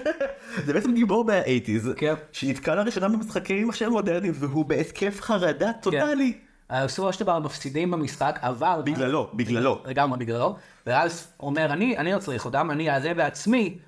זה 0.67 0.73
בעצם 0.73 0.95
גיבור 0.95 1.25
מהאייטיז, 1.25 1.91
כן. 1.97 2.15
שנתקע 2.33 2.75
לראשונה 2.75 3.09
במשחקי 3.09 3.65
מחשב 3.65 3.89
מודרניים, 3.89 4.33
והוא 4.37 4.65
בהתקף 4.65 5.21
חרדה 5.21 5.73
טוטאלי. 5.73 6.33
אה, 6.71 6.85
בסופו 6.85 7.13
של 7.13 7.25
דבר 7.25 7.39
מפסידים 7.39 7.91
במשחק, 7.91 8.39
אבל... 8.43 8.81
בגללו, 8.85 9.31
בגללו. 9.35 9.83
לגמרי 9.87 10.19
בגללו, 10.19 10.57
ואז 10.87 11.27
אומר, 11.41 11.73
אני, 11.73 11.99
אני 11.99 12.13
לא 12.13 12.19
צריך 12.19 12.45
אותם, 12.45 12.71
אני 12.71 12.91
אעשה 12.91 13.15
בעצמי 13.15 13.79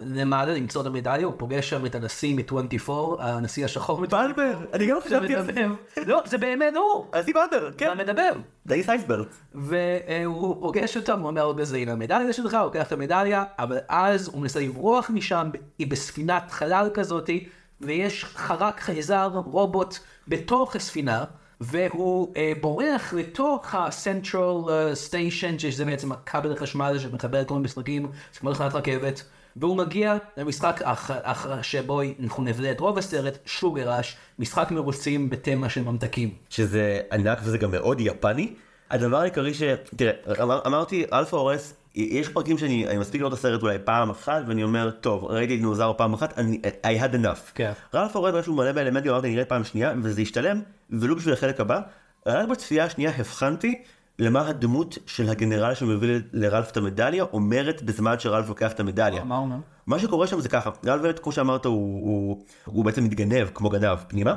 למעלה 0.00 0.54
למצוא 0.54 0.82
את 0.82 0.86
המדליה, 0.86 1.26
הוא 1.26 1.34
פוגש 1.36 1.70
שם 1.70 1.86
את 1.86 1.94
הנשיא 1.94 2.34
מ-24, 2.34 2.92
הנשיא 3.18 3.64
השחור 3.64 4.00
בלבר, 4.00 4.54
אני 4.72 4.86
גם 4.86 4.96
חשבתי 5.04 5.34
על 5.34 5.44
זה. 5.44 5.66
לא, 6.06 6.22
זה 6.26 6.38
באמת 6.38 6.74
הוא, 6.76 7.06
הנשיא 7.12 7.34
בלבר, 7.34 7.72
כן. 7.72 7.98
מדבר. 7.98 8.30
דייס 8.66 8.88
אייסברט. 8.88 9.28
והוא 9.54 10.56
פוגש 10.60 10.96
אותם, 10.96 11.20
הוא 11.20 11.28
אומר 11.28 11.46
לו 11.46 11.54
בזה, 11.54 11.76
הנה 11.76 11.92
המדליה 11.92 12.32
שלך, 12.32 12.54
הוא 12.54 12.62
לוקח 12.62 12.86
את 12.86 12.92
המדליה, 12.92 13.44
אבל 13.58 13.78
אז 13.88 14.28
הוא 14.28 14.42
מנסה 14.42 14.60
לברוח 14.60 15.10
משם, 15.10 15.50
היא 15.78 15.86
בספינת 15.86 16.50
חלל 16.50 16.88
כזאתי, 16.94 17.48
ויש 17.80 18.24
חרק 18.24 18.80
חייזר, 18.80 19.30
רובוט, 19.44 19.98
בתוך 20.28 20.76
הספינה, 20.76 21.24
והוא 21.60 22.32
אה, 22.36 22.52
בורח 22.60 23.12
לתוך 23.12 23.74
ה-Central 23.74 24.66
uh, 24.66 25.10
Station, 25.10 25.58
שזה 25.58 25.84
בעצם 25.84 26.12
הכבל 26.12 26.52
החשמל 26.52 26.98
שמחבר 26.98 27.40
את 27.40 27.48
כל 27.48 27.54
המשחקים, 27.54 28.06
זה 28.32 28.40
כמו 28.40 28.52
תחנת 28.52 28.74
רכבת, 28.74 29.22
והוא 29.56 29.76
מגיע 29.76 30.16
למשחק 30.36 30.80
אח, 30.84 31.10
אח, 31.22 31.62
שבו 31.62 32.00
אנחנו 32.22 32.42
נבלה 32.42 32.70
את 32.70 32.80
רוב 32.80 32.98
הסרט, 32.98 33.38
שוגר 33.46 33.81
ראש, 33.81 34.16
משחק 34.38 34.70
מרוצים 34.70 35.30
בתמה 35.30 35.68
של 35.68 35.82
ממתקים. 35.82 36.30
שזה 36.48 37.00
ענק 37.12 37.38
וזה 37.42 37.58
גם 37.58 37.70
מאוד 37.70 38.00
יפני. 38.00 38.54
הדבר 38.90 39.16
העיקרי 39.16 39.54
ש... 39.54 39.62
תראה, 39.96 40.12
אמר, 40.42 40.60
אמרתי, 40.66 41.04
רלף 41.12 41.36
ההורס, 41.36 41.74
יש 41.94 42.28
פרקים 42.28 42.58
שאני 42.58 42.88
אני 42.88 42.98
מספיק 42.98 43.20
לראות 43.20 43.32
את 43.32 43.38
הסרט 43.38 43.62
אולי 43.62 43.78
פעם 43.84 44.10
אחת, 44.10 44.42
ואני 44.46 44.62
אומר, 44.62 44.90
טוב, 44.90 45.24
ראיתי 45.24 45.54
את 45.54 45.58
דינוזאור 45.58 45.94
פעם 45.96 46.14
אחת, 46.14 46.38
אני, 46.38 46.60
I 46.82 47.02
had 47.02 47.14
enough. 47.14 47.52
כן. 47.54 47.72
רלף 47.94 48.16
ההורס 48.16 48.34
משהו 48.34 48.54
מלא 48.54 48.72
באלמנטים, 48.72 49.10
אמרתי, 49.10 49.30
נראה 49.30 49.44
פעם 49.44 49.64
שנייה, 49.64 49.92
וזה 50.02 50.20
השתלם, 50.20 50.60
ולו 50.90 51.16
בשביל 51.16 51.34
החלק 51.34 51.60
הבא. 51.60 51.80
רק 52.26 52.48
בצפייה 52.48 52.84
השנייה 52.84 53.12
הבחנתי 53.18 53.82
למה 54.18 54.48
הדמות 54.48 54.98
של 55.06 55.28
הגנרל 55.28 55.74
שמביא 55.74 56.20
לרלף 56.32 56.70
את 56.70 56.76
המדליה 56.76 57.24
אומרת 57.32 57.82
בזמן 57.82 58.18
שרלף 58.18 58.48
לוקח 58.48 58.72
את 58.72 58.80
המדליה. 58.80 59.24
מה 59.24 59.36
אומר? 59.36 59.56
מה 59.86 59.98
שקורה 59.98 60.26
שם 60.26 60.40
זה 60.40 60.48
ככה, 60.48 60.70
רלף 60.86 61.02
באמת, 61.02 61.18
כמו 61.18 61.32
שאמרת, 61.32 61.64
הוא, 61.64 61.74
הוא, 61.74 62.44
הוא 62.64 62.84
בעצם 62.84 63.04
מתגנב 63.04 63.48
כמו 63.54 63.70
גנב 63.70 63.98
פנימה, 64.08 64.34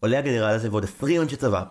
עולה 0.00 0.18
הגנרל 0.18 0.50
הזה 0.54 0.70
ועוד 0.70 0.84
20 0.84 1.22
אנשי 1.22 1.36
צבא, 1.36 1.62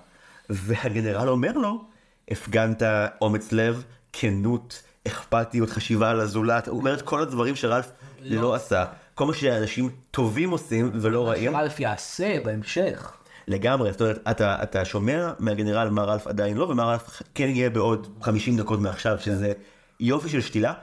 והגנרל 0.49 1.29
אומר 1.29 1.51
לו, 1.51 1.85
הפגנת 2.31 2.81
אומץ 3.21 3.51
לב, 3.51 3.83
כנות, 4.13 4.83
אכפתיות, 5.07 5.69
חשיבה 5.69 6.09
על 6.09 6.19
הזולת, 6.19 6.67
הוא 6.67 6.79
אומר 6.79 6.93
את 6.93 7.01
כל 7.01 7.21
הדברים 7.21 7.55
שרלף 7.55 7.91
לא 8.21 8.53
עשה, 8.53 8.85
כל 9.15 9.25
מה 9.25 9.33
שאנשים 9.33 9.89
טובים 10.11 10.49
עושים 10.49 10.91
ולא 10.93 11.29
רעים, 11.29 11.55
אלף 11.55 11.79
יעשה 11.79 12.37
בהמשך. 12.45 13.11
לגמרי, 13.47 13.91
זאת 13.91 14.01
אומרת, 14.01 14.19
אתה, 14.31 14.63
אתה 14.63 14.85
שומע 14.85 15.33
מהגנרל 15.39 15.89
מה 15.89 16.03
רלף 16.03 16.27
עדיין 16.27 16.57
לא, 16.57 16.63
ומה 16.63 16.83
רלף 16.83 17.21
כן 17.35 17.47
יהיה 17.47 17.69
בעוד 17.69 18.07
50 18.21 18.57
דקות 18.57 18.79
מעכשיו, 18.79 19.17
שזה 19.19 19.53
יופי 19.99 20.29
של 20.29 20.41
שתילה. 20.41 20.73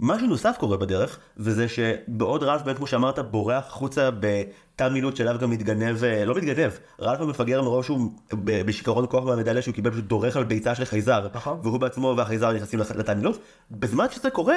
משהו 0.00 0.26
נוסף 0.26 0.56
קורה 0.58 0.76
בדרך, 0.76 1.18
וזה 1.36 1.66
שבעוד 1.68 2.42
רלף 2.42 2.62
באמת 2.62 2.76
כמו 2.76 2.86
שאמרת 2.86 3.18
בורח 3.18 3.64
החוצה 3.66 4.08
בתא 4.20 4.88
מילוט 4.88 5.16
שאליו 5.16 5.36
גם 5.40 5.50
מתגנב, 5.50 6.04
אה, 6.04 6.24
לא 6.24 6.34
מתגנב, 6.34 6.70
רלף 7.00 7.20
המפגר 7.20 7.62
מרוב 7.62 7.84
שהוא 7.84 8.10
בשיכרון 8.44 9.06
כוח 9.10 9.24
מהמדליה 9.24 9.62
שהוא 9.62 9.74
קיבל 9.74 9.90
פשוט 9.90 10.04
דורך 10.04 10.36
על 10.36 10.44
ביצה 10.44 10.74
של 10.74 10.84
חייזר, 10.84 11.26
נכון. 11.34 11.58
והוא 11.62 11.78
בעצמו 11.80 12.14
והחייזר 12.16 12.52
נכנסים 12.52 12.80
לת- 12.80 12.90
לתא 12.90 13.12
מילוט, 13.12 13.38
בזמן 13.70 14.06
שזה 14.10 14.30
קורה, 14.30 14.56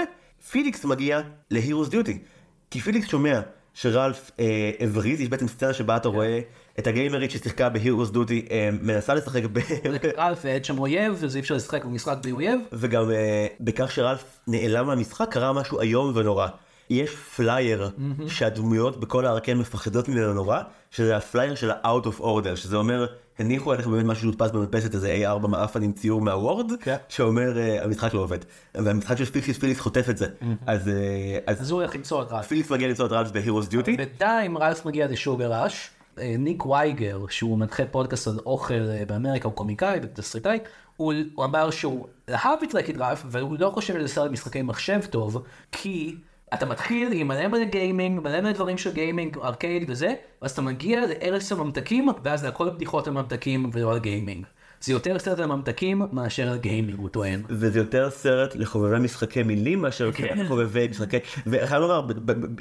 פיליקס 0.52 0.86
מגיע 0.86 1.22
להירוס 1.52 1.90
דיוטי, 1.90 2.20
כי 2.72 2.80
פיליקס 2.80 3.08
שומע 3.08 3.40
שרלף 3.74 4.32
אה, 4.40 4.72
הבריז, 4.80 5.22
יש 5.22 5.30
בעצם 5.30 5.48
סצנה 5.48 5.74
שבה 5.74 5.98
אתה 5.98 6.08
רואה 6.10 6.40
את 6.80 6.88
הגיימרית 6.88 7.32
ששיחקה 7.32 7.70
בהירוס 7.70 8.12
אה, 8.52 8.70
מנסה 8.82 9.14
לשחק 9.14 9.44
ב... 9.54 9.60
רלף 10.18 10.40
ואז 10.44 10.55
אין 10.55 10.66
שם 10.66 10.80
אויב, 10.80 11.24
אז 11.24 11.36
אי 11.36 11.42
אפשר 11.42 11.56
לשחק 11.56 11.86
במשחק 11.86 12.18
בלי 12.22 12.32
אויב. 12.32 12.60
וגם 12.74 13.12
אה, 13.12 13.48
בכך 13.60 13.92
שרלף 13.92 14.40
נעלם 14.48 14.88
מהמשחק 14.88 15.32
קרה 15.32 15.54
משהו 15.54 15.82
איום 15.82 16.12
ונורא. 16.16 16.48
יש 16.90 17.16
פלייר 17.16 17.90
שהדמויות 18.28 19.00
בכל 19.00 19.26
הארקייד 19.26 19.58
מפחדות 19.58 20.10
ממנו 20.10 20.34
נורא, 20.34 20.62
שזה 20.92 21.18
ה-flyer 21.18 21.56
של 21.56 21.72
ה-out 21.72 22.06
of 22.06 22.22
order, 22.22 22.56
שזה 22.56 22.78
אומר, 22.78 23.06
הניחו 23.40 23.72
עליך 23.72 23.88
באמת 23.88 24.06
משהו 24.06 24.22
שהודפס 24.22 24.52
במדפסת 24.52 24.94
איזה 24.94 25.18
A4 25.24 25.48
מעפן 25.48 25.84
עם 25.84 25.92
ציור 25.92 26.22
מהוורד, 26.22 26.72
כן. 26.82 26.96
שאומר 27.10 27.58
אה, 27.58 27.84
המשחק 27.84 28.14
לא 28.14 28.20
עובד. 28.20 28.38
והמשחק 28.76 29.18
של 29.18 29.26
פיליקס 29.26 29.58
פיליקס 29.58 29.80
חוטף 29.80 30.10
את 30.10 30.18
זה. 30.18 30.28
אז 30.66 30.88
אה, 30.88 31.40
אז 31.48 31.62
אז 31.62 31.72
הוא 31.72 31.82
הולך 31.82 31.96
למצוא 31.96 32.22
את 32.22 32.32
רלף. 32.32 32.48
פיליקס 32.48 32.72
מגיע 32.72 32.88
למצוא 32.88 33.06
את 33.06 33.12
רלף 33.12 33.32
בהירוס 33.32 33.68
דיוטי. 33.68 33.98
בינתיים 33.98 34.58
רלף 34.58 34.86
מגיע 34.86 35.08
לשוגר 35.08 35.53
ראש. 35.53 35.90
אה, 35.94 35.99
ניק 36.38 36.66
וייגר, 36.66 37.20
שהוא 37.30 37.58
מנחה 37.58 37.86
פודקאסט 37.86 38.28
על 38.28 38.40
אוכל 38.46 38.74
אה, 38.74 39.04
באמריקה, 39.08 39.48
הוא 39.48 39.56
קומיקאי 39.56 40.00
ותסריטאי, 40.04 40.60
הוא 40.98 41.14
הוא 41.36 41.46
אמר 41.46 41.70
שהוא 41.70 42.08
אהב 42.30 42.64
את 42.64 42.74
רק-איט 42.74 42.98
רלף, 42.98 43.26
אבל 43.26 43.42
הוא 43.42 43.56
לא 43.60 43.70
חושב 43.70 43.94
שזה 43.94 44.08
סרט 44.08 44.32
משחקי 44.32 44.62
מחשב 44.62 45.00
טוב, 45.10 45.44
כי 45.72 46.16
אתה 46.54 46.66
מתחיל 46.66 47.10
עם 47.14 47.28
מלא 47.28 47.48
מלא 47.48 47.64
גיימינג, 47.64 48.20
מלא 48.20 48.42
מלא 48.42 48.52
דברים 48.52 48.78
של 48.78 48.94
גיימינג, 48.94 49.38
ארקייד 49.38 49.90
וזה, 49.90 50.14
ואז 50.42 50.52
אתה 50.52 50.62
מגיע 50.62 51.02
לארץ 51.08 51.52
הממתקים, 51.52 52.08
ואז 52.24 52.40
זה 52.42 52.48
הכל 52.48 52.70
בדיחות 52.70 53.08
על 53.08 53.14
ממתקים 53.14 53.70
ולא 53.74 53.92
על 53.92 54.00
גיימינג. 54.00 54.46
זה 54.82 54.92
יותר 54.92 55.20
סרט 55.20 55.40
על 55.40 55.46
ממתקים 55.46 56.02
מאשר 56.12 56.50
על 56.50 56.58
גיימינג, 56.58 57.00
הוא 57.00 57.10
טוען. 57.10 57.42
וזה 57.50 57.80
יותר 57.80 58.10
סרט 58.10 58.56
לחובבי 58.56 59.00
משחקי 59.00 59.44
מילים 59.44 59.82
מאשר 59.82 60.12
כן. 60.12 60.48
חובבי 60.48 60.88
משחקי, 60.88 61.18
וחייב 61.48 61.82
לומר, 61.82 62.08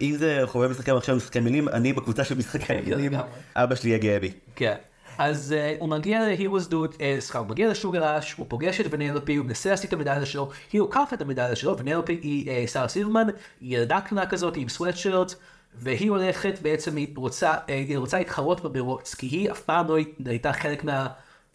אם 0.01 0.15
זה 0.19 0.41
חובבי 0.45 0.71
משחקי 0.71 0.93
מחשב 0.93 1.15
משחקי 1.15 1.41
מילים, 1.41 1.69
אני 1.69 1.93
בקבוצה 1.93 2.25
של 2.25 2.39
משחקי 2.39 2.81
מילים, 2.87 3.13
לגמרי. 3.13 3.29
אבא 3.57 3.75
שלי 3.75 3.91
יהיה 3.91 3.99
גאה 3.99 4.21
בי. 4.21 4.33
כן. 4.57 4.75
אז 5.19 5.55
uh, 5.55 5.81
הוא 5.81 5.89
מגיע 5.89 6.27
להירוס 6.27 6.67
דוד, 6.67 6.95
סליחה, 7.19 7.39
הוא 7.39 7.47
מגיע 7.47 7.69
לשוגראש, 7.69 8.33
הוא 8.33 8.47
פוגש 8.49 8.81
את 8.81 8.87
ונלופי, 8.91 9.37
הוא 9.37 9.47
מנסה 9.47 9.71
להשיג 9.71 9.87
את 9.87 9.93
המדליה 9.93 10.27
שלו, 10.27 10.51
היא 10.73 10.81
לוקחת 10.81 11.13
את 11.13 11.23
המדליה 11.23 11.57
שלו, 11.57 11.79
ונלופי 11.79 12.19
היא 12.23 12.67
uh, 12.67 12.71
שרה 12.71 12.89
סילברמן, 12.89 13.27
היא 13.61 13.79
ילדה 13.79 14.01
קטנה 14.01 14.27
כזאת 14.27 14.57
עם 14.57 14.69
סוואטשרט, 14.69 15.35
והיא 15.75 16.11
הולכת 16.11 16.59
בעצם, 16.63 16.97
היא 16.97 17.09
רוצה, 17.17 17.55
uh, 17.55 17.57
היא 17.67 17.99
רוצה 17.99 18.19
להתחרות 18.19 18.61
במרוץ, 18.61 19.15
כי 19.15 19.27
היא 19.27 19.51
אף 19.51 19.61
פעם 19.61 19.87
לא 19.89 19.97
הייתה 20.27 20.53
חלק 20.53 20.85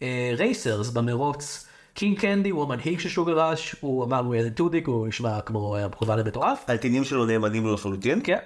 מהרייסרס 0.02 0.90
במרוץ. 0.90 1.68
קינג 1.94 2.20
קנדי 2.20 2.50
הוא 2.50 2.62
המנהיג 2.62 2.98
של 2.98 3.08
שוגראש, 3.08 3.76
הוא 3.80 4.04
אמר 4.04 4.22
לו 4.22 4.34
ילד 4.34 4.52
טודיק, 4.52 4.86
הוא 4.86 5.08
נשמע 5.08 5.40
כמו 5.40 5.76
אה, 5.76 5.86
חובה 5.94 6.16
למטורף. 6.16 6.64
הטינים 6.68 7.04
שלו 7.04 7.26
נאמנים 7.26 7.64
לו 7.64 7.74
לחלוטין. 7.74 8.20
כן. 8.24 8.38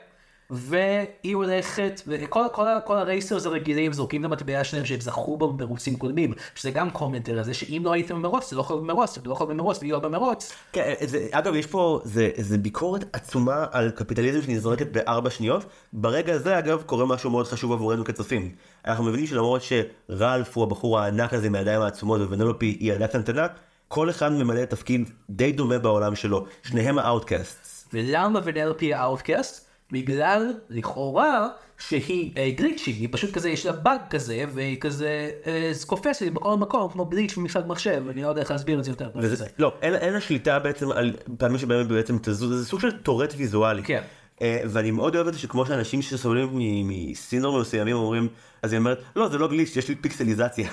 והיא 0.51 1.35
הולכת, 1.37 2.03
וכל 2.07 2.45
כל, 2.53 2.69
ה- 2.69 2.81
כל 2.81 2.97
הרייסרס 2.97 3.47
הרגילים 3.47 3.93
זורקים 3.93 4.21
את 4.21 4.31
המטבע 4.31 4.65
שלהם 4.65 4.85
שהם 4.85 5.01
זכו 5.01 5.37
בו 5.37 5.53
במרוצים 5.53 5.97
קודמים, 5.97 6.33
שזה 6.55 6.71
גם 6.71 6.91
קומנטר 6.91 7.39
הזה 7.39 7.55
שאם 7.55 7.83
לא 7.85 7.93
הייתם 7.93 8.15
במרוץ, 8.15 8.47
אתה 8.47 8.57
לא 8.57 8.61
יכול 8.61 8.81
במרוץ, 8.81 9.19
אתה 9.19 9.29
לא 9.29 9.33
יכול 9.35 9.47
במרוץ 9.47 9.79
ולהיות 9.79 10.03
במרוץ. 10.03 10.53
כן, 10.73 10.95
זה, 11.05 11.27
אגב, 11.31 11.55
יש 11.55 11.67
פה, 11.67 12.01
זה, 12.05 12.31
זה 12.37 12.59
ביקורת 12.59 13.05
עצומה 13.13 13.67
על 13.73 13.91
קפיטליזם 13.91 14.43
שנזרקת 14.43 14.93
בארבע 14.93 15.31
שניות. 15.31 15.65
ברגע 15.93 16.35
הזה, 16.35 16.59
אגב, 16.59 16.83
קורה 16.87 17.07
משהו 17.07 17.31
מאוד 17.31 17.47
חשוב 17.47 17.73
עבורנו 17.73 18.05
כצופים. 18.05 18.53
אנחנו 18.87 19.05
מבינים 19.05 19.27
שלמרות 19.27 19.63
שרלף 19.63 20.57
הוא 20.57 20.65
הבחור 20.65 20.99
הענק 20.99 21.35
הזה 21.35 21.51
מהידיים 21.51 21.81
העצומות 21.81 22.21
וונלופי 22.21 22.77
היא 22.81 22.93
ילדה 22.93 23.07
קטנטנה, 23.07 23.47
כל 23.89 24.11
אחד 24.11 24.33
ממלא 24.33 24.65
תפקיד 24.65 25.11
די 25.31 25.53
דומה 25.53 25.79
בעולם 25.79 26.15
שלו. 26.15 26.47
שניהם 26.63 26.99
ה-outcast. 26.99 27.89
ולמה 27.93 28.41
ונלופי 28.45 28.95
ה-outcast? 28.95 29.68
בגלל, 29.93 30.53
לכאורה, 30.71 31.49
שהיא 31.79 32.33
אה, 32.37 32.51
היא 32.87 33.09
פשוט 33.11 33.33
כזה, 33.33 33.51
יש 33.51 33.67
לה 33.67 33.73
באג 33.73 34.01
כזה, 34.11 34.45
והיא 34.55 34.81
כזה 34.81 35.31
אה, 35.47 35.73
קופצת 35.87 36.21
לי 36.21 36.31
בכל 36.31 36.57
מקום, 36.57 36.91
כמו 36.91 37.05
גליץ' 37.05 37.37
במשחק 37.37 37.63
מחשב, 37.67 38.03
אני 38.11 38.23
לא 38.23 38.29
יודע 38.29 38.41
איך 38.41 38.51
להסביר 38.51 38.79
את 38.79 38.85
זה 38.85 38.91
יותר. 38.91 39.11
וזה, 39.15 39.47
לא, 39.59 39.73
אין, 39.83 39.95
אין 39.95 40.13
לה 40.13 40.21
שליטה 40.21 40.59
בעצם 40.59 40.93
על 40.93 41.17
פעמים 41.39 41.59
שבהם 41.59 41.89
בעצם 41.89 42.19
תזוז, 42.23 42.61
זה 42.61 42.67
סוג 42.67 42.81
של 42.81 42.91
טורט 42.91 43.35
ויזואלי. 43.37 43.83
כן. 43.83 44.03
אה, 44.43 44.61
ואני 44.65 44.91
מאוד 44.91 45.17
אוהב 45.17 45.27
את 45.27 45.35
זה 45.35 45.39
שכמו 45.39 45.67
שאנשים 45.67 46.03
שסובלים 46.03 46.49
מסינדרומים 46.89 47.61
מסוימים 47.61 47.97
אומרים, 47.97 48.29
אז 48.63 48.73
היא 48.73 48.79
אומרת, 48.79 49.03
לא 49.17 49.29
זה 49.29 49.39
לא 49.39 49.49
גליץ', 49.49 49.77
יש 49.77 49.89
לי 49.89 49.95
פיקסליזציה. 49.95 50.69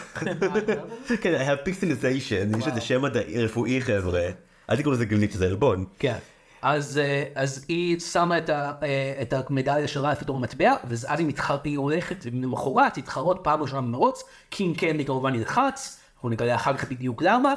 כן, 1.22 1.34
היה 1.34 1.58
pixelization, 1.58 2.60
יש 2.60 2.68
לזה 2.68 2.82
שם 2.82 3.02
רפואי 3.36 3.82
חבר'ה. 3.82 4.22
אל 4.70 4.78
תקראו 4.78 4.94
לזה 4.94 5.06
גליץ', 5.06 5.34
זה 5.34 5.46
עלבון. 5.46 5.86
כן. 6.00 6.18
אז, 6.66 6.98
אה, 6.98 7.24
אז 7.36 7.66
היא 7.68 8.00
שמה 8.00 8.38
את, 8.38 8.50
ה, 8.50 8.72
אה, 8.84 9.14
את 9.22 9.34
המדליה 9.34 9.88
של 9.88 10.00
רלף 10.00 10.22
בתור 10.22 10.40
מטבע, 10.40 10.74
ואז 10.88 11.06
היא, 11.10 11.28
מתחר, 11.28 11.58
היא 11.64 11.78
הולכת 11.78 12.26
למחרת 12.26 12.98
להתחרות 12.98 13.40
פעם 13.44 13.62
ראשונה 13.62 13.82
במרוץ, 13.82 14.24
קינג 14.50 14.78
קנדי 14.78 15.06
כמובן 15.06 15.34
נלחץ, 15.34 16.00
אנחנו 16.16 16.30
נגלה 16.30 16.56
אחר 16.56 16.78
כך 16.78 16.90
בדיוק 16.92 17.22
למה. 17.22 17.54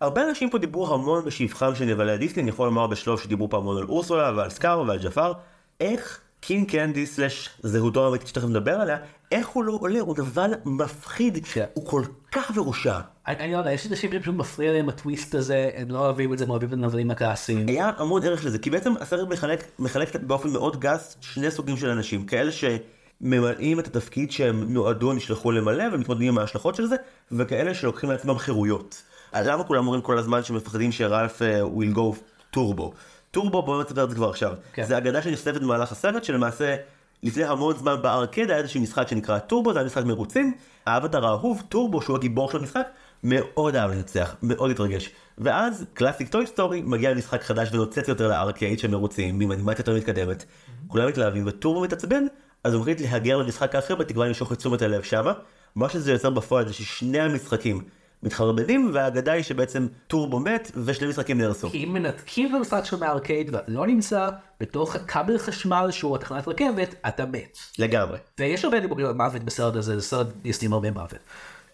הרבה 0.00 0.28
אנשים 0.28 0.50
פה 0.50 0.58
דיברו 0.58 0.94
המון 0.94 1.24
בשבחם 1.24 1.74
של 1.74 1.84
נבלי 1.84 2.18
דיסני, 2.18 2.42
אני 2.42 2.50
יכול 2.50 2.66
לומר 2.66 2.86
בשלב 2.86 3.18
שדיברו 3.18 3.50
פה 3.50 3.60
המון 3.60 3.76
על 3.76 3.84
אורסולה 3.88 4.32
ועל 4.36 4.50
סקאר 4.50 4.84
ועל 4.86 4.98
ג'פאר, 4.98 5.32
איך 5.80 6.20
קינג 6.40 6.70
קנדי 6.70 7.06
slash 7.06 7.50
זהותו 7.62 8.06
האמיתית 8.06 8.28
שתכף 8.28 8.44
נדבר 8.44 8.80
עליה, 8.80 8.96
איך 9.32 9.48
הוא 9.48 9.64
לא 9.64 9.78
עולה, 9.80 10.00
הוא 10.00 10.16
נבל 10.18 10.50
מפחיד, 10.64 11.46
כן. 11.46 11.64
הוא 11.74 11.86
כל 11.86 12.02
כך 12.32 12.56
מרושע. 12.56 12.98
אני, 13.28 13.36
אני 13.38 13.52
לא 13.52 13.58
יודע, 13.58 13.72
יש 13.72 13.86
אנשים 13.86 14.12
שפשוט 14.12 14.34
מפריע 14.34 14.72
להם 14.72 14.88
הטוויסט 14.88 15.34
הזה, 15.34 15.70
הם 15.74 15.90
לא 15.90 15.98
אוהבים 15.98 16.32
את 16.32 16.38
זה, 16.38 16.44
הם 16.44 16.50
אוהבים 16.50 16.68
את 16.68 16.72
הנבלים 16.72 17.10
הקלאסיים. 17.10 17.68
היה 17.68 17.90
המון 17.96 18.22
ערך 18.22 18.44
לזה, 18.44 18.58
כי 18.58 18.70
בעצם 18.70 18.94
הסרט 19.00 19.28
מחלק, 19.28 19.64
מחלק 19.78 20.16
באופן 20.16 20.50
מאוד 20.50 20.80
גס 20.80 21.16
שני 21.20 21.50
סוגים 21.50 21.76
של 21.76 21.88
אנשים, 21.88 22.26
כאלה 22.26 22.50
שממלאים 22.52 23.80
את 23.80 23.86
התפקיד 23.86 24.32
שהם 24.32 24.72
נועדו, 24.72 25.12
נשלחו 25.12 25.52
למלא 25.52 25.84
ומתמודדים 25.92 26.28
עם 26.28 26.38
ההשלכות 26.38 26.74
של 26.74 26.86
זה, 26.86 26.96
וכאלה 27.32 27.74
שלוקחים 27.74 28.10
לעצמם 28.10 28.38
חירויות. 28.38 29.02
אז 29.32 29.46
למה 29.46 29.64
כולם 29.64 29.86
אומרים 29.86 30.02
כל 30.02 30.18
הזמן 30.18 30.42
שמפחדים 30.42 30.92
שרלף 30.92 31.42
uh, 31.42 31.44
will 31.78 31.96
go 31.96 32.16
turbo? 32.50 32.92
טורבו 33.30 33.62
בואו 33.62 33.82
נספר 33.82 34.04
את 34.04 34.10
זה 34.10 34.16
כבר 34.16 34.30
עכשיו. 34.30 34.52
כן. 34.72 34.84
זה 34.84 34.98
אגדה 34.98 35.22
שנחשפת 35.22 35.60
במהלך 35.60 35.92
הסרט 35.92 36.24
שלמעשה 36.24 36.76
לפני 37.22 37.44
המון 37.44 37.76
זמן 37.76 38.02
בארקד 38.02 38.50
היה 38.50 38.58
איזשהו 38.58 38.80
משחק 38.80 39.08
שנקרא 39.08 39.38
טורבו, 39.38 39.72
זה 39.72 39.78
היה 39.78 39.86
משחק 39.86 40.04
מרוצים, 40.04 40.54
האווטאר 40.86 41.26
האהוב, 41.26 41.62
טורבו 41.68 42.02
שהוא 42.02 42.16
הגיבור 42.16 42.50
של 42.50 42.58
המשחק, 42.58 42.88
מאוד 43.24 43.76
אהב 43.76 43.90
לנצח, 43.90 44.36
מאוד 44.42 44.70
התרגש. 44.70 45.10
ואז 45.38 45.84
קלאסיק 45.94 46.28
טוי 46.28 46.46
סטורי 46.46 46.82
מגיע 46.82 47.10
למשחק 47.10 47.42
חדש 47.42 47.68
ונוצץ 47.72 48.08
יותר 48.08 48.28
לארקייד 48.28 48.78
של 48.78 48.90
מרוצים, 48.90 49.40
עם 49.40 49.52
אנימציה 49.52 49.80
יותר 49.80 49.96
מתקדמת. 49.96 50.44
כולם 50.86 51.08
מתלהבים 51.08 51.44
וטורבו 51.46 51.80
מתעצבן, 51.80 52.24
אז 52.64 52.74
הוא 52.74 52.80
מחליט 52.80 53.00
להגר 53.00 53.36
למשחק 53.36 53.74
האחר 53.74 53.94
בתקווה 53.94 54.26
למשוך 54.26 54.52
את 54.52 54.58
תשומת 54.58 54.82
הלב 54.82 55.02
שמה. 55.02 55.32
מה 55.74 55.88
שזה 55.88 56.12
יוצר 56.12 56.30
בפועל 56.30 56.66
זה 56.66 56.72
ששני 56.72 57.20
המשחקים 57.20 57.84
מתחרבנים, 58.22 58.90
והאגדה 58.94 59.32
היא 59.32 59.42
שבעצם 59.42 59.86
טורבו 60.06 60.40
מת 60.40 60.70
ושני 60.84 61.08
משחקים 61.08 61.38
נהרסו. 61.38 61.70
כי 61.70 61.84
אם 61.84 61.92
מנתקים 61.92 62.48
את 62.48 62.54
המשחק 62.54 62.84
שלו 62.84 62.98
מהארקייד 62.98 63.54
ואתה 63.54 63.72
לא 63.72 63.86
נמצא 63.86 64.30
בתוך 64.60 64.96
הכבל 64.96 65.38
חשמל 65.38 65.88
שהוא 65.90 66.16
התחנת 66.16 66.48
רכבת, 66.48 66.94
אתה 67.08 67.26
מת. 67.26 67.58
לגמרי. 67.78 68.18
ויש 68.38 68.64
הרבה 68.64 68.80
דיבורים 68.80 69.06
על 69.06 69.14
מוות 69.14 69.42
בסרט 69.44 69.76
הזה, 69.76 69.94
זה 69.94 70.02
סרט 70.02 70.26
דיסני 70.42 70.66
עם 70.66 70.72
הרבה 70.72 70.90
מוות. 70.90 71.18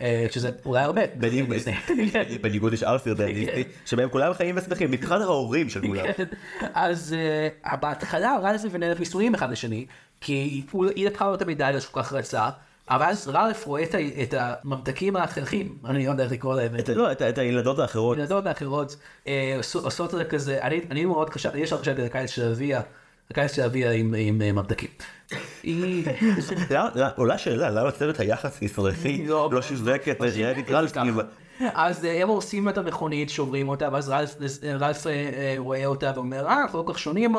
אה, 0.01 0.27
שזה 0.31 0.51
אולי 0.67 0.83
הרבה. 0.83 1.03
בניגוד- 1.17 1.53
דיסני. 1.55 1.75
בניגוד 2.43 2.73
לשאר 2.73 2.99
סרטי 2.99 3.33
דיסני, 3.33 3.65
שבהם 3.87 4.09
כולם 4.09 4.33
חיים 4.35 4.57
ושמחים, 4.59 4.91
מבחינת 4.91 5.21
ההורים 5.21 5.69
של 5.71 5.81
כולם. 5.87 6.13
כן. 6.17 6.25
אז 6.75 7.15
אה, 7.65 7.77
בהתחלה 7.77 8.37
רלף 8.43 8.61
ונלף 8.71 8.99
נישואים 9.01 9.35
אחד 9.35 9.51
לשני, 9.51 9.87
כי 10.21 10.63
היא 10.95 11.07
לקחה 11.07 11.27
לו 11.27 11.35
את 11.35 11.43
המדליה 11.43 11.81
שכל 11.81 12.03
כך 12.03 12.13
רצה, 12.13 12.49
אבל 12.91 13.07
אז 13.07 13.29
רלף 13.29 13.67
רואה 13.67 13.83
את 13.83 13.95
את 14.23 14.35
הממתקים 14.39 15.17
האחרים, 15.17 15.79
אני 15.85 16.07
לא 16.07 16.11
יודע 16.11 16.25
איך 16.25 16.33
לקרוא 16.33 16.55
להם, 16.55 16.79
את- 16.79 16.89
לא, 16.89 17.13
את- 17.13 17.23
את 17.23 17.39
הילדות 17.39 17.79
האחרות. 17.79 18.19
ילדות 18.19 18.47
האחרות 18.47 18.97
אה, 19.27 19.61
עושות 19.75 20.15
את 20.15 20.19
זה 20.19 20.25
כזה, 20.25 20.59
אני, 20.63 20.81
מאוד 21.05 21.31
חשבתי, 21.31 21.59
יש 21.59 21.73
חשבתי 21.73 22.01
על 22.01 22.07
הקיץ 22.07 22.31
של 22.31 22.43
אביה, 22.51 22.81
הקיץ 23.31 23.55
של 23.57 23.63
אביה 23.63 23.91
עם, 23.93 24.15
ממתקים. 24.39 24.89
עולה 27.17 27.39
שאלה, 27.39 27.71
למה 27.71 27.91
צוות 27.91 28.21
היח"צ 28.21 28.59
הישראלי 28.61 29.25
לא. 29.29 29.49
לא 29.53 29.63
שיווק 29.63 30.09
את 30.09 30.21
רדיט 30.21 30.71
רלפים? 30.71 31.19
אז 31.61 32.05
אה, 32.05 32.23
הם 32.23 32.29
הורסים 32.29 32.69
את 32.69 32.79
המכונית, 32.79 33.31
שוברים 33.31 33.69
אותה, 33.69 33.89
ואז 33.93 34.13
רלף, 34.65 35.07
אה, 35.07 35.13
אה, 35.13 35.55
רואה 35.59 35.87
אותה 35.87 36.13
ואומר, 36.15 36.47
אה, 36.47 36.63
אנחנו 36.63 36.79
לא 36.79 36.85
כל 36.87 36.93
כך 36.93 36.99
שונים, 36.99 37.35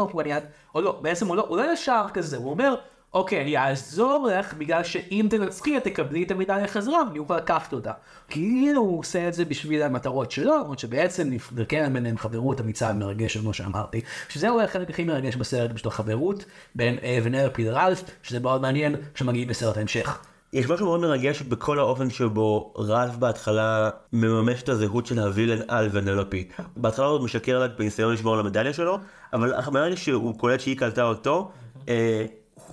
או 0.75 0.81
לא, 0.81 0.99
בעצם 1.01 1.27
הוא 1.27 1.35
לא, 1.35 1.45
הוא 1.47 1.57
לא 1.57 1.73
ישר 1.73 2.05
כזה, 2.13 2.37
הוא 2.37 2.49
אומר, 2.49 2.75
אוקיי, 3.15 3.41
אני 3.41 3.57
אעזור 3.57 4.27
לך, 4.31 4.53
בגלל 4.53 4.83
שאם 4.83 5.27
תנצחי, 5.29 5.77
את 5.77 5.83
תקבלי 5.83 6.23
את 6.23 6.31
המדליה 6.31 6.67
חזרה, 6.67 7.03
ואני 7.07 7.19
אוכל 7.19 7.37
לקחת 7.37 7.73
אותה. 7.73 7.91
כאילו 8.29 8.81
הוא 8.81 8.99
עושה 8.99 9.27
את 9.27 9.33
זה 9.33 9.45
בשביל 9.45 9.83
המטרות 9.83 10.31
שלו, 10.31 10.59
למרות 10.59 10.79
שבעצם 10.79 11.27
נפגע 11.29 11.89
ביניהם 11.89 12.17
חברות 12.17 12.61
אמיצה 12.61 12.91
ומרגשת, 12.95 13.39
כמו 13.39 13.53
שאמרתי, 13.53 14.01
שזה 14.29 14.49
אולי 14.49 14.63
החלק 14.63 14.89
הכי 14.89 15.03
מרגש 15.03 15.35
בסרט, 15.35 15.71
פשוט 15.71 15.85
החברות 15.85 16.45
בין 16.75 16.97
ונרפי 17.23 17.63
לרלף, 17.63 18.03
שזה 18.23 18.39
מאוד 18.39 18.61
מעניין, 18.61 18.95
שמגיעים 19.15 19.47
בסרט 19.47 19.77
ההמשך. 19.77 20.19
יש 20.53 20.69
משהו 20.69 20.85
מאוד 20.85 20.99
מרגש 20.99 21.41
בכל 21.41 21.79
האופן 21.79 22.09
שבו 22.09 22.73
רלף 22.77 23.15
בהתחלה 23.15 23.89
מממש 24.13 24.63
את 24.63 24.69
הזהות 24.69 25.05
של 25.05 25.19
הווילן 25.19 25.61
על 25.67 25.89
ונלופי. 25.91 26.47
בהתחלה 26.77 27.05
הוא 27.05 27.21
משקר 27.25 27.59
לה 27.59 27.67
בניסיון 27.67 28.13
לשמור 28.13 28.33
על 28.33 28.39
המדליה 28.39 28.73
שלו, 28.73 28.99
אבל 29.33 29.53
מהרגע 29.71 29.97
שהוא 29.97 30.39
קולט 30.39 30.59
שהיא 30.59 30.77
קלטה 30.77 31.03
אותו, 31.03 31.51
אה, 31.89 32.25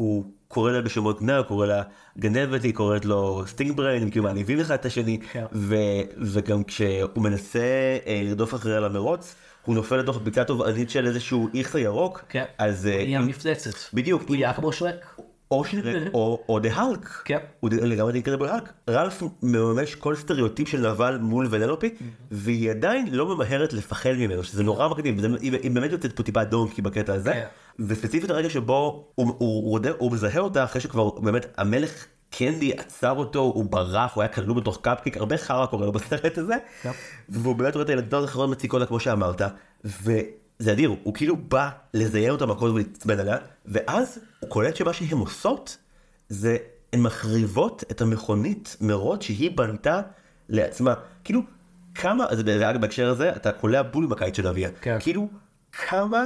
הוא 0.03 0.24
קורא 0.48 0.72
לה 0.72 0.82
בשמות 0.82 1.20
גנאי, 1.20 1.36
הוא 1.36 1.44
קורא 1.46 1.66
לה 1.66 1.82
גנבת, 2.18 2.62
היא 2.62 2.74
קוראת 2.74 3.05
לו 3.05 3.42
stink 3.47 3.76
brain, 3.76 4.03
הם 4.03 4.11
כאילו 4.11 4.24
מעליבים 4.24 4.61
אחד 4.61 4.74
את 4.74 4.86
השני, 4.86 5.18
כן. 5.32 5.44
ו- 5.53 6.03
וגם 6.20 6.64
כשהוא 6.64 7.22
מנסה 7.22 7.98
אה, 8.07 8.22
לרדוף 8.24 8.55
אחריה 8.55 8.80
למרוץ, 8.80 9.34
הוא 9.66 9.74
נופל 9.74 9.96
לתוך 9.96 10.18
בקעה 10.18 10.44
תובענית 10.44 10.90
של 10.90 11.07
איזשהו 11.07 11.48
איכסה 11.55 11.80
ירוק, 11.80 12.24
כן. 12.28 12.44
אז 12.59 12.86
אה, 12.86 13.05
נהיה 13.05 13.20
מפלצת. 13.20 13.94
בדיוק, 13.94 14.22
הוא 14.28 14.36
נהיה 14.36 14.53
כמו 14.53 14.72
שרק. 14.72 15.20
או 15.53 15.64
שנראה, 15.64 15.92
או, 16.14 16.44
או 16.48 16.59
The 16.59 16.74
Hulk. 16.74 17.09
כן. 17.24 17.38
הוא 17.61 17.70
לגמרי 17.70 18.12
Incredible 18.14 18.49
Hulk. 18.49 18.72
רלף 18.90 19.22
מממש 19.42 19.94
כל 19.94 20.14
סטריאוטיפ 20.16 20.68
של 20.68 20.90
נבל 20.90 21.18
מול 21.18 21.46
ונלופי, 21.50 21.94
והיא 22.30 22.70
עדיין 22.70 23.07
לא 23.14 23.34
ממהרת 23.34 23.72
לפחד 23.72 24.12
ממנו, 24.12 24.44
שזה 24.44 24.62
נורא 24.62 24.88
מקדים, 24.88 25.18
וזה- 25.18 25.28
היא 25.40 25.70
באמת 25.70 25.92
יוצאת 25.92 26.12
פה 26.16 26.22
טיפה 26.22 26.44
דונקי 26.44 26.82
בקטע 26.82 27.14
הזה, 27.14 27.32
כן. 27.32 27.44
וספציפית 27.78 28.30
הרגע 28.30 28.50
שבו 28.50 28.76
הוא, 29.14 29.26
הוא, 29.26 29.34
הוא, 29.38 29.70
רודה- 29.70 29.92
הוא 29.98 30.12
מזהה 30.12 30.38
אותה 30.40 30.64
אחרי 30.64 30.80
שכבר 30.80 31.11
באמת 31.11 31.46
המלך 31.57 32.07
קנדי 32.30 32.72
עצר 32.72 33.11
אותו, 33.11 33.38
הוא 33.40 33.64
ברח, 33.70 34.14
הוא 34.14 34.22
היה 34.22 34.32
כלוא 34.32 34.57
בתוך 34.57 34.78
קפקיק, 34.82 35.16
הרבה 35.16 35.36
חרא 35.36 35.66
קורה 35.66 35.86
לו 35.86 35.92
בסרט 35.92 36.38
הזה, 36.38 36.55
כן. 36.82 36.90
והוא 37.28 37.55
באמת 37.57 37.74
רואה 37.74 37.84
את 37.84 37.90
הילדות 37.90 38.22
האחרות 38.22 38.50
מציקות 38.50 38.80
לה 38.80 38.86
כמו 38.86 39.00
שאמרת, 39.00 39.42
וזה 39.84 40.22
אדיר, 40.72 40.94
הוא 41.03 41.14
כאילו 41.14 41.36
בא 41.36 41.68
לזיין 41.94 42.30
אותה 42.30 42.46
מכות 42.46 42.70
ולהתעצבן 42.72 43.18
עליה, 43.20 43.36
ואז 43.66 44.18
הוא 44.43 44.51
קולט 44.51 44.76
שמה 44.76 44.93
שהן 44.93 45.18
עושות, 45.18 45.76
זה 46.28 46.57
הן 46.93 47.01
מחריבות 47.01 47.84
את 47.90 48.01
המכונית 48.01 48.76
מרוץ 48.80 49.22
שהיא 49.22 49.51
בנתה 49.57 50.01
לעצמה. 50.49 50.95
כאילו, 51.24 51.40
כמה, 51.95 52.24
אז 52.28 52.38
זה 52.38 52.70
אגב 52.70 52.80
בהקשר 52.80 53.09
הזה, 53.09 53.36
אתה 53.36 53.53
קולע 53.53 53.82
בול 53.82 54.07
בקיץ 54.07 54.36
של 54.36 54.47
אביה. 54.47 54.70
כן. 54.80 54.97
כאילו, 55.01 55.28
כמה 55.72 56.24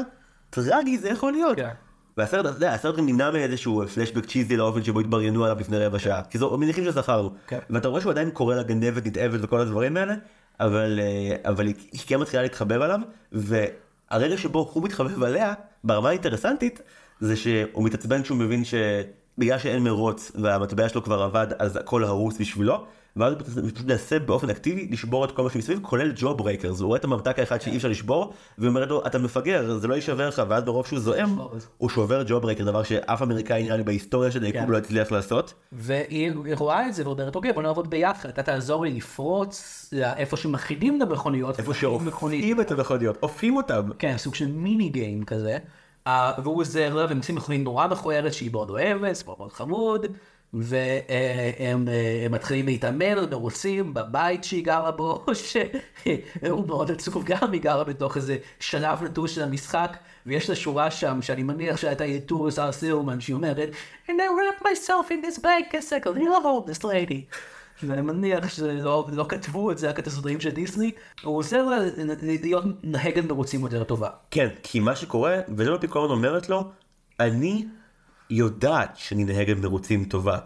טרגי 0.51 0.99
זה 0.99 1.09
יכול 1.09 1.33
להיות. 1.33 1.57
כן. 1.57 1.71
והסרט, 2.17 2.47
אתה 2.47 2.57
יודע, 2.57 2.73
הסרט 2.73 2.97
גם 2.97 3.07
נמנע 3.07 3.31
מאיזשהו 3.31 3.89
פלשבק 3.95 4.27
צ'יזי 4.27 4.57
לאופן 4.57 4.85
שבו 4.85 5.01
התבריינו 5.01 5.45
עליו 5.45 5.57
לפני 5.61 5.79
רבע 5.79 5.99
שעה. 5.99 6.23
כי 6.31 6.39
זו 6.39 6.59
מניחים 6.59 6.85
שזכרנו. 6.85 7.31
כן. 7.47 7.59
ואתה 7.71 7.89
רואה 7.89 8.01
שהוא 8.01 8.11
עדיין 8.11 8.31
קורא 8.31 8.55
לה 8.55 8.63
גנבת, 8.63 9.07
נתעבת 9.07 9.41
וכל 9.43 9.61
הדברים 9.61 9.97
האלה, 9.97 10.15
אבל, 10.61 11.01
אה, 11.03 11.51
אבל 11.51 11.67
היא 11.67 11.75
כן 12.07 12.21
מתחילה 12.21 12.43
להתחבב 12.43 12.81
עליו, 12.83 13.01
והרגע 13.33 14.37
שבו 14.37 14.71
הוא 14.73 14.85
מתחבב 14.85 15.23
עליה, 15.23 15.55
ברמה 15.85 16.09
האינטרסנטית, 16.09 16.81
זה 17.21 17.37
שהוא 17.37 17.85
מתעצבן 17.85 18.23
כשהוא 18.23 18.39
מבין 18.39 18.63
שבגלל 18.65 19.59
שאין 19.59 19.83
מרוץ 19.85 20.33
והמטבע 20.43 20.89
שלו 20.89 21.03
כבר 21.05 21.23
עבד, 21.23 21.47
אז 21.59 21.77
הכל 21.77 22.05
הרוס 22.05 22.41
בשבילו, 22.41 22.85
ואז 23.17 23.33
הוא 23.33 23.41
פשוט- 23.43 23.85
מנסה 23.87 24.19
באופן 24.19 24.51
אקטיבי 24.51 24.89
לשבור 24.91 25.25
את 25.25 25.33
כל 25.33 25.43
מה 25.43 25.51
שמסביב, 25.51 25.79
כולל 25.83 26.13
jawbreakers, 26.17 26.81
הוא 26.81 26.87
רואה 26.87 26.99
את 26.99 27.05
הממתק 27.05 27.39
האחד 27.39 27.61
שאי 27.61 27.77
אפשר 27.77 27.89
לשבור, 27.89 28.33
ואומר 28.59 28.85
לו, 28.87 29.07
אתה 29.07 29.19
מפגר, 29.19 29.79
זה 29.79 29.89
לא 29.89 29.95
יישבר 29.95 30.29
לך, 30.29 30.43
ואז 30.49 30.65
מרוב 30.65 30.87
שהוא 30.87 30.99
זועם. 30.99 31.39
הוא 31.79 31.89
שובר 31.89 32.23
jawbreaker, 32.27 32.65
דבר 32.65 32.83
שאף 32.83 33.23
אמריקאי 33.23 33.63
נראה 33.63 33.77
לי 33.77 33.83
בהיסטוריה 33.83 34.31
של 34.31 34.43
היקום 34.45 34.61
כן. 34.67 34.71
לא 34.71 34.77
הצליח 34.79 35.13
לעשות. 35.13 35.55
והיא 35.73 36.33
רואה 36.59 36.89
את 36.89 36.95
זה 36.95 37.07
ואומרת, 37.09 37.35
אוקיי, 37.37 37.53
בוא 37.53 37.63
נעבוד 37.63 37.91
ביחד, 37.91 38.29
אתה 38.29 38.43
תעזור 38.43 38.85
לי 38.85 38.93
לפרוץ 38.93 39.89
לאיפה 39.93 40.37
שמכינים 40.37 41.03
את 41.03 41.09
המכוניות. 41.09 41.59
איפה. 41.59 41.75
שאופים 41.75 42.61
את 42.61 42.71
המכוניות, 42.71 43.17
אופים 43.21 43.57
אותם. 43.57 43.91
כן, 43.99 44.15
סוג 44.19 44.35
של 44.35 44.47
mini 44.53 44.89
game 44.89 45.25
כזה. 45.25 45.59
והוא 46.43 46.61
עוזר 46.61 46.95
לה, 46.95 47.07
והם 47.07 47.19
עושים 47.19 47.35
מכונית 47.35 47.65
נורא 47.65 47.87
מכוערת 47.87 48.35
שהיא 48.35 48.51
מאוד 48.53 48.71
אוהבת, 48.71 49.23
מאוד 49.27 49.39
מאוד 49.39 49.53
חמוד, 49.53 50.07
והם 50.53 51.89
מתחילים 52.31 52.67
להתאמן, 52.67 53.19
הם 53.19 53.31
מרוצים 53.31 53.95
בבית 53.95 54.45
שהיא 54.45 54.65
גרה 54.65 54.91
בו, 54.91 55.25
שהוא 55.45 56.67
מאוד 56.67 56.91
עצוב 56.91 57.25
גם, 57.25 57.53
היא 57.53 57.61
גרה 57.61 57.85
בתוך 57.85 58.17
איזה 58.17 58.37
שלב 58.61 59.03
נטוש 59.03 59.35
של 59.35 59.43
המשחק, 59.43 59.97
ויש 60.27 60.51
לה 60.51 60.57
שורה 60.57 60.91
שם, 60.91 61.23
שאני 61.23 61.43
מניח 61.43 61.77
שהייתה 61.77 62.05
יתור 62.05 62.51
שר 62.51 62.73
סילמן, 62.73 63.21
שהיא 63.21 63.35
אומרת, 63.35 63.69
And 64.09 64.11
I 64.11 64.13
wrap 64.13 64.65
myself 64.65 65.11
in 65.11 65.21
this 65.27 65.39
like 65.45 66.07
a 66.07 66.11
little 66.11 66.41
homeless 66.41 66.85
lady. 66.85 67.27
ואני 67.83 68.01
מניח 68.01 68.49
שלא 68.49 69.07
לא 69.13 69.27
כתבו 69.29 69.71
את 69.71 69.79
זה 69.79 69.89
רק 69.89 69.99
את 69.99 70.07
הסרטים 70.07 70.41
של 70.41 70.51
דיסני, 70.51 70.91
הוא 71.23 71.37
עוזר 71.37 71.65
לה 71.65 71.77
להיות 72.23 72.65
נהגת 72.83 73.25
מרוצים 73.25 73.61
יותר 73.61 73.85
טובה. 73.85 74.09
כן, 74.31 74.49
כי 74.63 74.81
מה 74.81 74.97
שקורה, 74.97 75.41
ונלופי 75.57 75.89
כל 75.89 75.99
הזמן 75.99 76.11
אומרת 76.11 76.49
לו, 76.49 76.71
אני 77.21 77.67
יודעת 78.31 78.97
שאני 78.97 79.25
נהגת 79.25 79.57
מרוצים 79.57 80.05
טובה. 80.05 80.39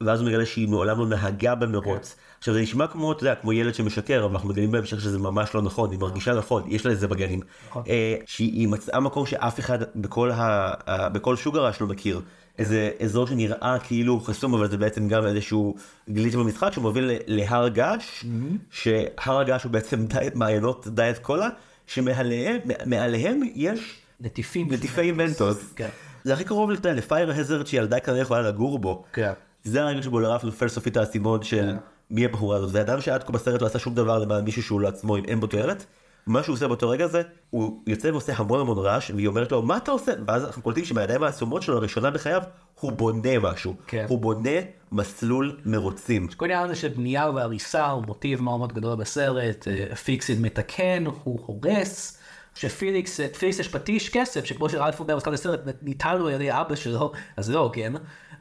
ואז 0.00 0.20
הוא 0.20 0.28
מגלה 0.28 0.46
שהיא 0.46 0.68
מעולם 0.68 0.98
לא 0.98 1.06
נהגה 1.06 1.54
במרוץ. 1.54 2.16
עכשיו 2.38 2.54
זה 2.54 2.60
נשמע 2.60 2.86
כמו, 2.86 3.12
אתה 3.12 3.22
יודע, 3.22 3.34
כמו 3.34 3.52
ילד 3.52 3.74
שמשקר, 3.74 4.24
אבל 4.24 4.32
אנחנו 4.32 4.48
מגלים 4.48 4.70
בהמשך 4.70 5.00
שזה 5.00 5.18
ממש 5.18 5.54
לא 5.54 5.62
נכון, 5.62 5.90
היא 5.90 5.98
מרגישה 5.98 6.34
נכון, 6.34 6.62
יש 6.66 6.86
לה 6.86 6.92
את 6.92 7.00
זה 7.00 7.08
בגנים. 7.08 7.40
נכון. 7.68 7.82
אה, 7.88 8.16
שהיא 8.26 8.68
מצאה 8.68 9.00
מקום 9.00 9.26
שאף 9.26 9.60
אחד 9.60 9.78
בכל, 9.96 10.30
ה, 10.30 10.72
ה, 10.86 11.08
בכל 11.08 11.36
שוגר 11.36 11.66
ראש 11.66 11.80
לא 11.80 11.86
מכיר. 11.86 12.20
איזה 12.58 12.90
אזור 13.00 13.26
שנראה 13.26 13.76
כאילו 13.78 14.20
חסום, 14.20 14.54
אבל 14.54 14.70
זה 14.70 14.76
בעצם 14.76 15.08
גם 15.08 15.26
איזשהו 15.26 15.74
גליץ' 16.10 16.34
במשחק 16.34 16.72
שמוביל 16.72 17.10
להר 17.26 17.68
געש, 17.68 18.24
שהר 18.70 19.38
הגעש 19.38 19.64
הוא 19.64 19.72
בעצם 19.72 20.06
דיאט 20.06 20.34
מעיינות 20.34 20.86
דיאט 20.88 21.18
קולה, 21.18 21.48
שמעליהם 21.86 22.58
מעליהם 22.86 23.40
יש 23.54 24.00
נטיפים. 24.20 24.72
נטיפי 24.72 25.12
מנטוס. 25.12 25.72
כן. 25.76 25.88
זה 26.24 26.32
הכי 26.32 26.44
קרוב 26.44 26.70
לפייר 26.70 27.30
הזרד 27.30 27.66
שילדה 27.66 28.00
כנראה 28.00 28.20
יכולה 28.20 28.42
לגור 28.42 28.78
בו. 28.78 29.04
כן. 29.12 29.32
זה 29.64 29.82
הרגע 29.82 30.02
שבו 30.02 30.20
לרף 30.20 30.44
נופל 30.44 30.68
סופית 30.68 30.96
האסימון 30.96 31.42
של 31.42 31.76
מי 32.10 32.24
הבחורה 32.24 32.56
הזאת. 32.56 32.70
זה 32.70 32.80
אדם 32.80 33.00
שעד 33.00 33.22
כה 33.22 33.32
בסרט 33.32 33.62
לא 33.62 33.66
עשה 33.66 33.78
שום 33.78 33.94
דבר 33.94 34.18
למען 34.18 34.44
מישהו 34.44 34.62
שהוא 34.62 34.80
לעצמו 34.80 35.16
אם 35.16 35.24
אין 35.24 35.40
בו 35.40 35.46
תועלת. 35.46 35.86
מה 36.28 36.42
שהוא 36.42 36.54
עושה 36.54 36.68
באותו 36.68 36.88
רגע 36.88 37.04
הזה, 37.04 37.22
הוא 37.50 37.82
יוצא 37.86 38.08
ועושה 38.08 38.32
המון 38.36 38.60
המון 38.60 38.78
רעש, 38.78 39.10
והיא 39.10 39.26
אומרת 39.26 39.52
לו, 39.52 39.62
מה 39.62 39.76
אתה 39.76 39.90
עושה? 39.90 40.12
ואז 40.26 40.44
אנחנו 40.44 40.62
קולטים 40.62 40.84
שבידיים 40.84 41.22
העצומות 41.22 41.62
שלו, 41.62 41.80
לראשונה 41.80 42.10
בחייו, 42.10 42.42
הוא 42.80 42.92
בונה 42.92 43.38
משהו. 43.38 43.74
כן. 43.86 44.06
הוא 44.08 44.18
בונה 44.18 44.50
מסלול 44.92 45.58
מרוצים. 45.64 46.28
כל 46.36 46.44
העניין 46.44 46.64
הזה 46.64 46.74
של 46.74 46.88
בנייה 46.88 47.30
והריסה 47.30 47.90
הוא 47.90 48.04
מוטיב 48.06 48.42
מאוד 48.42 48.58
מאוד 48.58 48.72
גדול 48.72 48.96
בסרט, 48.96 49.68
אה, 49.68 49.96
פיקסיד 49.96 50.40
מתקן, 50.40 51.04
הוא 51.24 51.40
הורס, 51.46 52.18
שפיליקס, 52.54 53.20
אה, 53.20 53.28
פיליקס 53.28 53.58
יש 53.58 53.68
פטיש 53.68 54.08
כסף, 54.08 54.44
שכמו 54.44 54.68
שרלף 54.68 55.00
אומר 55.00 55.16
בתחילת 55.16 55.38
הסרט, 55.38 55.60
ניתן 55.82 56.16
לו 56.18 56.28
על 56.28 56.34
ידי 56.34 56.52
אבא 56.52 56.74
שלו, 56.74 57.12
אז 57.36 57.46
זה 57.46 57.52
לא 57.52 57.58
הוגן, 57.58 57.92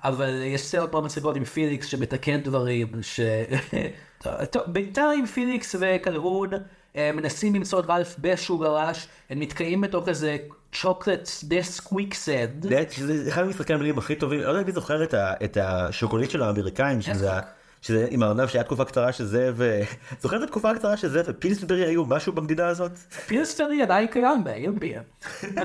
אבל 0.04 0.42
יש 0.44 0.62
סרט 0.62 0.92
מאוד 0.92 1.04
מצחיקות 1.04 1.36
עם 1.36 1.44
פיליקס 1.44 1.86
שמתקן 1.88 2.42
דברים, 2.42 2.88
ש... 3.02 3.20
טוב, 4.52 4.64
בינתיים 4.68 5.26
פיליקס 5.26 5.76
וקלהון 5.80 6.54
אה, 6.54 6.60
מנסים 7.14 7.56
למצוא 7.56 7.80
את 7.80 7.86
רלף 7.90 8.16
באיזשהו 8.18 8.58
גרש, 8.58 9.08
הם 9.30 9.40
נתקעים 9.40 9.82
בתוך 9.82 10.08
איזה 10.08 10.38
צ'וקלט 10.82 11.30
דיסק 11.44 11.84
קוויקסד. 11.84 12.62
זה 12.62 12.84
זה 12.90 13.30
אחד 13.30 13.44
ממשחקי 13.44 13.74
המילים 13.74 13.98
הכי 13.98 14.16
טובים, 14.16 14.40
לא 14.40 14.50
יודע 14.50 14.64
מי 14.64 14.72
זוכר 14.72 15.04
את 15.44 15.58
השוקולית 15.62 16.32
של 16.32 16.44
האמריקאים, 16.44 17.02
שזה 17.02 17.30
שזה 17.88 18.08
עם 18.10 18.24
הארנב 18.24 18.48
שהיה 18.48 18.64
תקופה 18.64 18.86
קצרה 18.86 19.12
שזה 19.12 19.52
ו... 19.56 19.82
זוכר 20.22 20.38
את 20.38 20.42
התקופה 20.42 20.72
הקצרה 20.72 20.98
שזה 20.98 21.22
ופילסברי 21.26 21.86
היו 21.86 22.06
משהו 22.06 22.34
במדינה 22.34 22.68
הזאת? 22.68 22.92
פילסטרי 22.98 23.82
עדיין 23.82 24.08
קיים 24.08 24.44
באירביה. 24.44 25.02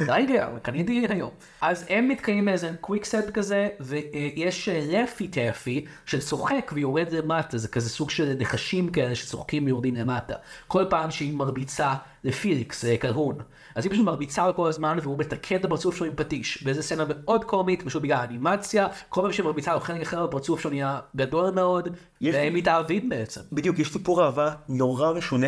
עדיין 0.00 0.26
קיים, 0.26 0.58
קניתי 0.62 1.06
היום. 1.08 1.30
אז 1.60 1.84
הם 1.88 2.08
מתקיימים 2.08 2.44
מאיזה 2.44 2.70
קוויקסט 2.80 3.30
כזה, 3.34 3.68
ויש 3.80 4.68
לפי 4.68 5.28
טפי 5.28 5.84
שצוחק 6.06 6.72
ויורד 6.74 7.12
למטה, 7.12 7.58
זה 7.58 7.68
כזה 7.68 7.90
סוג 7.90 8.10
של 8.10 8.36
נחשים 8.38 8.88
כאלה 8.88 9.14
שצוחקים 9.14 9.66
ויורדים 9.66 9.94
למטה. 9.94 10.34
כל 10.66 10.84
פעם 10.90 11.10
שהיא 11.10 11.34
מרביצה 11.34 11.94
לפיליקס, 12.24 12.84
אה, 12.84 12.96
קלהון. 12.96 13.38
אז 13.76 13.84
היא 13.84 13.92
פשוט 13.92 14.04
מרביצה 14.04 14.46
לו 14.46 14.54
כל 14.54 14.68
הזמן 14.68 14.98
והוא 15.02 15.18
מתקן 15.18 15.56
את 15.56 15.64
הפרצוף 15.64 15.96
שלו 15.96 16.06
עם 16.06 16.12
פטיש. 16.16 16.62
וזו 16.66 16.82
סצנה 16.82 17.04
מאוד 17.08 17.44
קומית, 17.44 17.82
פשוט 17.82 18.02
בגלל 18.02 18.16
האנימציה, 18.18 18.86
כל 19.08 19.20
פעם 19.22 19.32
שהיא 19.32 19.44
מרביצה 19.46 19.74
לו 19.74 19.80
חלק 19.80 20.00
אחר 20.02 20.24
הפרצוף 20.24 20.60
שלו 20.60 20.70
נהיה 20.70 21.00
גדול 21.16 21.50
מאוד, 21.50 21.88
יש- 22.20 22.34
והם 22.34 22.54
מתאהבים 22.54 23.08
בעצם. 23.08 23.40
בדיוק, 23.52 23.78
יש 23.78 23.92
סיפור 23.92 24.24
אהבה 24.24 24.50
נורא 24.68 25.12
משונה, 25.12 25.46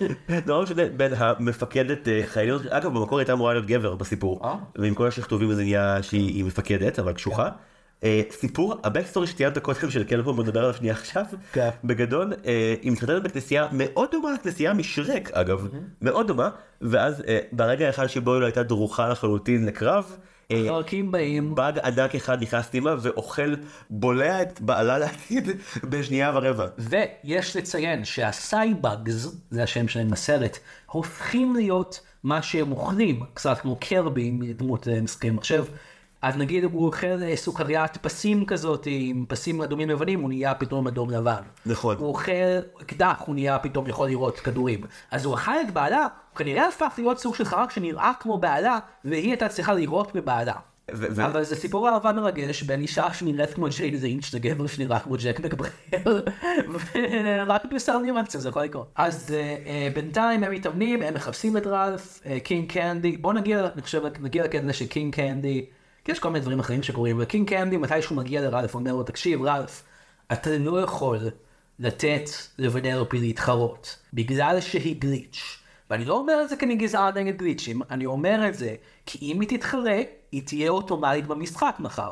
נורא 0.46 0.62
משונה 0.62 0.82
בין 0.96 1.12
המפקדת 1.16 2.08
אה, 2.08 2.20
חיילת, 2.26 2.66
אגב 2.66 2.94
במקור 2.94 3.18
הייתה 3.18 3.32
אמורה 3.32 3.52
להיות 3.52 3.66
גבר 3.66 3.94
בסיפור, 3.94 4.40
אה? 4.44 4.54
ועם 4.76 4.94
כל 4.94 5.06
השכתובים 5.06 5.52
זה 5.52 5.62
נהיה 5.62 6.02
שהיא 6.02 6.34
היא 6.34 6.44
מפקדת, 6.44 6.98
אבל 6.98 7.12
קשוחה. 7.12 7.48
אה, 8.04 8.22
סיפור, 8.30 8.74
הבקסטורי 8.84 9.26
שציינת 9.26 9.58
קודם 9.58 9.90
של 9.90 10.04
קלפון, 10.04 10.36
בוא 10.36 10.44
נדבר 10.44 10.60
עליו 10.60 10.74
שנייה 10.74 10.94
עכשיו, 10.94 11.24
כן. 11.52 11.68
בגדול, 11.84 12.32
אה, 12.46 12.74
היא 12.82 12.92
מתחתנת 12.92 13.22
בכנסייה 13.22 13.68
מאוד 13.72 14.08
דומה 14.12 14.32
לכנסייה 14.32 14.74
משרק 14.74 15.30
אגב, 15.30 15.68
מאוד 16.02 16.26
דומה, 16.26 16.50
ואז 16.80 17.22
אה, 17.28 17.38
ברגע 17.52 17.86
האחד 17.86 18.06
שבו 18.06 18.32
היא 18.32 18.40
לא 18.40 18.46
הייתה 18.46 18.62
דרוכה 18.62 19.08
לחלוטין 19.08 19.66
לקרב, 19.66 20.16
חלקים 20.52 21.12
באים, 21.12 21.54
באג 21.54 21.78
ענק 21.78 22.14
אחד 22.14 22.42
נכנס 22.42 22.66
פנימה 22.66 22.94
ואוכל, 23.00 23.54
בולע 23.90 24.42
את 24.42 24.60
בעלה 24.60 24.98
לעתיד 24.98 25.48
בשנייה 25.90 26.32
ורבע. 26.34 26.66
ויש 26.78 27.56
לציין 27.56 28.04
שה 28.04 28.40
Cy-Bugs, 28.40 29.36
זה 29.50 29.62
השם 29.62 29.88
שלהם 29.88 30.10
בסרט, 30.10 30.58
הופכים 30.86 31.56
להיות 31.56 32.00
מה 32.22 32.42
שהם 32.42 32.72
אוכלים, 32.72 33.20
קצת 33.34 33.58
כמו 33.58 33.76
קרבי 33.80 34.30
מדמות 34.30 34.88
משחקי 35.02 35.30
מחשב. 35.30 35.64
אז 36.26 36.36
נגיד 36.36 36.64
הוא 36.64 36.86
אוכל 36.86 37.22
אה, 37.22 37.36
סוכריית 37.36 37.96
פסים 37.96 38.46
כזאת 38.46 38.86
עם 38.90 39.24
פסים 39.28 39.62
אדומים 39.62 39.90
לבנים, 39.90 40.20
הוא 40.20 40.28
נהיה 40.28 40.54
פתאום 40.54 40.86
אדום 40.86 41.10
לבן. 41.10 41.42
נכון. 41.66 41.96
הוא 41.96 42.08
אוכל 42.08 42.32
אקדח, 42.82 43.22
הוא 43.26 43.34
נהיה 43.34 43.58
פתאום 43.58 43.86
יכול 43.86 44.08
לראות 44.08 44.40
כדורים. 44.40 44.80
אז 45.10 45.24
הוא 45.24 45.34
אכל 45.34 45.60
את 45.60 45.70
בעלה, 45.70 46.02
הוא 46.02 46.36
כנראה 46.36 46.68
הפך 46.68 46.94
להיות 46.98 47.18
סוג 47.18 47.34
של 47.34 47.44
חרק 47.44 47.70
שנראה 47.70 48.12
כמו 48.20 48.38
בעלה, 48.38 48.78
והיא 49.04 49.30
הייתה 49.30 49.48
צריכה 49.48 49.74
לראות 49.74 50.14
בבעלה. 50.14 50.54
ו- 50.94 51.24
אבל 51.26 51.42
זה 51.42 51.56
סיפור 51.56 51.88
אהבה 51.88 52.12
מרגש 52.12 52.62
בין 52.62 52.80
אישה 52.80 53.12
שנראית 53.12 53.54
כמו 53.54 53.66
ג'יין 53.76 53.90
לינץ' 53.90 54.34
לגבר 54.34 54.66
שנראה 54.66 55.00
כמו 55.00 55.14
ג'ק 55.18 55.40
מקברייר 55.40 55.70
ורק 56.94 57.64
בסל 57.74 57.98
ניואנסים 57.98 58.40
זה 58.40 58.48
יכול 58.48 58.62
לקרות. 58.62 58.92
אז 58.96 59.34
אה, 59.34 59.88
בינתיים 59.94 60.44
הם 60.44 60.52
מתאמנים, 60.52 61.02
הם 61.02 61.14
מחפשים 61.14 61.56
את 61.56 61.66
רלף, 61.66 62.20
אה, 62.26 62.40
קינג 62.40 62.72
קנדי, 62.72 63.16
בוא 63.16 63.32
נגיע, 63.32 63.68
אני 63.74 63.82
חושב, 63.82 64.02
נגיע 64.20 64.44
לקטע 64.44 64.72
של 64.72 64.86
קינג 64.86 65.14
קנדי, 65.14 65.66
כי 66.06 66.12
יש 66.12 66.18
כל 66.18 66.28
מיני 66.28 66.40
דברים 66.40 66.60
אחרים 66.60 66.82
שקורים, 66.82 67.16
וקינג 67.20 67.48
קנדי 67.48 67.76
מתי 67.76 68.02
שהוא 68.02 68.16
מגיע 68.16 68.40
לרלף 68.40 68.74
אומר 68.74 68.92
לו 68.92 69.02
תקשיב 69.02 69.42
רלף, 69.42 69.82
אתה 70.32 70.58
לא 70.58 70.80
יכול 70.80 71.18
לתת 71.78 72.30
לוונלופי 72.58 73.18
להתחרות 73.18 73.98
בגלל 74.12 74.60
שהיא 74.60 74.96
glitch. 75.00 75.58
ואני 75.90 76.04
לא 76.04 76.14
אומר 76.14 76.42
את 76.42 76.48
זה 76.48 76.56
כי 76.56 76.64
אני 76.64 76.76
גזען 76.76 77.18
נגד 77.18 77.36
glitch 77.36 77.67
ים, 77.67 77.82
אני 77.90 78.06
אומר 78.06 78.48
את 78.48 78.54
זה 78.54 78.74
כי 79.06 79.18
אם 79.32 79.40
היא 79.40 79.48
תתחרה, 79.48 80.00
היא 80.32 80.42
תהיה 80.46 80.70
אוטומטית 80.70 81.26
במשחק 81.26 81.76
מחר. 81.78 82.10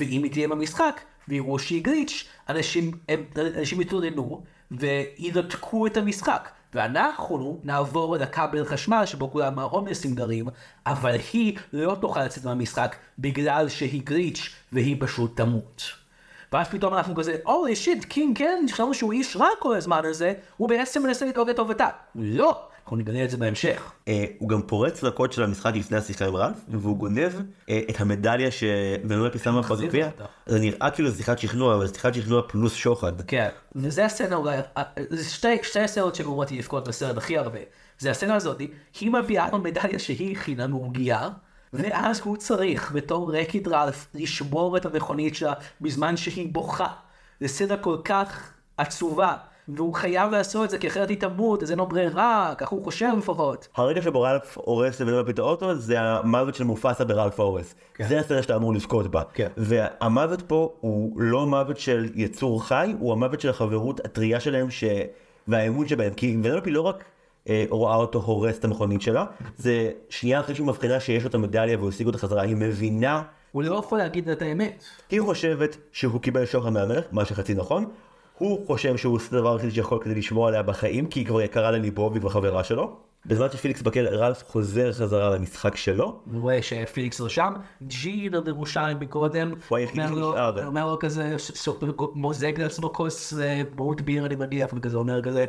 ואם 0.00 0.22
היא 0.22 0.32
תהיה 0.32 0.48
במשחק, 0.48 1.00
ויראו 1.28 1.58
שהיא 1.58 1.84
glitch, 1.84 2.24
אנשים, 2.48 2.90
אנשים 3.36 3.80
יתלוננו, 3.80 4.42
וינתקו 4.70 5.86
את 5.86 5.96
המשחק. 5.96 6.48
ואנחנו 6.74 7.60
נעבור 7.64 8.16
לכבל 8.16 8.64
חשמל 8.64 9.06
שבו 9.06 9.30
כולם 9.30 9.58
ההומלסים 9.58 10.14
גרים, 10.14 10.46
אבל 10.86 11.16
היא 11.32 11.58
לא 11.72 11.96
תוכל 12.00 12.24
לצאת 12.24 12.44
מהמשחק 12.44 12.96
בגלל 13.18 13.68
שהיא 13.68 14.02
glitch 14.04 14.54
והיא 14.72 14.96
פשוט 15.00 15.36
תמות. 15.36 15.82
ואז 16.52 16.68
פתאום 16.68 16.94
אנחנו 16.94 17.14
כזה, 17.14 17.36
אולי 17.46 17.76
shit, 17.76 18.04
קינג 18.04 18.38
כן, 18.38 18.66
חשבנו 18.72 18.94
שהוא 18.94 19.12
איש 19.12 19.36
רע 19.36 19.48
כל 19.58 19.76
הזמן 19.76 20.04
הזה, 20.04 20.34
הוא 20.56 20.68
בעצם 20.68 21.02
מנסה 21.02 21.26
לדאוג 21.26 21.50
לטובתה. 21.50 21.88
לא, 22.14 22.68
אנחנו 22.84 22.96
נגלה 22.96 23.24
את 23.24 23.30
זה 23.30 23.36
בהמשך. 23.36 23.92
אה, 24.08 24.24
הוא 24.38 24.48
גם 24.48 24.62
פורץ 24.62 25.02
לקוד 25.02 25.32
של 25.32 25.42
המשחק 25.42 25.74
לפני 25.74 25.96
השיחה 25.96 26.26
עם 26.26 26.36
רלף, 26.36 26.56
והוא 26.68 26.96
גונב 26.96 27.32
אה, 27.70 27.80
את 27.90 28.00
המדליה 28.00 28.50
שוונלופי 28.50 29.38
שמה 29.38 29.62
בגביע. 29.62 30.08
זה 30.46 30.58
נראה 30.58 30.90
כאילו 30.90 31.12
שיחת 31.12 31.38
שכנוע, 31.38 31.74
אבל 31.74 31.88
שיחת 31.88 32.14
שכנוע 32.14 32.42
פלוס 32.48 32.74
שוחד. 32.74 33.22
כן. 33.22 33.48
וזה 33.74 34.04
הסצנה 34.04 34.36
אולי, 34.36 34.56
אה, 34.76 34.82
זה 35.10 35.24
שתי, 35.24 35.48
שתי 35.62 35.80
הסצנות 35.80 36.14
שגורמות 36.14 36.50
לי 36.50 36.58
לבכות 36.58 36.88
בסרט 36.88 37.16
הכי 37.16 37.38
הרבה. 37.38 37.58
זה 37.98 38.10
הסצנה 38.10 38.34
הזאת, 38.34 38.58
היא 39.00 39.10
מביאה 39.10 39.48
לו 39.52 39.58
מדליה 39.58 39.98
שהיא 39.98 40.36
הכינה 40.36 40.66
מעוגיה, 40.66 41.28
ואז 41.72 42.20
הוא 42.24 42.36
צריך 42.36 42.92
בתור 42.92 43.36
רקיד 43.36 43.68
רלף 43.68 44.06
לשבור 44.14 44.76
את 44.76 44.86
המכונית 44.86 45.34
שלה 45.34 45.52
בזמן 45.80 46.16
שהיא 46.16 46.48
בוכה. 46.52 46.88
זה 47.40 47.48
סצנה 47.48 47.76
כל 47.76 47.96
כך 48.04 48.52
עצובה, 48.76 49.36
והוא 49.68 49.94
חייב 49.94 50.30
לעשות 50.30 50.64
את 50.64 50.70
זה 50.70 50.78
כי 50.78 50.88
אחרת 50.88 51.08
היא 51.08 51.20
תמות, 51.20 51.62
אז 51.62 51.70
אין 51.70 51.78
לו 51.78 51.86
ברירה, 51.86 52.54
כך 52.58 52.68
הוא 52.68 52.84
חושב 52.84 53.12
לפחות. 53.18 53.68
הרגע 53.76 54.02
שבו 54.02 54.22
רלף 54.22 54.58
הורס 54.58 55.00
לוונלופי 55.00 55.30
את 55.30 55.38
האוטו 55.38 55.74
זה 55.74 56.00
המוות 56.00 56.54
של 56.54 56.64
מופסה 56.64 57.04
ברלף 57.04 57.40
הורס. 57.40 57.74
זה 58.08 58.20
הסרט 58.20 58.42
שאתה 58.42 58.56
אמור 58.56 58.74
לבכות 58.74 59.06
בה. 59.06 59.22
כן. 59.34 59.48
והמוות 59.56 60.42
פה 60.42 60.72
הוא 60.80 61.20
לא 61.20 61.46
מוות 61.46 61.78
של 61.78 62.08
יצור 62.14 62.64
חי, 62.64 62.94
הוא 62.98 63.12
המוות 63.12 63.40
של 63.40 63.50
החברות 63.50 64.00
הטריה 64.00 64.40
שלהם 64.40 64.70
ש... 64.70 64.84
והאמון 65.48 65.88
שבהם. 65.88 66.14
כי 66.14 66.36
ונלופי 66.42 66.70
לא 66.70 66.80
רק 66.80 67.04
אה, 67.48 67.64
רואה 67.70 67.94
אותו 67.94 68.18
הורס 68.18 68.58
את 68.58 68.64
המכונית 68.64 69.02
שלה, 69.02 69.24
זה 69.56 69.90
שנייה 70.08 70.40
אחרי 70.40 70.54
שהיא 70.54 70.66
מבחינה 70.66 71.00
שיש 71.00 71.22
לו 71.22 71.28
את 71.28 71.34
המדליה 71.34 71.78
והוא 71.78 71.88
השיג 71.88 72.06
אותה 72.06 72.18
חזרה, 72.18 72.42
היא 72.42 72.56
מבינה 72.56 73.22
הוא 73.52 73.62
לא 73.62 73.78
יכול 73.78 73.98
להגיד 73.98 74.28
את 74.28 74.42
האמת. 74.42 74.84
היא 75.10 75.20
חושבת 75.20 75.76
שהוא 75.92 76.20
קיבל 76.20 76.46
שוחד 76.46 76.70
מהמלך, 76.70 77.04
מה 77.12 77.24
שחצי 77.24 77.54
נכון. 77.54 77.84
הוא 78.38 78.66
חושב 78.66 78.96
שהוא 78.96 79.14
עושה 79.14 79.36
הדבר 79.36 79.52
היחיד 79.52 79.70
שיכול 79.70 79.98
כדי 80.02 80.14
לשמור 80.14 80.48
עליה 80.48 80.62
בחיים, 80.62 81.06
כי 81.06 81.20
היא 81.20 81.26
כבר 81.26 81.42
יקרה 81.42 81.70
לליבו 81.70 82.08
והיא 82.10 82.20
כבר 82.20 82.30
חברה 82.30 82.64
שלו. 82.64 82.96
בזמן 83.26 83.46
שפיליקס 83.52 83.82
בכלא, 83.82 84.08
רלף 84.08 84.44
חוזר 84.46 84.92
חזרה 84.92 85.34
למשחק 85.34 85.76
שלו. 85.76 86.20
הוא 86.32 86.42
רואה 86.42 86.62
שפיליקס 86.62 87.20
לא 87.20 87.28
שם, 87.28 87.52
ג'ין 87.82 88.34
על 88.34 88.48
ירושלים 88.48 89.00
מקודם, 89.00 89.54
הוא 89.68 89.78
היחיד 89.78 90.02
שנשאר. 90.08 90.58
הוא 90.58 90.66
אומר 90.66 90.86
לו 90.86 90.98
כזה, 90.98 91.36
מוזג 92.14 92.60
לעצמו 92.60 92.92
כוס 92.92 93.38
אה, 93.38 93.62
בוט 93.74 94.00
ביר 94.00 94.26
אני 94.26 94.36
מניח, 94.36 94.70
וכזה 94.76 94.96
אומר 94.96 95.22
כזה, 95.22 95.44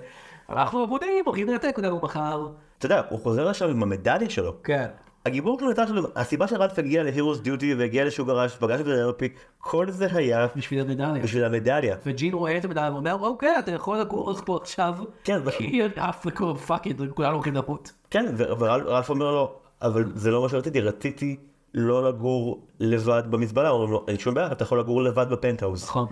אנחנו 0.49 0.79
עבודים, 0.79 1.23
הולכים 1.25 1.47
לנתק 1.47 1.73
אותנו 1.77 1.99
מחר. 2.03 2.47
אתה 2.77 2.85
יודע, 2.85 3.01
הוא 3.09 3.19
חוזר 3.19 3.49
לשם 3.49 3.69
עם 3.69 3.83
המדליה 3.83 4.29
שלו. 4.29 4.53
כן. 4.63 4.87
הגיבור 5.25 5.59
שלו 5.59 5.69
נתן 5.69 5.87
שלו, 5.87 6.07
הסיבה 6.15 6.47
שרלף 6.47 6.79
הגיע 6.79 7.03
להירוס 7.03 7.39
דיוטי 7.39 7.73
והגיע 7.73 8.05
לשוגר 8.05 8.32
ראש, 8.32 8.55
פגש 8.55 8.81
את 8.81 8.85
ונלופי, 8.85 9.29
כל 9.57 9.91
זה 9.91 10.07
היה 10.11 10.47
בשביל 10.55 10.81
המדליה. 10.81 11.23
בשביל 11.23 11.43
המדליה. 11.43 11.95
וג'ין 12.05 12.33
רואה 12.33 12.57
את 12.57 12.65
המדליה 12.65 12.91
ואומר, 12.91 13.13
אוקיי, 13.21 13.59
אתה 13.59 13.71
יכול 13.71 13.97
לגור 13.97 14.33
פה 14.45 14.59
עכשיו. 14.61 14.95
כן, 15.23 15.39
ו- 15.45 15.51
כי 15.51 15.81
אף 15.95 16.25
לקום 16.25 16.57
fucking, 16.57 17.09
כולנו 17.13 17.33
הולכים 17.33 17.53
למות. 17.53 17.91
כן, 18.09 18.25
ורלף 18.37 19.09
אומר 19.09 19.31
לו, 19.31 19.53
אבל 19.81 20.11
זה 20.15 20.31
לא 20.31 20.41
מה 20.41 20.49
שרציתי, 20.49 20.81
רציתי 20.81 21.37
לא 21.73 22.09
לגור 22.09 22.67
לבד 22.79 23.23
במזבלה, 23.29 23.69
אומרים 23.69 23.91
לו, 23.91 24.05
אין 24.07 24.17
שום 24.17 24.33
בעיה, 24.33 24.51
אתה 24.51 24.63
יכול 24.63 24.79
לגור 24.79 25.03
לבד 25.03 25.29
בפנטהאוז. 25.29 25.83
נכון. 25.83 26.07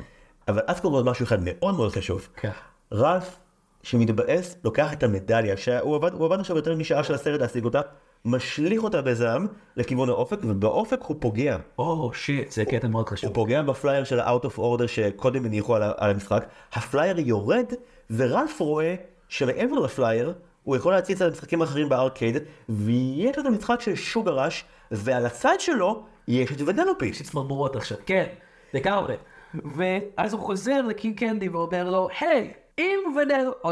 אבל 0.47 0.61
אז 0.67 0.79
קורה 0.79 0.95
עוד 0.95 1.05
משהו 1.05 1.23
אחד 1.23 1.39
מאוד 1.41 1.75
מאוד 1.75 1.91
חשוב. 1.91 2.27
כן. 2.35 2.51
רלף, 2.93 3.39
שמתבאס, 3.83 4.57
לוקח 4.63 4.93
את 4.93 5.03
המדליה, 5.03 5.57
שהוא 5.57 5.95
עבד, 5.95 6.13
הוא 6.13 6.25
עבד 6.25 6.39
עכשיו 6.39 6.55
יותר 6.55 6.75
משעה 6.75 7.03
של 7.03 7.13
הסרט 7.13 7.41
להשיג 7.41 7.65
אותה, 7.65 7.81
משליך 8.25 8.83
אותה 8.83 9.01
בזעם 9.01 9.47
לכיוון 9.77 10.09
האופק, 10.09 10.37
ובאופק 10.43 11.01
הוא 11.01 11.15
פוגע. 11.19 11.57
oh 11.77 12.13
shit, 12.13 12.51
זה 12.51 12.65
קטע 12.65 12.87
מאוד 12.87 13.09
חשוב. 13.09 13.27
הוא 13.27 13.35
פוגע 13.35 13.61
בפלייר 13.61 14.03
של 14.03 14.19
ה-out 14.19 14.45
of 14.45 14.57
order 14.57 14.87
שקודם 14.87 15.45
הניחו 15.45 15.75
על, 15.75 15.83
על 15.97 16.11
המשחק, 16.11 16.45
הפלייר 16.73 17.19
יורד, 17.19 17.65
ורלף 18.09 18.59
רואה 18.59 18.95
שמעבר 19.27 19.79
לפלייר, 19.79 20.33
הוא 20.63 20.75
יכול 20.75 20.93
להציץ 20.93 21.21
על 21.21 21.31
משחקים 21.31 21.61
אחרים 21.61 21.89
בארקייד, 21.89 22.37
ויש 22.69 23.37
את 23.39 23.45
המשחק 23.45 23.81
של 23.81 23.95
שוגר 23.95 24.39
ראש, 24.39 24.65
ועל 24.91 25.25
הצד 25.25 25.55
שלו 25.59 26.03
יש 26.27 26.51
את 26.51 26.61
ונלופי. 26.65 27.05
יש 27.05 27.19
לי 27.19 27.25
צמרמורות 27.25 27.75
עכשיו, 27.75 27.97
כן, 28.05 28.25
לגמרי. 28.73 29.15
ואז 29.75 30.33
הוא 30.33 30.41
חוזר 30.41 30.81
לקינג 30.81 31.19
קנדי 31.19 31.49
ואומר 31.49 31.89
לו, 31.89 32.07
היי, 32.19 32.53
אם 32.79 32.99
ונל... 33.15 33.51
או 33.63 33.71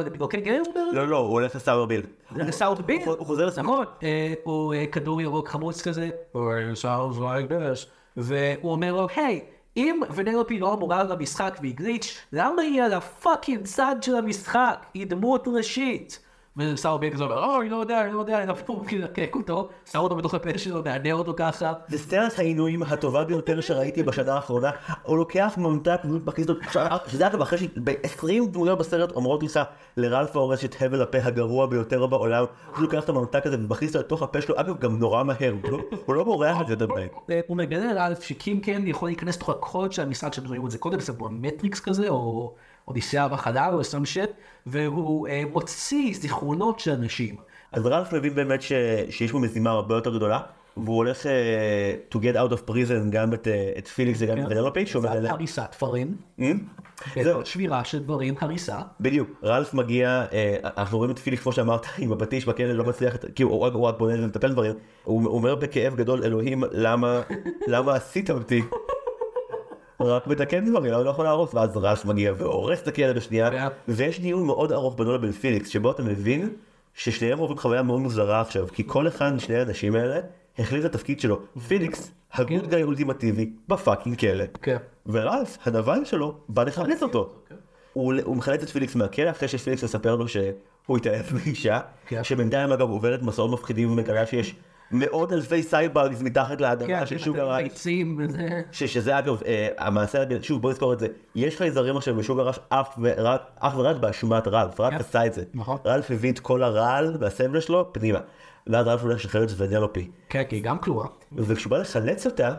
אומר? 0.68 0.91
לא, 0.91 1.08
לא, 1.08 1.18
הוא 1.18 1.30
הולך 1.32 1.56
לסאבר 1.56 1.86
ביל. 1.86 2.02
לסאוט 2.36 2.80
ביל. 2.80 3.02
הוא 3.06 3.26
חוזר 3.26 3.45
לסאוט 3.45 3.66
נכון. 3.66 3.86
אה, 4.04 4.34
הוא 4.43 4.74
אה, 4.74 4.86
כדור 4.88 5.22
ירוק 5.22 5.47
חמוץ 5.47 5.82
כזה. 5.82 6.10
"It 6.34 6.38
sounds 6.82 7.18
like 7.18 7.52
this." 7.52 7.88
והוא 8.18 8.72
אומר 8.72 8.93
לו, 8.93 9.08
היי, 9.16 9.41
אם 9.78 9.99
ונלופי 10.16 10.60
לא 10.60 10.74
אמורה 10.74 11.04
למשחק 11.04 11.58
והיא 11.62 11.76
גליץ', 11.76 12.18
למה 12.34 12.62
היא 12.62 12.84
על 12.84 12.93
הפאקינג 12.93 13.64
צד 13.66 13.95
של 14.02 14.16
המשחק? 14.16 14.86
היא 14.93 15.08
דמות 15.08 15.47
ראשית. 15.47 16.20
וסאוט 16.58 16.99
ביל 16.99 17.14
כזה 17.14 17.24
אומר, 17.24 17.43
אוי, 17.45 17.70
לא 17.70 17.76
יודע, 17.76 18.02
אני 18.02 18.14
לא 18.14 18.20
יודע, 18.20 18.43
אני 18.43 18.52
אפילו 18.52 18.84
מלקק 18.91 19.32
אותו, 19.36 19.70
שם 19.91 19.99
אותו 19.99 20.16
בתוך 20.16 20.34
הפה 20.34 20.58
שלו, 20.58 20.84
מענה 20.84 21.12
אותו 21.12 21.34
ככה. 21.38 21.74
זה 21.88 21.97
סצנת 21.97 22.39
העינויים 22.39 22.84
הטובה 22.84 23.24
ביותר 23.24 23.62
שראיתי 23.62 24.04
בשנה 24.04 24.34
האחרונה. 24.34 24.72
הוא 25.04 25.18
לוקח 25.18 25.54
ממתק 25.58 25.99
ומכניס 26.04 26.49
אותו, 26.49 26.62
שזה 27.08 27.28
אגב 27.28 27.41
אחרי 27.41 27.58
ש-20 27.60 28.28
דמויות 28.52 28.80
בסרט 28.80 29.12
אומרות 29.12 29.43
לך 29.43 29.60
לרלף 29.97 30.36
ההורס 30.36 30.60
שאת 30.60 30.76
הבל 30.82 31.02
הפה 31.02 31.18
הגרוע 31.24 31.66
ביותר 31.66 32.08
בעולם. 32.08 32.45
הוא 32.76 32.82
לוקח 32.82 33.04
את 33.04 33.10
הממתק 33.10 33.45
הזה 33.45 33.58
ומכניס 33.58 33.95
אותו 33.95 34.06
לתוך 34.06 34.22
הפה 34.24 34.41
שלו, 34.41 34.60
אגב 34.60 34.80
גם 34.80 34.99
נורא 34.99 35.24
מהר, 35.24 35.54
הוא 35.64 35.72
לא- 36.08 36.16
לא 36.16 36.24
בורח 36.24 36.58
על 36.58 36.68
זה 36.68 36.74
יותר 36.74 36.88
מהר. 36.88 37.08
הוא 37.47 37.58
מגלה 37.58 37.93
לאלף 37.93 38.24
שקים 38.24 38.60
קנדי 38.62 38.89
יכול 38.89 39.10
להיכנס 39.10 39.36
לתוך 39.36 39.49
הקוד 39.49 39.91
של 39.91 40.02
המשרד 40.02 40.34
שהם 40.34 40.43
ראו 40.47 40.66
את 40.66 40.72
זה 40.72 40.78
קודם, 40.78 40.99
זה 40.99 41.14
כמו 41.14 41.28
מטריקס 41.32 41.80
כזה, 41.80 42.10
או 42.10 42.54
אודיסאה 42.88 43.27
בחלל, 43.27 43.69
או 43.73 43.84
סתם 43.84 44.05
שט, 44.05 44.29
והוא 44.65 45.27
אה, 45.27 45.43
מוציא 45.51 46.13
זיכרונות 46.15 46.79
של 46.79 46.91
אנשים. 46.91 47.36
אז 47.71 47.86
רלף 47.86 48.13
מבין 48.13 48.36
באמת 48.36 48.61
ש- 48.61 48.71
שיש 49.09 49.32
פה 49.32 49.39
משימה 49.39 49.69
הרבה 49.69 49.95
יותר 49.95 50.15
גדולה. 50.15 50.39
והוא 50.77 50.95
הולך 50.95 51.25
אה, 51.25 51.32
to 52.11 52.17
get 52.17 52.36
out 52.36 52.51
of 52.53 52.69
prison 52.69 53.09
גם 53.09 53.34
את, 53.34 53.47
אה, 53.47 53.71
את 53.77 53.88
פיליקס 53.88 54.19
וגם 54.21 54.38
את 54.38 54.43
ונלופי, 54.49 54.86
שאומר 54.86 55.11
זה 55.11 55.17
אליה. 55.17 55.32
הריסת 55.32 55.75
דברים, 55.77 56.15
"אה? 56.41 56.51
זהו. 57.23 57.45
שבירה 57.45 57.84
של 57.84 57.99
דברים, 57.99 58.34
הריסה. 58.41 58.79
בדיוק, 58.99 59.29
רלף 59.43 59.73
מגיע, 59.73 60.25
אה, 60.34 60.55
אנחנו 60.77 60.97
רואים 60.97 61.11
את 61.11 61.19
פיליק 61.19 61.39
כמו 61.39 61.51
שאמרת, 61.51 61.86
עם 61.97 62.11
הפטיש 62.11 62.45
בכלא 62.45 62.65
לא 62.73 62.84
מצליח, 62.84 63.15
כי 63.36 63.43
הוא, 63.43 63.51
הוא 63.67 63.82
רק 63.82 63.97
בונה 63.97 64.23
ומטפל 64.23 64.51
דברים, 64.51 64.73
הוא 65.03 65.27
אומר 65.27 65.55
בכאב 65.55 65.95
גדול, 65.95 66.23
אלוהים, 66.23 66.63
למה, 66.71 67.21
למה 67.67 67.95
עשית 67.95 68.29
אותי? 68.29 68.61
רק 70.06 70.28
מתקן 70.28 70.66
דברים, 70.66 70.93
לא 70.93 71.10
יכול 71.10 71.26
להרוס? 71.26 71.54
ואז 71.54 71.78
רלף 71.78 72.06
מגיע 72.06 72.34
והורס 72.38 72.82
את 72.82 72.88
הכלא 72.88 73.14
בשנייה, 73.14 73.49
ויש 73.88 74.20
דיון 74.20 74.45
מאוד 74.45 74.72
ארוך 74.72 74.97
בינו 74.97 75.14
לבין 75.14 75.32
פיליקס, 75.32 75.70
שבו 75.70 75.91
אתה 75.91 76.04
מבין 76.04 76.49
ששניהם 76.93 77.39
עוברים 77.39 77.58
חוויה 77.58 77.84
מאוד 77.84 77.99
מוזרה 77.99 78.41
עכשיו, 78.41 78.68
כי 78.74 78.84
כל 78.88 79.08
אחד 79.08 79.34
משני 79.34 79.56
האנשים 79.56 79.95
האלה 79.95 80.20
החליט 80.60 80.86
את 80.86 80.95
התפקיד 80.95 81.20
שלו. 81.20 81.39
פיליקס, 81.68 82.12
ה 82.34 82.40
good 82.40 82.68
guy 82.68 82.84
אולטימטיבי, 82.84 83.49
ב 83.68 83.74
fucking 83.74 84.20
כלא. 84.20 84.43
כן. 84.62 84.78
ורלף, 85.06 85.58
הנבל 85.66 86.06
שלו, 86.06 86.36
בא 86.49 86.64
לחלץ 86.64 87.04
אותו. 87.04 87.34
הוא, 87.93 88.14
הוא 88.24 88.38
מחלץ 88.38 88.64
את 88.64 88.70
פיליקס 88.70 88.95
מהכלא 88.95 89.30
אחרי 89.30 89.47
שפיליקס 89.47 89.84
מספר 89.84 90.16
לו 90.16 90.28
שהוא 90.28 90.97
התאהב 90.97 91.26
באישה, 91.26 91.80
כן. 92.08 92.24
שבינתיים 92.24 92.72
אגב 92.72 92.89
עוברת 92.89 93.22
מסעות 93.22 93.52
מפחידים 93.52 93.91
ומגלה 93.91 94.26
שיש 94.26 94.56
מאות 94.92 95.34
אלפי 95.34 95.64
Cy-Bugs 95.64 96.22
מתחת 96.22 96.62
לאדמה 96.62 97.06
של 97.06 97.18
שוגר 97.18 97.52
ראש. 97.52 97.88
שזה 98.72 99.20
אגב, 99.20 99.42
אה, 99.46 99.68
המעשה, 99.78 100.24
שוב 100.42 100.62
בוא 100.62 100.72
נזכור 100.72 100.94
את 100.94 101.00
זה, 101.00 101.08
יש 101.36 101.58
חייזרים 101.58 101.98
עכשיו 101.98 102.16
בשוגר 102.16 102.48
ראש 102.48 102.60
אך 102.70 102.98
ורק, 103.78 103.98
באשמת 103.98 104.48
רלף, 104.48 104.80
רלף 104.80 104.94
כן. 104.94 105.00
עשה 105.00 105.26
את 105.26 105.34
זה. 105.34 105.44
נכון. 105.54 105.78
רלף 105.86 106.12
הביא 106.12 106.32
את 106.32 106.39
כל 106.39 106.64
הרעל 106.64 107.18
והסבל 107.20 107.60
שלו 107.60 107.94
פנימה. 107.94 108.20
ואז 108.68 108.88
רלף 108.88 109.02
הולך 109.02 109.16
לשחרר 109.16 109.44
את 109.44 109.50
ונלופי. 109.58 110.12
כן, 110.30 110.44
כי 110.50 110.56
היא 110.56 110.64
גם 110.64 110.80
כלואה. 110.80 111.08
וכשהוא 111.36 111.72
בא 111.72 111.78
לחלץ 111.78 112.26
אותה, 112.26 112.54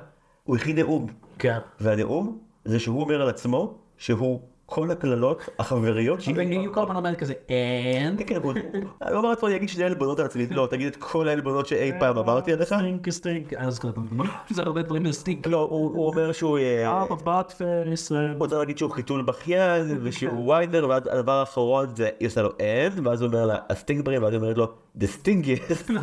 הוא 0.45 0.57
הכין 0.57 0.79
נאום. 0.79 1.07
כן. 1.39 1.59
והנאום 1.81 2.39
זה 2.65 2.79
שהוא 2.79 3.01
אומר 3.01 3.23
על 3.23 3.29
עצמו 3.29 3.79
שהוא 3.97 4.41
כל 4.75 4.91
הקללות 4.91 5.49
החבריות 5.59 6.21
שהיא... 6.21 6.37
והיא 6.37 6.69
כל 6.73 6.83
הזמן 6.83 6.97
אומרת 6.97 7.19
כזה, 7.19 7.33
אין. 7.49 8.17
כן, 8.27 8.37
הוא 8.43 8.53
הוא 9.11 9.19
אמר 9.19 9.29
לעצמו, 9.31 9.49
אני 9.49 9.57
אגיד 9.57 9.69
שני 9.69 9.85
עלבונות 9.85 10.19
על 10.19 10.27
עצמי, 10.27 10.47
לא, 10.51 10.69
תגיד 10.71 10.87
את 10.87 10.97
כל 10.97 11.29
העלבונות 11.29 11.67
שאי 11.67 11.93
פעם 11.99 12.19
אמרתי 12.19 12.53
עליך. 12.53 12.75
סטינק, 12.75 13.11
סטינק. 13.11 13.53
אז 13.55 13.81
זה 14.51 14.63
הרבה 14.63 14.83
דברים 14.83 15.07
לסטינק. 15.07 15.47
לא, 15.47 15.69
הוא 15.71 16.07
אומר 16.07 16.33
שהוא... 16.33 16.59
אה, 16.59 17.05
בת 17.25 17.53
פריסל. 17.59 18.15
הוא 18.15 18.39
רוצה 18.39 18.59
להגיד 18.59 18.79
שהוא 18.79 18.91
חיתול 18.91 19.23
בכיין, 19.23 19.99
ושהוא 20.03 20.53
ויינר, 20.53 20.89
ואז 20.89 21.03
הדבר 21.07 21.33
האחרון 21.33 21.87
זה, 21.97 22.09
היא 22.21 22.29
עושה 22.29 22.43
לו 22.43 22.51
אין, 22.59 23.07
ואז 23.07 23.23
הוא 23.23 23.29
אומר 23.29 23.47
לה, 23.47 23.57
הסטינגברים, 23.71 24.23
ואז 24.23 24.33
היא 24.33 24.41
אומרת 24.41 24.57
לו, 24.57 24.67
the 24.99 25.05
stingiest. 25.05 25.93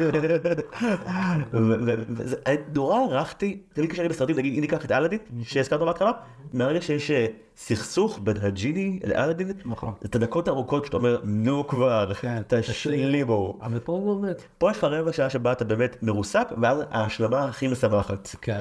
אני 2.46 2.58
נורא 2.76 3.00
הערכתי, 3.00 3.58
תמיד 3.74 3.92
כשאני 3.92 4.10
בסרטים, 4.10 4.38
נגיד, 4.38 4.54
אם 4.54 4.62
ניקח 4.62 4.86
את 4.86 4.92
אלאדין, 4.92 5.20
שהזכרת 5.44 5.80
בהתחלה, 5.80 6.12
מהרגע 6.54 6.82
שיש 6.82 7.12
אה, 7.12 7.26
סכסוך 7.60 8.20
בין 8.24 8.38
הג'יני 8.42 9.00
לאלאדין, 9.06 9.52
נכון. 9.66 9.94
את 10.06 10.16
הדקות 10.16 10.48
הארוכות 10.48 10.86
שאתה 10.86 10.98
אומר, 10.98 11.22
נו 11.24 11.68
כבר, 11.68 12.14
כן, 12.14 12.42
תשלימו. 12.48 13.60
אבל 13.62 13.80
פה 13.80 13.92
הוא 13.92 14.12
עובד. 14.12 14.34
פה 14.58 14.72
יש 14.72 14.78
לך 14.78 14.84
רבע 14.84 15.14
שעה 15.14 15.30
שבה 15.30 15.52
אתה 15.52 15.66
באמת 15.66 16.04
מרוסק, 16.04 16.48
ואז 16.62 16.84
ההשלמה 16.92 17.44
הכי 17.46 17.68
משמחת. 17.68 18.36
כן. 18.42 18.60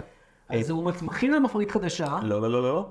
אז 0.49 0.71
הוא 0.71 0.93
מכין 1.03 1.33
להם 1.33 1.43
מכונית 1.43 1.71
חדשה, 1.71 2.19
לא, 2.23 2.41
לא, 2.41 2.51
לא, 2.51 2.63
לא. 2.63 2.87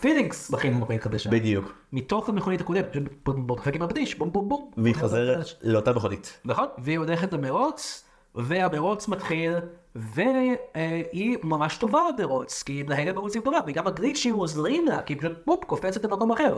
פילינגס 0.00 0.50
מכין 0.50 0.72
להם 0.72 0.80
מכונית 0.80 1.02
חדשה. 1.02 1.30
בדיוק. 1.30 1.72
מתוך 1.92 2.28
המכונית 2.28 2.60
הקודמת, 2.60 2.96
בוא 3.24 3.56
דופק 3.56 3.74
עם 3.74 3.82
הפטיש, 3.82 4.18
בום 4.18 4.32
בום 4.32 4.48
בום. 4.48 4.70
והיא 4.76 4.94
חוזרת 4.94 5.46
לאותה 5.62 5.92
מכונית. 5.92 6.40
נכון, 6.44 6.66
והיא 6.78 6.98
הולכת 6.98 7.32
למרוץ, 7.32 8.07
והמרוץ 8.38 9.08
מתחיל, 9.08 9.52
והיא 9.94 11.38
ממש 11.42 11.76
טובה 11.76 12.00
במרוץ, 12.18 12.62
כי 12.62 12.72
היא 12.72 12.84
מנהלת 12.84 13.14
מרוצים 13.14 13.42
טובה, 13.42 13.58
וגם 13.66 13.86
הגליצ'ים 13.86 14.34
עוזרים 14.34 14.86
לה, 14.86 15.02
כי 15.02 15.12
היא 15.12 15.20
פשוט 15.20 15.32
בופ, 15.46 15.64
קופצת 15.64 16.04
למקום 16.04 16.32
אחר. 16.32 16.56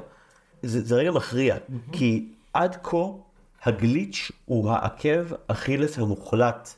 זה, 0.63 0.81
זה 0.85 0.95
רגע 0.95 1.11
מכריע, 1.11 1.57
כי 1.93 2.29
עד 2.53 2.77
כה 2.83 3.07
הגליץ' 3.63 4.33
הוא 4.45 4.71
העקב 4.71 5.25
אכילס 5.49 5.99
המוחלט 5.99 6.69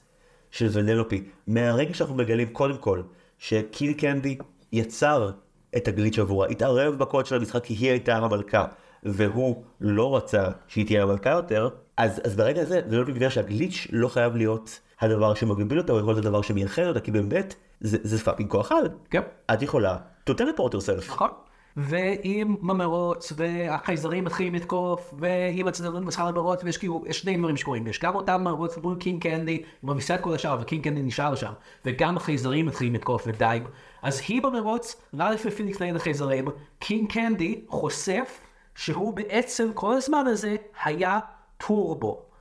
של 0.50 0.68
ונלופי. 0.72 1.24
מהרגע 1.46 1.94
שאנחנו 1.94 2.14
מגלים 2.14 2.48
קודם 2.48 2.76
כל 2.76 3.02
שקיל 3.38 3.92
קנדי 3.92 4.38
יצר 4.72 5.30
את 5.76 5.88
ה 5.88 5.93
glitch 5.93 6.18
עבורה, 6.18 6.48
התערב 6.48 6.94
בקוד 6.94 7.26
של 7.26 7.36
המשחק 7.36 7.64
כי 7.64 7.74
היא 7.74 7.90
הייתה 7.90 8.16
המלכה, 8.16 8.64
והוא 9.02 9.62
לא 9.80 10.16
רצה 10.16 10.44
שהיא 10.68 10.86
תהיה 10.86 11.02
המלכה 11.02 11.30
יותר, 11.30 11.68
אז, 11.96 12.20
אז 12.24 12.36
ברגע 12.36 12.62
הזה 12.62 12.80
ונלופי 12.88 13.12
מבינה 13.12 13.30
שה 13.30 13.49
glitch 13.49 13.86
לא 13.92 14.08
חייב 14.08 14.36
להיות 14.36 14.80
הדבר 15.02 15.34
שמגביל 15.34 15.78
אותה, 15.78 15.92
הוא 15.92 16.00
יכול 16.00 16.14
להיות 16.14 16.24
הדבר 16.24 16.42
שמייחד 16.42 16.82
אותה, 16.82 17.00
כי 17.00 17.10
באמת 17.10 17.54
זה, 17.80 17.98
זה 18.02 18.18
fucking 18.18 18.50
כוח 18.50 18.72
על. 18.72 18.88
כן. 19.10 19.20
את 19.52 19.62
יכולה 19.62 19.96
to 20.30 20.32
teleport 20.32 20.72
yourself. 20.72 21.08
נכון. 21.08 21.28
ועם 21.76 22.56
במרוץ, 22.62 23.32
והחייזרים 23.36 24.24
מתחילים 24.24 24.54
לתקוף, 24.54 25.14
והיא 25.18 25.64
מצליחה 25.64 26.30
למרוץ, 26.30 26.64
ויש 26.64 26.76
כאילו, 26.76 27.04
יש 27.06 27.18
שני 27.18 27.36
דברים 27.36 27.56
שקורים, 27.56 27.86
יש 27.86 28.00
גם 28.00 28.14
אותם 28.14 28.44
מרוץ 28.44 28.78
מול 28.78 28.96
קינג 28.96 29.22
קנדי, 29.22 29.62
מביסה 29.82 30.14
את 30.14 30.20
כל 30.20 30.34
השאר, 30.34 30.58
וקינג 30.60 30.84
קנדי 30.84 31.02
נשאר 31.02 31.34
שם, 31.34 31.52
וגם 31.84 32.16
החייזרים 32.16 32.66
מתחילים 32.66 32.94
לתקוף 32.94 33.24
ודי. 33.26 33.60
אז 34.02 34.22
היא 34.28 34.42
במרוץ, 34.42 35.02
רלף 35.18 35.42
ופיליקס 35.46 35.82
נגד 35.82 35.96
החייזרים, 35.96 36.48
קינג 36.78 37.12
קנדי 37.12 37.60
חושף 37.68 38.40
שהוא 38.74 39.14
בעצם 39.14 39.70
כל 39.74 39.94
הזמן 39.94 40.26
הזה 40.26 40.56
היה 40.84 41.18
טורבו. 41.66 42.31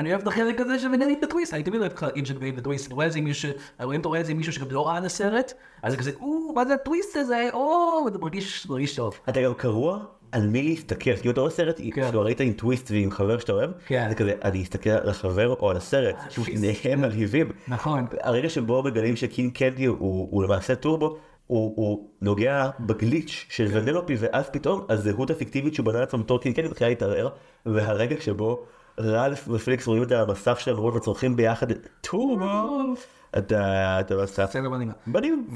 אני 0.00 0.10
אוהב 0.10 0.20
את 0.20 0.26
החלק 0.26 0.60
הזה 0.60 0.78
שמנהלים 0.78 1.18
את 1.18 1.24
הטוויסט, 1.24 1.54
אני 1.54 1.62
תמיד 1.62 1.80
אוהב 1.80 1.94
חלקים 1.94 2.24
שמנהלים 2.24 2.54
את 2.54 2.58
הטוויסט, 2.58 2.86
אני 2.86 2.94
רואה 2.94 3.06
את 3.06 3.12
זה 3.12 3.18
עם 3.18 3.24
מישהו, 3.24 3.50
אני 3.78 3.84
רואה 3.84 3.96
אם 3.96 4.00
אתה 4.00 4.08
רואה 4.08 4.20
את 4.20 4.26
זה 4.26 4.32
עם 4.32 4.38
מישהו 4.38 4.52
שגם 4.52 4.66
לא 4.70 4.88
ראה 4.88 4.98
את 4.98 5.04
הסרט, 5.04 5.52
אז 5.82 5.92
זה 5.92 5.98
כזה, 5.98 6.10
או, 6.20 6.52
מה 6.54 6.64
זה 6.64 6.74
הטוויסט 6.74 7.16
הזה, 7.16 7.48
או, 7.52 8.06
זה 8.12 8.18
מרגיש, 8.18 8.66
מרגיש 8.70 8.96
טוב. 8.96 9.18
אתה 9.28 9.42
גם 9.42 9.54
קרוע 9.54 10.04
על 10.32 10.46
מי 10.46 10.62
להסתכל, 10.62 11.16
כאילו 11.16 11.32
אתה 11.32 11.40
רואה 11.40 11.50
סרט, 11.50 11.80
כן. 11.94 12.02
כאילו 12.02 12.20
ראית 12.20 12.40
עם 12.40 12.52
טוויסט 12.52 12.90
ועם 12.90 13.10
חבר 13.10 13.38
שאתה 13.38 13.52
אוהב, 13.52 13.70
כן. 13.86 14.06
זה 14.08 14.14
כזה, 14.14 14.34
אני 14.44 14.62
אסתכל 14.62 14.90
על 14.90 15.08
החבר 15.08 15.48
או 15.48 15.70
על 15.70 15.76
הסרט, 15.76 16.16
שהוא 16.30 16.44
שניהם 16.44 17.00
מלהיבים. 17.00 17.50
נכון. 17.68 18.06
הרגע 18.20 18.48
שבו 18.48 18.82
מגלים 18.82 19.16
שקינג 19.16 19.50
קנדי 19.50 19.84
הוא, 19.84 20.44
למעשה 20.44 20.74
טורבו, 20.74 21.16
הוא, 21.46 21.72
הוא 21.76 22.08
נוגע 22.20 22.70
ב 22.80 22.89
glitch 22.89 23.46
של 23.48 23.68
ונלופי, 23.72 24.16
ואז 24.18 24.50
פתאום 24.50 24.84
הזהות 24.88 25.30
הפיקטיבית 25.30 25.74
שהוא 25.74 25.86
בנה 25.86 26.00
לעצמו 26.00 26.22
בתור 26.22 26.40
קנדי 26.40 26.62
מתחילה 26.62 26.90
להתערער, 26.90 27.28
והרגע 27.66 28.16
שבו 28.20 28.66
רלף 29.04 29.48
ופליקס 29.48 29.86
רואים 29.86 30.02
את 30.02 30.12
המסך 30.12 30.60
שלהם 30.60 30.76
רואים 30.76 30.96
וצורכים 30.96 31.36
ביחד 31.36 31.70
את 31.70 31.88
טורבו, 32.00 32.94
אתה, 33.38 34.00
אתה 34.00 34.16
מסך 34.22 34.42
בסדר 34.42 34.68
מדהים. 34.68 34.90
מדהים. 35.06 35.48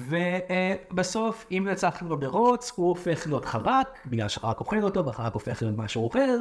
ובסוף, 0.92 1.46
אם 1.50 1.66
נצח 1.70 2.02
לו 2.02 2.16
במרוץ, 2.16 2.72
הוא 2.76 2.88
הופך 2.88 3.26
להיות 3.26 3.44
חרק, 3.44 3.98
בגלל 4.06 4.28
שחרק 4.28 4.60
אוכל 4.60 4.82
אותו, 4.82 5.04
והחרק 5.06 5.32
הופך 5.34 5.62
להיות 5.62 5.76
משהו 5.78 6.08
אחר, 6.10 6.40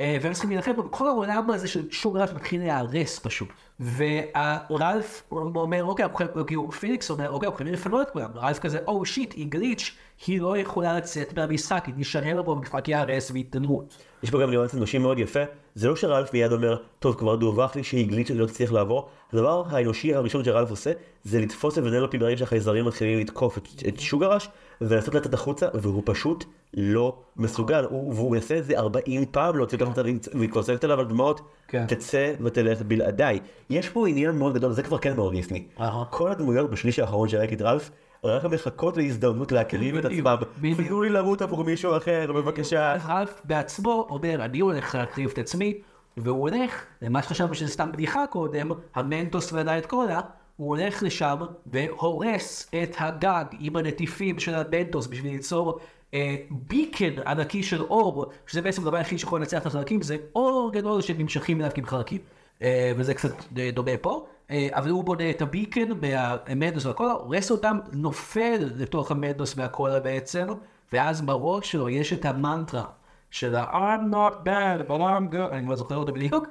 אה, 0.00 0.16
והם 0.22 0.32
צריכים 0.32 0.50
להילחם 0.50 0.72
בו, 0.76 0.90
כל 0.90 1.08
העולם 1.08 1.50
הזה 1.50 1.68
של 1.68 1.90
שום 1.90 2.16
רלף 2.16 2.32
מתחיל 2.32 2.60
להיהרס 2.60 3.18
פשוט. 3.18 3.48
ורלף 3.80 5.22
אומר, 5.30 5.84
אוקיי, 5.84 6.04
אנחנו 6.04 6.18
חייבים, 6.18 6.44
כאילו 6.44 6.70
פיליקס 6.72 7.10
אומר, 7.10 7.30
אוקיי, 7.30 7.46
אנחנו 7.46 7.56
חייבים 7.56 7.74
לפנות 7.74 8.06
את 8.06 8.12
כולם. 8.12 8.30
רלף 8.34 8.58
כזה, 8.58 8.78
oh 8.86 9.04
shit, 9.04 9.32
היא 9.32 9.46
glitch, 9.46 9.96
היא 10.26 10.40
לא 10.40 10.58
יכולה 10.58 10.96
לצאת 10.96 11.38
מהמשחק, 11.38 11.84
היא 11.86 11.94
נשאר 11.96 12.42
בו 12.42 12.56
במשחק 12.56 12.88
ייהרס 12.88 13.30
והתענרות. 13.30 13.96
יש 14.22 14.30
פה 14.30 14.42
גם 14.42 14.50
ניואנס 14.50 14.74
אנושי 14.74 14.98
מאוד 14.98 15.18
יפה, 15.18 15.40
זה 15.74 15.88
לא 15.88 15.96
שרלף 15.96 16.32
מיד 16.32 16.52
אומר, 16.52 16.76
טוב 16.98 17.14
כבר 17.14 17.36
דווח 17.36 17.76
לי 17.76 17.84
שהיא 17.84 18.08
גליץ' 18.08 18.30
לא 18.30 18.46
תצליח 18.46 18.72
לעבור, 18.72 19.08
הדבר 19.32 19.62
האנושי 19.70 20.14
הראשון 20.14 20.44
שרלף 20.44 20.70
עושה, 20.70 20.92
זה 21.24 21.40
לתפוס 21.40 21.78
את 21.78 21.84
ונלופי 21.84 22.18
ברגע 22.18 22.36
שהחייזרים 22.36 22.84
מתחילים 22.84 23.18
לתקוף 23.18 23.58
את, 23.58 23.68
את 23.88 24.00
שוגרש, 24.00 24.48
ולנסות 24.80 25.14
לצאת 25.14 25.34
החוצה, 25.34 25.66
והוא 25.74 26.02
פשוט 26.04 26.44
לא 26.74 27.16
מסוגל, 27.36 27.84
הוא, 27.84 28.14
והוא 28.14 28.36
יעשה 28.36 28.58
את 28.58 28.64
זה 28.64 28.78
40 28.78 29.24
פעם, 29.30 29.56
להוציא 29.56 29.78
אותה 29.78 29.84
החוצה 29.84 30.48
קוצבת 30.50 30.84
עליו 30.84 31.00
על 31.00 31.06
דמעות, 31.06 31.40
כן. 31.68 31.86
תצא 31.86 32.32
ותלך 32.40 32.82
בלעדיי. 32.82 33.40
יש 33.70 33.88
פה 33.88 34.08
עניין 34.08 34.38
מאוד 34.38 34.54
גדול, 34.54 34.72
זה 34.72 34.82
כבר 34.82 34.98
כן 34.98 35.16
מאוד 35.16 35.32
דיסני. 35.32 35.64
אהה. 35.80 36.04
כל 36.10 36.30
הדמויות 36.30 36.70
בשליש 36.70 36.98
האחרון 36.98 37.28
של 37.28 37.38
ראיתי 37.38 37.54
את 37.54 37.62
רלף, 37.62 37.90
רק 38.24 38.44
מחכות 38.44 38.96
להזדמנות 38.96 39.52
להקריב 39.52 39.96
את 39.96 40.04
עצמם. 40.04 40.36
תנו 40.76 41.02
לי 41.02 41.08
למות 41.08 41.42
עבור 41.42 41.64
מישהו 41.64 41.96
אחר, 41.96 42.32
בבקשה. 42.32 42.96
רלף 43.08 43.40
בעצמו 43.44 44.06
אומר, 44.10 44.44
אני 44.44 44.60
הולך 44.60 44.94
להקריב 44.94 45.30
את 45.32 45.38
עצמי, 45.38 45.80
והוא 46.16 46.40
הולך, 46.40 46.84
למה 47.02 47.22
שחשבנו 47.22 47.54
שזה 47.54 47.70
סתם 47.70 47.92
בדיחה 47.92 48.24
קודם, 48.26 48.70
המנטוס 48.94 49.52
והדיאט 49.52 49.86
קולה, 49.86 50.20
הוא 50.56 50.68
הולך 50.68 51.02
לשם 51.02 51.36
והורס 51.66 52.70
את 52.82 52.96
הגג 52.98 53.44
עם 53.60 53.76
הנטיפים 53.76 54.38
של 54.38 54.54
המנטוס 54.54 55.06
בשביל 55.06 55.32
ליצור 55.32 55.78
אה, 56.14 56.36
ביקן 56.50 57.22
ענקי 57.26 57.62
של 57.62 57.82
אור, 57.82 58.26
שזה 58.46 58.62
בעצם 58.62 58.82
הדבר 58.82 58.96
היחיד 58.96 59.18
שיכול 59.18 59.40
לנצח 59.40 59.60
את 59.60 59.66
החלקים, 59.66 60.02
זה 60.02 60.16
אור 60.34 60.70
גדול 60.72 61.00
שנמשכים 61.00 61.60
אליו 61.60 61.70
כמחלקים. 61.74 62.20
אה, 62.62 62.92
וזה 62.96 63.14
קצת 63.14 63.34
אה, 63.58 63.70
דומה 63.70 63.96
פה, 64.00 64.10
אה, 64.10 64.41
אבל 64.70 64.90
הוא 64.90 65.04
בונה 65.04 65.30
את 65.30 65.42
ה 65.42 65.49
beacon 65.49 65.88
מהמנטוס 66.00 66.86
והקולה, 66.86 67.12
הורס 67.12 67.50
אותם, 67.50 67.78
נופל 67.92 68.70
לתוך 68.76 69.10
המנטוס 69.10 69.54
והקולה 69.56 70.00
בעצם, 70.00 70.46
ואז 70.92 71.20
בראש 71.20 71.72
שלו 71.72 71.88
יש 71.88 72.12
את 72.12 72.24
המנטרה 72.24 72.84
של 73.30 73.54
ה- 73.56 73.64
I'm 73.96 74.12
not 74.14 74.34
bad, 74.46 74.88
but 74.88 74.92
I'm 75.00 75.34
good, 75.34 75.52
אני 75.52 75.68
לא 75.68 75.76
זוכר 75.76 75.96
אותו 75.96 76.12
בדיוק, 76.12 76.46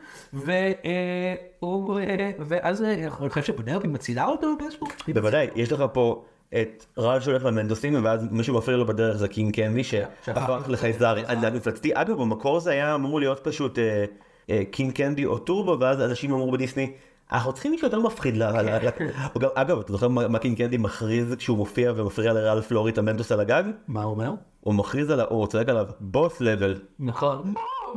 ואז 2.39 2.83
אה, 2.83 2.93
אני 3.21 3.29
חושב 3.29 3.43
שוונלופי 3.43 3.87
מצילה 3.87 4.25
אותו 4.25 4.47
באיזשהו... 4.59 4.87
בוודאי, 5.13 5.47
יש 5.55 5.71
לך 5.71 5.83
פה 5.93 6.23
את 6.61 6.85
רלף 6.97 7.19
שהולך 7.19 7.45
למנטוסים, 7.45 8.05
ואז 8.05 8.27
מישהו 8.31 8.57
מפריע 8.57 8.77
לו 8.77 8.85
בדרך 8.85 9.17
זה 9.17 9.27
קינג 9.27 9.55
קנדי, 9.55 9.83
שהפך 9.83 10.63
לחייזר. 10.67 11.15
ענק 11.29 11.53
מפלצתי. 11.53 11.91
אגב, 11.93 12.17
במקור 12.17 12.59
זה 12.59 12.71
היה 12.71 12.95
אמור 12.95 13.19
להיות 13.19 13.39
פשוט 13.43 13.79
אה, 13.79 14.05
אה, 14.49 14.61
קינג 14.71 14.93
קנדי 14.93 15.25
או 15.25 15.37
טורבו, 15.37 15.77
ואז 15.79 16.01
אנשים 16.01 16.33
אמרו 16.33 16.51
בדיסני, 16.51 16.91
אנחנו 17.31 17.53
צריכים 17.53 17.71
מישהו 17.71 17.87
יותר 17.87 17.99
מפחיד. 17.99 18.37
ל- 18.37 18.43
ל- 18.43 18.85
ל- 18.87 18.89
או 19.35 19.39
גם- 19.39 19.49
אגב, 19.53 19.79
אתה 19.79 19.91
זוכר 19.91 20.07
מה 20.07 20.27
מה 20.27 20.39
קינג 20.39 20.57
קנדי 20.57 20.77
מכריז 20.77 21.35
כשהוא 21.37 21.57
מופיע 21.57 21.93
ומפריע 21.95 22.33
לרלף 22.33 22.71
להוריד 22.71 22.93
את 22.93 22.97
המנטוס 22.97 23.31
על 23.31 23.39
הגג? 23.39 23.63
מה 23.87 24.03
הוא 24.03 24.11
אומר? 24.11 24.31
הוא 24.61 24.73
מכריז 24.73 25.09
עליו, 25.09 25.25
הוא 25.29 25.47
צועק 25.47 25.69
עליו, 25.69 25.85
boss 25.99 26.41
level. 26.41 26.79
נכון. 26.99 27.53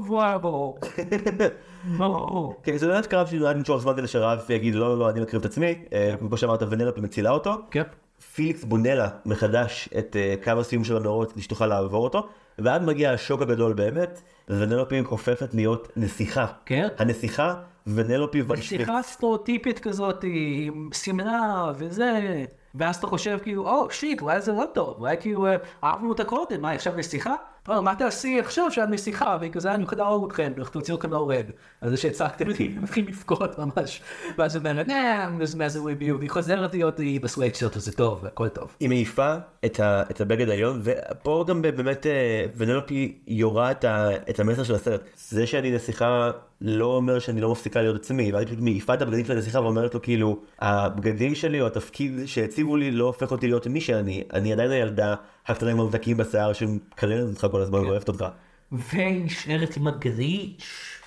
וואו. 0.06 0.78
ברור. 1.98 2.54
כן, 2.62 2.76
זה 2.76 2.86
באמת 2.86 3.06
קרב 3.06 3.26
שנועד 3.26 3.56
למשוך 3.56 3.82
זמן 3.82 3.92
כדי 3.96 4.06
יגיד, 4.50 4.74
לא, 4.74 4.88
לא, 4.88 4.98
לא, 4.98 5.10
אני 5.10 5.20
מקריב 5.20 5.40
את 5.40 5.46
עצמי. 5.46 5.74
אה, 5.92 6.14
כמו 6.18 6.36
שאמרת, 6.36 6.62
ונלופי 6.70 7.00
מצילה 7.00 7.30
אותו. 7.30 7.54
כן. 7.70 7.82
פליקס 8.34 8.64
בונה 8.64 8.94
לה 8.94 9.08
מחדש 9.26 9.88
את 9.98 10.16
uh, 10.16 10.44
קו 10.44 10.50
הסיום 10.60 10.84
של 10.84 10.96
המירוצים 10.96 11.32
כדי 11.32 11.42
שתוכל 11.42 11.66
לעבור 11.66 12.04
אותו, 12.04 12.26
ואז 12.58 12.82
מגיע 12.82 13.12
השוק 13.12 13.42
הגדול 13.42 13.72
באמת, 13.72 14.22
הופכת 15.06 15.54
להיות 15.54 15.88
נסיכה. 15.96 16.46
כן. 16.66 16.88
הנסיכה, 16.98 17.54
ונלופי... 17.86 18.42
שיחה 18.60 19.02
סטריאוטיפית 19.02 19.78
כזאת 19.78 20.24
עם 20.24 20.88
שמלה 20.92 21.72
וזה, 21.76 22.44
ואז 22.74 22.96
אתה 22.96 23.06
חושב 23.06 23.38
כאילו, 23.42 23.68
או 23.70 23.90
שיט, 23.90 24.22
אולי 24.22 24.40
זה 24.40 24.52
לא 24.52 24.64
טוב, 24.74 24.96
אולי 24.98 25.16
כאילו 25.20 25.46
אה, 25.46 25.56
אהבנו 25.84 26.08
אותה 26.08 26.24
קודם, 26.24 26.62
מה, 26.62 26.72
עכשיו 26.72 26.96
נסיכה? 26.96 27.34
לא, 27.68 27.82
מה 27.82 27.94
תעשי 27.94 28.40
עכשיו 28.40 28.70
שאת 28.70 28.88
נסיכה, 28.88 29.36
והיא 29.40 29.52
כזה, 29.52 29.74
אני 29.74 29.82
הולכת 29.82 29.96
להרוג 29.96 30.24
אתכם, 30.30 30.52
תוציאו 30.72 30.96
אתכם 30.96 31.10
להורג. 31.10 31.50
אז 31.80 31.90
זה 31.90 31.96
שהצחקתם 31.96 32.50
אותי, 32.50 32.74
מתחיל 32.82 33.08
לבכות 33.08 33.58
ממש. 33.58 34.02
ואז 34.38 34.54
היא 34.56 34.60
אומרת, 34.60 34.86
זה 35.42 35.58
מה 35.58 35.68
זה 35.68 35.80
ריביו, 35.80 36.18
והיא 36.18 36.30
חוזרת 36.30 36.74
להיות 36.74 36.98
היא 36.98 37.20
בסווייטשרט, 37.20 37.72
זה 37.74 37.92
טוב, 37.92 38.26
הכל 38.26 38.48
טוב. 38.48 38.76
היא 38.80 38.88
מעיפה 38.88 39.34
את, 39.64 40.20
הבגד 40.20 40.48
העליון, 40.48 40.80
ופה 40.84 41.44
גם 41.48 41.62
באמת 41.62 42.06
אה, 42.06 42.46
ונלופי 42.56 43.18
יורה 43.26 43.70
את, 43.70 44.40
המסר 44.40 44.62
של 44.64 44.74
הסרט. 44.74 45.00
זה 45.16 45.46
שאני 45.46 45.70
נסיכה 45.70 46.30
לא 46.60 46.86
אומר 46.86 47.18
שאני 47.18 47.40
לא 47.40 47.52
מפסיקה 47.52 47.82
להיות 47.82 47.96
עצמי, 47.96 48.32
ואז 48.32 48.40
היא 48.40 48.46
פשוט 48.46 48.60
מעיפה 48.60 48.94
את 48.94 49.02
הבגדים 49.02 49.24
של 49.24 49.32
הנסיכה 49.32 49.60
ואומרת 49.60 49.94
לו 49.94 50.02
כאילו, 50.02 50.38
הבגדים 50.60 51.34
שלי 51.34 51.60
או 51.60 51.66
התפקיד 51.66 52.12
שהציבו 52.26 52.76
לי 52.76 52.90
לא 52.90 53.04
הופך 53.04 53.30
אותי 53.30 53.46
להיות 53.46 53.66
מי 53.66 53.80
שאני, 53.80 54.24
אני 54.32 54.52
עדיין 54.52 54.70
הילדה 54.70 55.14
הקטנה 55.46 55.70
עם 55.70 55.80
המבדקים 55.80 56.16
בשיער 56.16 56.52
שמקררת 56.52 57.28
אותך 57.28 57.46
כל 57.50 57.60
הזמן 57.60 57.78
ואוהבת 57.78 58.08
אותך. 58.08 58.24
והיא 58.72 59.24
נשארת 59.24 59.76
עם 59.76 59.86
הגליץ'. 59.86 61.00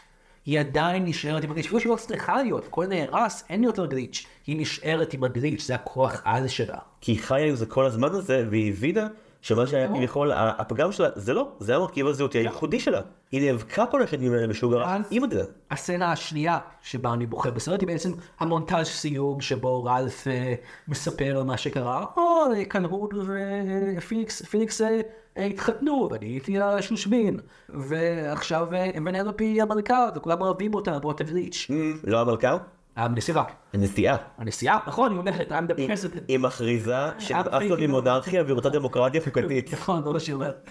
היא 0.45 0.59
עדיין 0.59 1.05
נשארת 1.05 1.43
עם 1.43 1.51
הגליץ', 1.51 1.65
אפילו 1.65 1.79
שהיא 1.79 1.91
לא 1.91 1.95
צריכה 1.95 2.43
להיות, 2.43 2.65
הכל 2.65 2.85
נהרס, 2.85 3.43
אין 3.49 3.63
יותר 3.63 3.85
גליץ'. 3.85 4.25
היא 4.47 4.61
נשארת 4.61 5.13
עם 5.13 5.23
הגליץ', 5.23 5.61
זה 5.61 5.75
הכוח 5.75 6.21
על 6.25 6.47
שלה. 6.47 6.77
כי 7.01 7.11
היא 7.11 7.19
חיה 7.19 7.45
עם 7.45 7.55
זה 7.55 7.65
כל 7.65 7.85
הזמן 7.85 8.07
הזה, 8.11 8.45
והיא 8.49 8.71
הבינה 8.71 9.07
שמה 9.47 9.67
שהיה 9.67 9.87
כביכול 9.87 10.31
הפגם 10.35 10.91
שלה, 10.91 11.09
זה 11.15 11.33
לא, 11.33 11.47
זה 11.59 11.75
המרכיב 11.75 12.07
הזהותי 12.07 12.37
הייחודי 12.37 12.79
שלה. 12.79 13.01
היא 13.31 13.51
נאבקה 13.51 13.85
כל 13.85 14.01
השנים 14.01 14.33
האלה 14.33 14.47
בשוגר 14.47 14.83
אז- 14.83 15.01
עם 15.11 15.23
זה. 15.31 15.43
הסצנה 15.71 16.11
השנייה 16.11 16.57
שבה 16.81 17.13
אני 17.13 17.25
בוחר 17.25 17.51
בסרט 17.51 17.81
היא 17.81 17.87
בעצם 17.87 18.11
המונטאז' 18.39 18.87
סיום 18.87 19.41
שבו 19.41 19.83
רלף 19.83 20.27
אה, 20.27 20.53
מספר 20.87 21.37
על 21.37 21.43
מה 21.43 21.57
שקרה. 21.57 22.05
או, 22.17 22.21
קלהון 22.67 23.13
ופליקס 23.97 24.41
פליקס, 24.41 24.81
אה, 24.81 24.99
אה, 25.37 25.45
התחתנו 25.45 26.07
ואני 26.11 26.25
הייתי 26.25 26.59
השושבין. 26.61 27.39
ועכשיו 27.69 28.67
אה, 28.73 28.89
ונלופי 28.95 29.61
המלכה 29.61 30.09
וכולם 30.15 30.41
אוהבים 30.41 30.73
אותה 30.73 30.99
בתור 30.99 31.13
glitch. 31.13 31.67
לא 32.03 32.21
המלכה? 32.21 32.57
הנסיכה. 32.97 33.43
הנשיאה. 33.73 34.15
הנשיאה, 34.37 34.77
נכון, 34.87 35.11
היא 35.11 35.19
הולכת, 35.19 35.51
I'm 35.51 35.71
the 35.71 35.75
president. 35.75 36.19
היא 36.27 36.39
מכריזה 36.39 36.95
שאף 37.19 37.47
פייק. 37.57 37.73
היא 37.79 37.87
מונרכיה 37.87 38.43
והיא 38.43 38.53
רוצה 38.53 38.69
דמוקרטיה 38.69 39.21
חוקתית. 39.21 39.73
נכון, 39.73 40.03
זה 40.03 40.09
מה 40.09 40.19
שהיא 40.19 40.33
אומרת. 40.35 40.69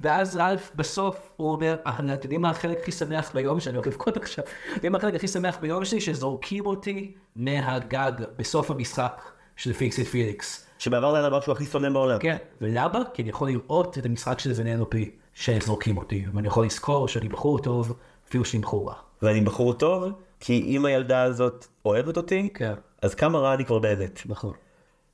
ואז 0.00 0.36
רלף 0.36 0.70
בסוף 0.74 1.30
הוא 1.36 1.52
אומר, 1.52 1.76
"אה, 1.86 1.92
אתם 1.98 2.08
יודעים 2.08 2.40
מה 2.40 2.50
החלק 2.50 2.78
הכי 2.82 2.92
שמח 2.92 3.30
ביום 3.34 3.60
שאני 3.60 3.76
הולך 3.76 3.86
לבכות 3.86 4.16
עכשיו? 4.16 4.44
אתם 4.44 4.74
יודעים 4.74 4.92
מה 4.92 4.98
החלק 4.98 5.14
הכי 5.14 5.28
שמח 5.28 5.58
ביום 5.60 5.84
שלי? 5.84 6.00
שזורקים 6.00 6.66
אותי 6.66 7.14
מהגג 7.36 8.12
בסוף 8.36 8.70
המשחק 8.70 9.22
של 9.56 9.72
פיקסיט 9.72 10.06
פליקס. 10.06 10.66
שבעבר 10.78 11.12
זה 11.12 11.18
הדבר 11.26 11.40
שהוא 11.40 11.52
הכי 11.52 11.64
שונא 11.64 11.88
בעולם. 11.90 12.18
כן, 12.18 12.36
ולמה? 12.60 13.02
כי 13.14 13.22
אני 13.22 13.30
יכול 13.30 13.48
לראות 13.48 13.98
את 13.98 14.06
המשחק 14.06 14.38
של 14.38 14.52
ונלופי 14.56 15.10
שזורקים 15.34 15.96
אותי, 15.98 16.24
ואני 16.34 16.48
יכול 16.48 16.66
לזכור 16.66 17.08
שאני 17.08 17.28
בחור 17.28 17.58
טוב, 17.58 17.96
אפילו 18.28 18.44
שאני 18.44 18.62
בחור 18.62 18.88
רע. 18.88 18.94
ואני 19.22 19.40
בחור 19.40 19.74
טוב, 19.74 20.12
כי 20.40 20.62
אם 20.66 20.84
הילדה 20.84 21.22
הזאת 21.22 21.66
אוהבת 21.84 22.16
אותי, 22.16 22.48
כן. 22.54 22.74
אז 23.02 23.14
כמה 23.14 23.38
רע 23.38 23.54
אני 23.54 23.64
כבר 23.64 23.78
באמת. 23.78 24.20
נכון. 24.26 24.52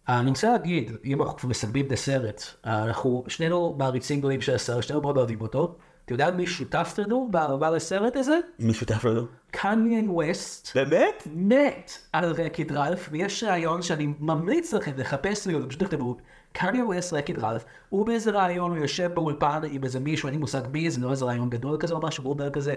אני 0.09 0.31
רוצה 0.31 0.53
להגיד, 0.53 0.93
אם 1.05 1.23
אנחנו 1.23 1.37
כבר 1.37 1.49
מסתכלים 1.49 1.87
את 1.87 1.93
הסרט, 1.93 2.43
אנחנו 2.65 3.25
שנינו 3.29 3.75
מעריצים 3.79 4.19
גדולים 4.19 4.41
של 4.41 4.55
הסרט, 4.55 4.83
שנינו 4.83 5.03
מאוד 5.03 5.17
אוהבים 5.17 5.41
אותו. 5.41 5.77
אתה 6.05 6.15
יודע 6.15 6.31
מי 6.31 6.47
שותף 6.47 6.95
לנו 6.99 7.29
באהבה 7.31 7.71
לסרט 7.71 8.17
הזה? 8.17 8.39
מי 8.59 8.75
שותף 8.75 9.05
לנו? 9.05 9.27
קניאן 9.51 10.09
ווסט 10.09 10.77
באמת? 10.77 11.29
מת 11.35 11.93
על 12.13 12.33
רקד 12.33 12.73
רלף, 12.73 13.09
ויש 13.13 13.45
רעיון 13.45 13.83
שאני 13.83 14.09
ממליץ 14.21 14.73
לכם 14.75 14.93
לחפש 14.97 15.47
לי, 15.47 15.55
פשוט 15.69 15.83
תכתבו, 15.83 16.17
קניאן 16.53 16.85
ווסט 16.87 17.13
רקד 17.13 17.39
רלף, 17.39 17.65
הוא 17.89 18.07
באיזה 18.07 18.31
רעיון, 18.31 18.71
הוא 18.71 18.79
יושב 18.79 19.11
באולפן 19.15 19.61
עם 19.71 19.85
איזה 19.85 20.01
מישהו, 20.01 20.27
אין 20.27 20.35
לי 20.35 20.41
מושג 20.41 20.63
מי, 20.73 20.91
זה 20.91 21.01
לא 21.01 21.11
איזה 21.11 21.25
רעיון 21.25 21.51
גדול 21.51 21.77
כזה 21.81 21.95
או 21.95 22.01
משהו, 22.01 22.25
הוא 22.25 22.33
אומר 22.33 22.51
כזה, 22.51 22.75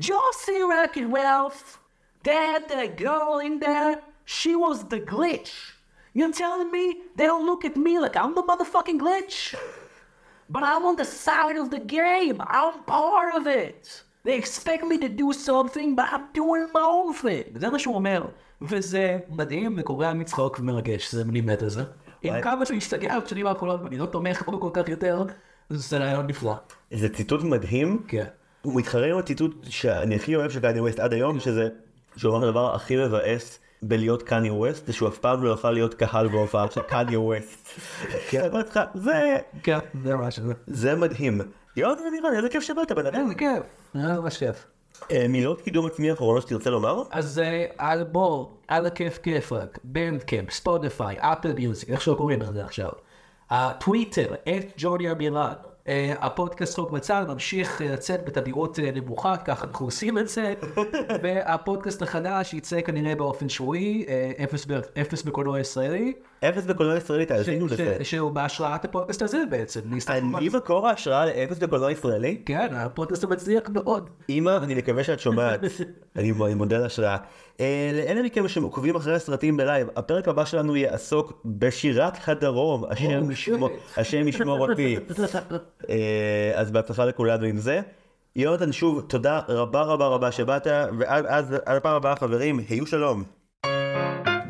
See 0.00 0.62
Wreck-It 0.62 1.06
Ralph? 1.06 1.80
That 2.24 2.68
that 2.68 2.96
girl 2.96 3.38
in 3.38 3.58
there, 3.58 4.00
she 4.24 4.54
was 4.56 4.84
the 4.84 5.00
glitch. 5.00 5.52
You're 6.14 6.32
telling 6.32 6.70
me 6.70 6.84
they 7.16 7.26
don't 7.26 7.46
look 7.46 7.64
at 7.64 7.76
me 7.76 7.98
like 7.98 8.16
I'm 8.16 8.34
the 8.34 8.42
motherfucking 8.42 8.98
glitch? 9.00 9.54
but 10.54 10.62
I'm 10.62 10.84
on 10.90 10.96
the 10.96 11.08
side 11.26 11.56
of 11.62 11.66
the 11.74 11.82
game. 11.96 12.36
I'm 12.58 12.74
part 12.96 13.30
of 13.38 13.46
it. 13.46 14.02
They 14.24 14.36
expect 14.42 14.82
me 14.90 14.96
to 15.04 15.08
do 15.22 15.28
something, 15.48 15.88
but 15.98 16.06
I'm 16.14 16.26
doing 16.40 16.66
my 16.74 16.86
own 16.96 17.12
thing. 17.14 17.58
זה 17.58 17.70
מה 17.70 17.78
שהוא 17.78 17.94
אומר, 17.94 18.24
וזה 18.62 19.18
מדהים 19.28 19.74
וקורע 19.78 20.12
מצחוק 20.12 20.58
ומרגש, 20.58 21.14
זה 21.14 21.22
אני 21.22 21.40
מת 21.40 21.62
על 21.62 21.68
זה. 21.68 21.84
עם 22.22 22.42
כמה 22.42 22.66
שהוא 22.66 22.76
השתגע 22.76 23.20
בשנים 23.20 23.46
האחרונות 23.46 23.80
ואני 23.84 23.98
לא 23.98 24.06
תומך 24.06 24.42
בו 24.46 24.60
כל 24.60 24.70
כך 24.72 24.88
יותר, 24.88 25.24
זה 25.70 25.98
רעיון 25.98 26.26
נפלא. 26.26 26.54
זה 26.92 27.08
ציטוט 27.08 27.42
מדהים. 27.42 28.02
כן. 28.08 28.24
הוא 28.62 28.74
מתחרה 28.76 29.06
עם 29.06 29.18
הציטוט 29.18 29.66
שאני 29.68 30.16
הכי 30.16 30.36
אוהב 30.36 30.50
של 30.50 30.60
קניה 30.60 30.82
ווסט 30.82 30.98
עד 31.00 31.12
היום, 31.12 31.40
שזה, 31.40 31.68
שהוא 32.16 32.36
אמר 32.36 32.48
הדבר 32.48 32.74
הכי 32.74 32.96
מבאס 32.96 33.58
בלהיות 33.82 34.22
קניה 34.22 34.52
ווסט, 34.52 34.86
זה 34.86 34.92
שהוא 34.92 35.08
אף 35.08 35.18
פעם 35.18 35.44
לא 35.44 35.48
יוכל 35.48 35.70
להיות 35.70 35.94
קהל 35.94 36.28
בהופעה 36.28 36.70
של 36.70 36.80
קניה 36.80 37.20
ווסט. 37.20 37.68
זה, 38.94 39.36
כן, 39.62 39.78
זה 40.04 40.16
ממש 40.16 40.38
זה. 40.38 40.52
זה 40.66 40.94
מדהים. 40.94 41.40
יונתן 41.76 42.02
עמירן, 42.08 42.34
איזה 42.36 42.48
כיף 42.48 42.62
שבאת 42.62 42.92
בן 42.92 43.06
אדם. 43.06 43.20
איזה 43.20 43.34
כיף, 43.34 43.62
ממש 43.94 44.38
כיף. 44.38 44.66
אה, 45.10 45.28
מילות 45.28 45.60
קידום 45.60 45.86
עצמי 45.86 46.12
אחרונות 46.12 46.42
שתרצה 46.42 46.70
לומר? 46.70 47.02
אז 47.10 47.38
אה, 47.38 47.66
על 47.78 48.04
בוא, 48.04 48.46
על 48.68 48.86
הכיף 48.86 49.18
כיף 49.18 49.52
רק, 49.52 49.78
בנדקאמפ, 49.84 50.50
ספוטיפיי, 50.50 51.16
אפל 51.18 51.52
מיוזיק, 51.52 51.90
איך 51.90 52.00
שלא 52.00 52.14
קוראים 52.14 52.42
לזה 52.42 52.64
עכשיו. 52.64 52.90
הטוויטר, 53.50 54.34
at 54.34 54.72
ג'וני 54.76 55.10
עמירן. 55.10 55.52
אה, 55.88 56.14
הפודקאסט 56.18 56.74
חוק 56.76 56.92
מצב 56.92 57.24
ממשיך 57.28 57.82
אה, 57.82 57.92
לצאת 57.92 58.24
בתדירות 58.24 58.78
אה, 58.78 58.90
נמוכה, 58.94 59.36
ככה 59.36 59.66
אנחנו 59.66 59.86
עושים 59.86 60.18
את 60.18 60.28
זה. 60.28 60.54
והפודקאסט 61.22 62.02
החדש 62.02 62.54
יצא 62.54 62.80
כנראה 62.80 63.14
באופן 63.14 63.48
שבועי, 63.48 64.06
אפס 65.00 65.22
בקולנוע 65.22 65.60
ישראלי. 65.60 66.12
אפס 66.44 66.64
בקולנוע 66.64 66.96
ישראלי, 66.96 67.26
תאזינו 67.26 67.66
לזה. 67.66 67.96
שהוא 68.02 68.30
בהשראת 68.30 68.84
הפודקאסט 68.84 69.22
הזה 69.22 69.42
בעצם. 69.50 69.80
אני 70.08 70.48
מקור 70.48 70.88
ההשראה 70.88 71.26
לאפס 71.26 71.58
בקולנוע 71.58 71.92
ישראלי? 71.92 72.42
כן, 72.46 72.68
הפודקאסט 72.72 73.24
מצליח 73.24 73.62
מאוד. 73.68 74.10
אמא, 74.28 74.56
אני 74.62 74.74
מקווה 74.74 75.04
שאת 75.04 75.20
שומעת. 75.20 75.60
אני 76.16 76.32
מודה 76.32 76.76
על 76.76 76.82
ההשראה. 76.82 77.16
אה, 77.60 77.90
לאלה 77.94 78.22
מכם 78.22 78.48
שעוקבים 78.48 78.96
אחרי 78.96 79.14
הסרטים 79.14 79.56
בלייב, 79.56 79.88
הפרק 79.96 80.28
הבא 80.28 80.44
שלנו 80.44 80.76
יעסוק 80.76 81.42
בשירת 81.44 82.28
הדרום. 82.28 82.84
השם 82.90 83.30
ישמור- 83.30 83.68
shit. 83.68 84.00
השם 84.00 84.28
ישמור 84.28 84.68
אותי. 84.70 84.96
אה, 85.90 86.52
אז 86.54 86.70
בהצלחה 86.70 87.04
לכולנו 87.04 87.46
עם 87.46 87.58
זה. 87.58 87.80
יונתן, 88.36 88.72
שוב, 88.72 89.00
תודה 89.08 89.40
רבה 89.48 89.82
רבה 89.82 90.06
רבה 90.06 90.32
שבאת, 90.32 90.66
ועד 90.98 91.26
אז, 91.26 91.52
עד 91.66 91.76
הפעם 91.76 91.96
הבאה 91.96 92.16
חברים, 92.16 92.60
היו 92.68 92.86
שלום. 92.86 93.24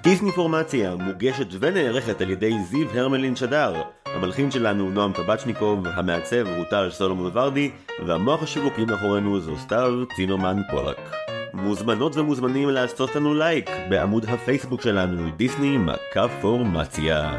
דיסניפורמציה 0.03 0.94
מוגשת 0.96 1.46
ונערכת 1.61 2.20
על 2.20 2.30
ידי 2.30 2.55
זיו 2.70 2.88
הרמלין 2.94 3.36
שדר. 3.36 3.82
המלחין 4.07 4.50
שלנו 4.50 4.90
נועם 4.90 5.12
טבצ'ניקוב, 5.12 5.86
המעצב 5.86 6.46
הוא 6.57 6.64
טל 6.64 6.90
סולומון 6.90 7.30
ורדי, 7.34 7.70
והמוח 8.07 8.42
השיווקי 8.42 8.84
מאחורינו 8.84 9.40
זו 9.40 9.57
סתיו 9.59 9.90
צינומן 10.16 10.57
פולק. 10.70 11.11
מוזמנות 11.55 12.16
ומוזמנים 12.16 12.68
לעשות 12.68 13.16
לנו 13.16 13.34
לייק 13.34 13.70
בעמוד 13.90 14.24
הפייסבוק 14.28 14.82
שלנו, 14.82 15.30
דיסני 15.36 15.78
מכה 15.78 16.28
פורמציה. 16.40 17.32